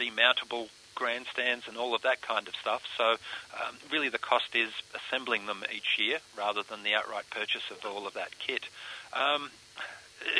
demountable 0.02 0.68
grandstands 0.94 1.68
and 1.68 1.76
all 1.76 1.94
of 1.94 2.02
that 2.02 2.22
kind 2.22 2.48
of 2.48 2.54
stuff. 2.56 2.82
So 2.96 3.04
um, 3.04 3.76
really 3.92 4.08
the 4.08 4.18
cost 4.18 4.54
is 4.54 4.70
assembling 4.94 5.46
them 5.46 5.62
each 5.74 5.98
year 5.98 6.18
rather 6.36 6.62
than 6.62 6.82
the 6.82 6.94
outright 6.94 7.28
purchase 7.30 7.70
of 7.70 7.84
all 7.84 8.06
of 8.06 8.14
that 8.14 8.36
kit. 8.38 8.64
Um, 9.12 9.50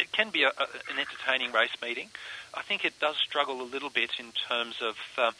it 0.01 0.11
can 0.13 0.31
be 0.31 0.43
a, 0.43 0.49
a, 0.49 0.67
an 0.91 0.99
entertaining 0.99 1.53
race 1.53 1.77
meeting. 1.83 2.09
I 2.55 2.63
think 2.63 2.85
it 2.85 2.99
does 2.99 3.17
struggle 3.17 3.61
a 3.61 3.69
little 3.69 3.91
bit 3.91 4.11
in 4.19 4.33
terms 4.49 4.77
of 4.83 4.97
uh, 5.17 5.31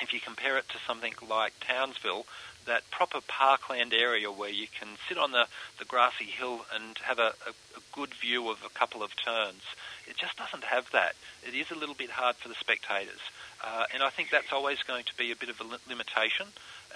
if 0.00 0.12
you 0.12 0.20
compare 0.20 0.58
it 0.58 0.68
to 0.70 0.78
something 0.86 1.12
like 1.28 1.52
Townsville, 1.60 2.26
that 2.66 2.88
proper 2.90 3.20
parkland 3.26 3.94
area 3.94 4.30
where 4.30 4.50
you 4.50 4.66
can 4.78 4.88
sit 5.08 5.16
on 5.16 5.32
the, 5.32 5.46
the 5.78 5.84
grassy 5.84 6.24
hill 6.24 6.64
and 6.74 6.98
have 6.98 7.18
a, 7.18 7.32
a, 7.46 7.50
a 7.76 7.82
good 7.92 8.12
view 8.14 8.50
of 8.50 8.58
a 8.64 8.78
couple 8.78 9.02
of 9.02 9.14
turns. 9.16 9.62
It 10.08 10.16
just 10.16 10.36
doesn't 10.36 10.64
have 10.64 10.90
that. 10.92 11.14
It 11.46 11.54
is 11.54 11.70
a 11.70 11.74
little 11.74 11.94
bit 11.94 12.10
hard 12.10 12.36
for 12.36 12.48
the 12.48 12.54
spectators. 12.54 13.20
Uh, 13.64 13.84
and 13.94 14.02
I 14.02 14.10
think 14.10 14.30
that's 14.30 14.52
always 14.52 14.82
going 14.82 15.04
to 15.04 15.16
be 15.16 15.32
a 15.32 15.36
bit 15.36 15.48
of 15.48 15.60
a 15.60 15.64
li- 15.64 15.78
limitation. 15.88 16.46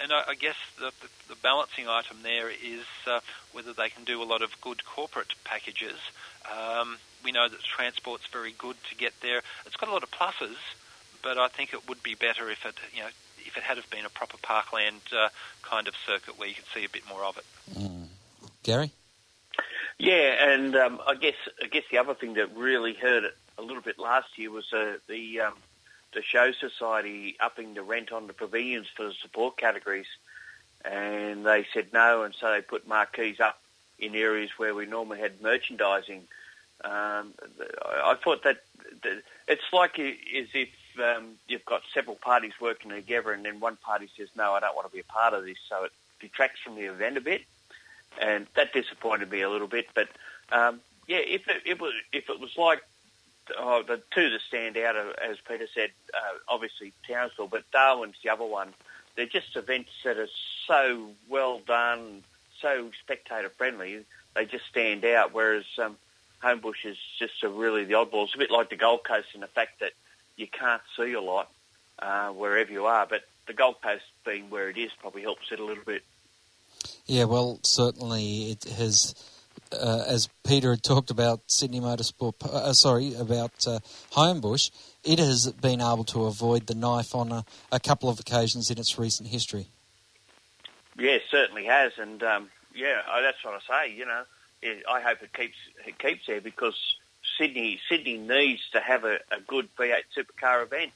And 0.01 0.11
I, 0.13 0.23
I 0.29 0.35
guess 0.35 0.55
the, 0.77 0.91
the, 1.01 1.33
the 1.33 1.35
balancing 1.41 1.87
item 1.87 2.17
there 2.23 2.49
is 2.49 2.85
uh, 3.07 3.19
whether 3.51 3.73
they 3.73 3.89
can 3.89 4.03
do 4.03 4.21
a 4.21 4.25
lot 4.25 4.41
of 4.41 4.49
good 4.61 4.85
corporate 4.85 5.33
packages. 5.43 5.97
Um, 6.45 6.97
we 7.23 7.31
know 7.31 7.47
that 7.47 7.63
transport's 7.63 8.27
very 8.27 8.53
good 8.57 8.75
to 8.89 8.95
get 8.95 9.13
there. 9.21 9.41
It's 9.65 9.75
got 9.75 9.89
a 9.89 9.93
lot 9.93 10.03
of 10.03 10.11
pluses, 10.11 10.57
but 11.23 11.37
I 11.37 11.47
think 11.47 11.73
it 11.73 11.87
would 11.87 12.01
be 12.03 12.15
better 12.15 12.49
if 12.49 12.65
it, 12.65 12.75
you 12.93 13.01
know, 13.01 13.09
if 13.45 13.57
it 13.57 13.63
had 13.63 13.77
have 13.77 13.89
been 13.89 14.05
a 14.05 14.09
proper 14.09 14.37
parkland 14.41 15.01
uh, 15.15 15.29
kind 15.63 15.87
of 15.87 15.95
circuit 16.07 16.37
where 16.37 16.47
you 16.47 16.55
could 16.55 16.65
see 16.73 16.85
a 16.85 16.89
bit 16.89 17.03
more 17.09 17.23
of 17.23 17.37
it. 17.37 17.45
Gary? 18.63 18.91
Yeah, 19.97 20.51
and 20.53 20.75
um, 20.75 20.99
I 21.05 21.15
guess 21.15 21.35
I 21.63 21.67
guess 21.67 21.83
the 21.91 21.97
other 21.99 22.13
thing 22.13 22.35
that 22.35 22.55
really 22.55 22.93
hurt 22.93 23.23
it 23.23 23.35
a 23.57 23.61
little 23.61 23.81
bit 23.81 23.99
last 23.99 24.37
year 24.37 24.49
was 24.51 24.71
uh, 24.73 24.97
the 25.07 25.41
um, 25.41 25.53
the 26.13 26.21
show 26.21 26.51
society 26.51 27.35
upping 27.39 27.73
the 27.73 27.83
rent 27.83 28.11
on 28.11 28.27
the 28.27 28.33
pavilions 28.33 28.87
for 28.95 29.03
the 29.03 29.13
support 29.13 29.57
categories, 29.57 30.07
and 30.83 31.45
they 31.45 31.65
said 31.73 31.93
no, 31.93 32.23
and 32.23 32.33
so 32.33 32.51
they 32.51 32.61
put 32.61 32.87
marquees 32.87 33.39
up 33.39 33.59
in 33.99 34.15
areas 34.15 34.49
where 34.57 34.73
we 34.73 34.85
normally 34.87 35.19
had 35.19 35.41
merchandising. 35.41 36.23
Um, 36.83 37.33
I 37.85 38.11
I 38.11 38.15
thought 38.23 38.43
that, 38.43 38.63
that 39.03 39.21
it's 39.47 39.71
like 39.71 39.99
i- 39.99 40.17
as 40.35 40.47
if 40.55 40.69
um, 40.99 41.35
you've 41.47 41.65
got 41.65 41.81
several 41.93 42.15
parties 42.15 42.53
working 42.59 42.91
together, 42.91 43.31
and 43.31 43.45
then 43.45 43.59
one 43.59 43.77
party 43.77 44.09
says 44.17 44.29
no, 44.35 44.53
I 44.53 44.59
don't 44.59 44.75
want 44.75 44.87
to 44.87 44.93
be 44.93 45.01
a 45.01 45.03
part 45.03 45.33
of 45.33 45.45
this, 45.45 45.57
so 45.69 45.85
it 45.85 45.91
detracts 46.19 46.61
from 46.61 46.75
the 46.75 46.83
event 46.83 47.17
a 47.17 47.21
bit 47.21 47.41
and 48.19 48.47
that 48.55 48.73
disappointed 48.73 49.29
me 49.29 49.41
a 49.41 49.49
little 49.49 49.67
bit. 49.67 49.87
But 49.93 50.09
um, 50.51 50.81
yeah, 51.07 51.17
if 51.17 51.47
it, 51.47 51.63
it 51.65 51.81
was 51.81 51.93
if 52.11 52.29
it 52.29 52.39
was 52.39 52.57
like 52.57 52.81
oh, 53.57 53.83
the 53.83 54.01
two 54.11 54.29
that 54.29 54.41
stand 54.47 54.77
out, 54.77 54.95
as 54.95 55.37
Peter 55.47 55.67
said, 55.73 55.91
uh, 56.13 56.37
obviously 56.47 56.93
Townsville, 57.07 57.47
but 57.47 57.69
Darwin's 57.71 58.15
the 58.23 58.29
other 58.29 58.45
one. 58.45 58.73
They're 59.15 59.25
just 59.25 59.55
events 59.55 59.91
that 60.05 60.17
are 60.17 60.29
so 60.67 61.09
well 61.29 61.59
done, 61.65 62.23
so 62.61 62.91
spectator 63.03 63.49
friendly. 63.49 64.05
They 64.35 64.45
just 64.45 64.65
stand 64.67 65.03
out. 65.03 65.33
Whereas 65.33 65.65
um, 65.77 65.97
Homebush 66.41 66.85
is 66.85 66.97
just 67.19 67.43
a 67.43 67.49
really 67.49 67.83
the 67.83 67.95
oddball. 67.95 68.25
It's 68.25 68.35
a 68.35 68.37
bit 68.37 68.51
like 68.51 68.69
the 68.69 68.77
Gold 68.77 69.03
Coast 69.03 69.27
in 69.33 69.41
the 69.41 69.47
fact 69.47 69.81
that 69.81 69.91
you 70.37 70.47
can't 70.47 70.81
see 70.97 71.13
a 71.13 71.21
lot 71.21 71.49
uh, 71.99 72.29
wherever 72.29 72.71
you 72.71 72.85
are, 72.85 73.05
but 73.05 73.21
the 73.47 73.53
Gold 73.53 73.81
Coast 73.81 74.03
being 74.25 74.49
where 74.49 74.69
it 74.69 74.77
is 74.77 74.91
probably 74.99 75.21
helps 75.21 75.51
it 75.51 75.59
a 75.59 75.63
little 75.65 75.83
bit. 75.83 76.03
Yeah, 77.05 77.25
well, 77.25 77.59
certainly 77.63 78.51
it 78.51 78.63
has, 78.63 79.13
uh, 79.71 80.03
as 80.07 80.29
Peter 80.45 80.71
had 80.71 80.83
talked 80.83 81.11
about 81.11 81.41
Sydney 81.47 81.79
Motorsport, 81.79 82.43
uh, 82.45 82.73
sorry, 82.73 83.13
about 83.15 83.51
uh, 83.67 83.79
Homebush, 84.13 84.71
it 85.03 85.19
has 85.19 85.51
been 85.51 85.81
able 85.81 86.03
to 86.05 86.25
avoid 86.25 86.67
the 86.67 86.75
knife 86.75 87.13
on 87.13 87.31
a, 87.31 87.45
a 87.71 87.79
couple 87.79 88.09
of 88.09 88.19
occasions 88.19 88.71
in 88.71 88.77
its 88.77 88.97
recent 88.97 89.29
history. 89.29 89.67
Yeah, 90.97 91.11
it 91.11 91.23
certainly 91.29 91.65
has, 91.65 91.93
and 91.97 92.21
um, 92.23 92.49
yeah, 92.73 93.01
I- 93.09 93.21
that's 93.21 93.43
what 93.43 93.53
I 93.69 93.85
say. 93.85 93.93
You 93.93 94.05
know, 94.05 94.23
I 94.89 95.01
hope 95.01 95.21
it 95.23 95.33
keeps 95.33 95.55
it 95.87 95.97
keeps 95.97 96.27
there 96.27 96.41
because 96.41 96.75
Sydney 97.37 97.79
Sydney 97.89 98.17
needs 98.17 98.61
to 98.73 98.79
have 98.79 99.03
a, 99.03 99.15
a 99.31 99.39
good 99.47 99.69
V8 99.77 100.03
supercar 100.15 100.63
event. 100.63 100.91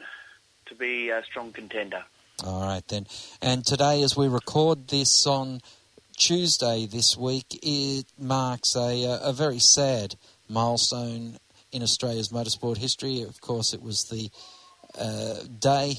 to 0.68 0.76
be 0.76 1.09
a 1.09 1.24
strong 1.24 1.51
contender. 1.51 2.03
All 2.43 2.61
right 2.61 2.86
then. 2.88 3.07
And 3.41 3.66
today, 3.66 4.03
as 4.03 4.18
we 4.18 4.28
record 4.28 4.89
this 4.89 5.26
on 5.26 5.61
Tuesday 6.18 6.86
this 6.86 7.18
week, 7.18 7.59
it 7.63 8.05
marks 8.18 8.76
a, 8.76 9.20
a 9.22 9.34
very 9.34 9.59
sad 9.59 10.16
milestone 10.49 11.38
in 11.72 11.82
Australia's 11.82 12.30
motorsport 12.30 12.78
history. 12.78 13.22
Of 13.22 13.41
course, 13.41 13.74
it 13.74 13.82
was 13.82 14.05
the 14.05 14.30
uh, 14.97 15.43
day 15.59 15.95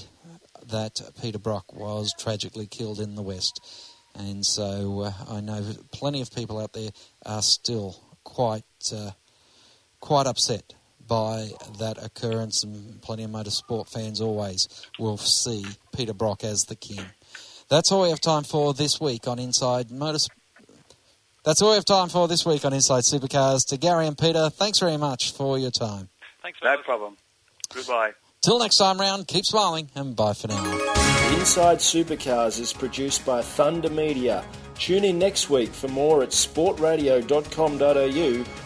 that 0.68 1.00
Peter 1.20 1.38
Brock 1.38 1.72
was 1.72 2.12
tragically 2.18 2.66
killed 2.66 3.00
in 3.00 3.14
the 3.14 3.22
West. 3.22 3.60
And 4.14 4.44
so 4.44 5.02
uh, 5.02 5.12
I 5.28 5.40
know 5.40 5.62
plenty 5.92 6.22
of 6.22 6.34
people 6.34 6.58
out 6.58 6.72
there 6.72 6.90
are 7.24 7.42
still 7.42 7.96
quite 8.24 8.64
uh, 8.94 9.10
quite 10.00 10.26
upset 10.26 10.74
by 11.06 11.48
that 11.78 12.02
occurrence, 12.02 12.62
and 12.62 13.00
plenty 13.02 13.24
of 13.24 13.30
motorsport 13.30 13.90
fans 13.90 14.20
always 14.20 14.68
will 14.98 15.18
see 15.18 15.64
Peter 15.94 16.12
Brock 16.12 16.44
as 16.44 16.64
the 16.64 16.76
king. 16.76 17.04
That's 17.68 17.90
all 17.90 18.02
we 18.02 18.10
have 18.10 18.20
time 18.20 18.44
for 18.44 18.74
this 18.74 19.00
week 19.00 19.26
on 19.26 19.38
Inside 19.38 19.88
Motorsport. 19.88 20.30
That's 21.44 21.62
all 21.62 21.70
we 21.70 21.76
have 21.76 21.84
time 21.84 22.08
for 22.08 22.26
this 22.26 22.44
week 22.44 22.64
on 22.64 22.72
Inside 22.72 23.04
Supercars. 23.04 23.66
To 23.68 23.76
Gary 23.76 24.06
and 24.06 24.18
Peter, 24.18 24.50
thanks 24.50 24.80
very 24.80 24.96
much 24.96 25.32
for 25.32 25.58
your 25.58 25.70
time. 25.70 26.08
Thanks, 26.42 26.58
No 26.62 26.76
problem. 26.78 27.16
Goodbye. 27.72 28.12
Till 28.42 28.58
next 28.58 28.78
time 28.78 29.00
round, 29.00 29.26
keep 29.26 29.44
smiling 29.44 29.90
and 29.94 30.14
bye 30.14 30.32
for 30.32 30.48
now. 30.48 31.36
Inside 31.38 31.78
Supercars 31.78 32.60
is 32.60 32.72
produced 32.72 33.26
by 33.26 33.42
Thunder 33.42 33.90
Media. 33.90 34.44
Tune 34.78 35.04
in 35.04 35.18
next 35.18 35.50
week 35.50 35.70
for 35.70 35.88
more 35.88 36.22
at 36.22 36.30
sportradio.com.au 36.30 38.65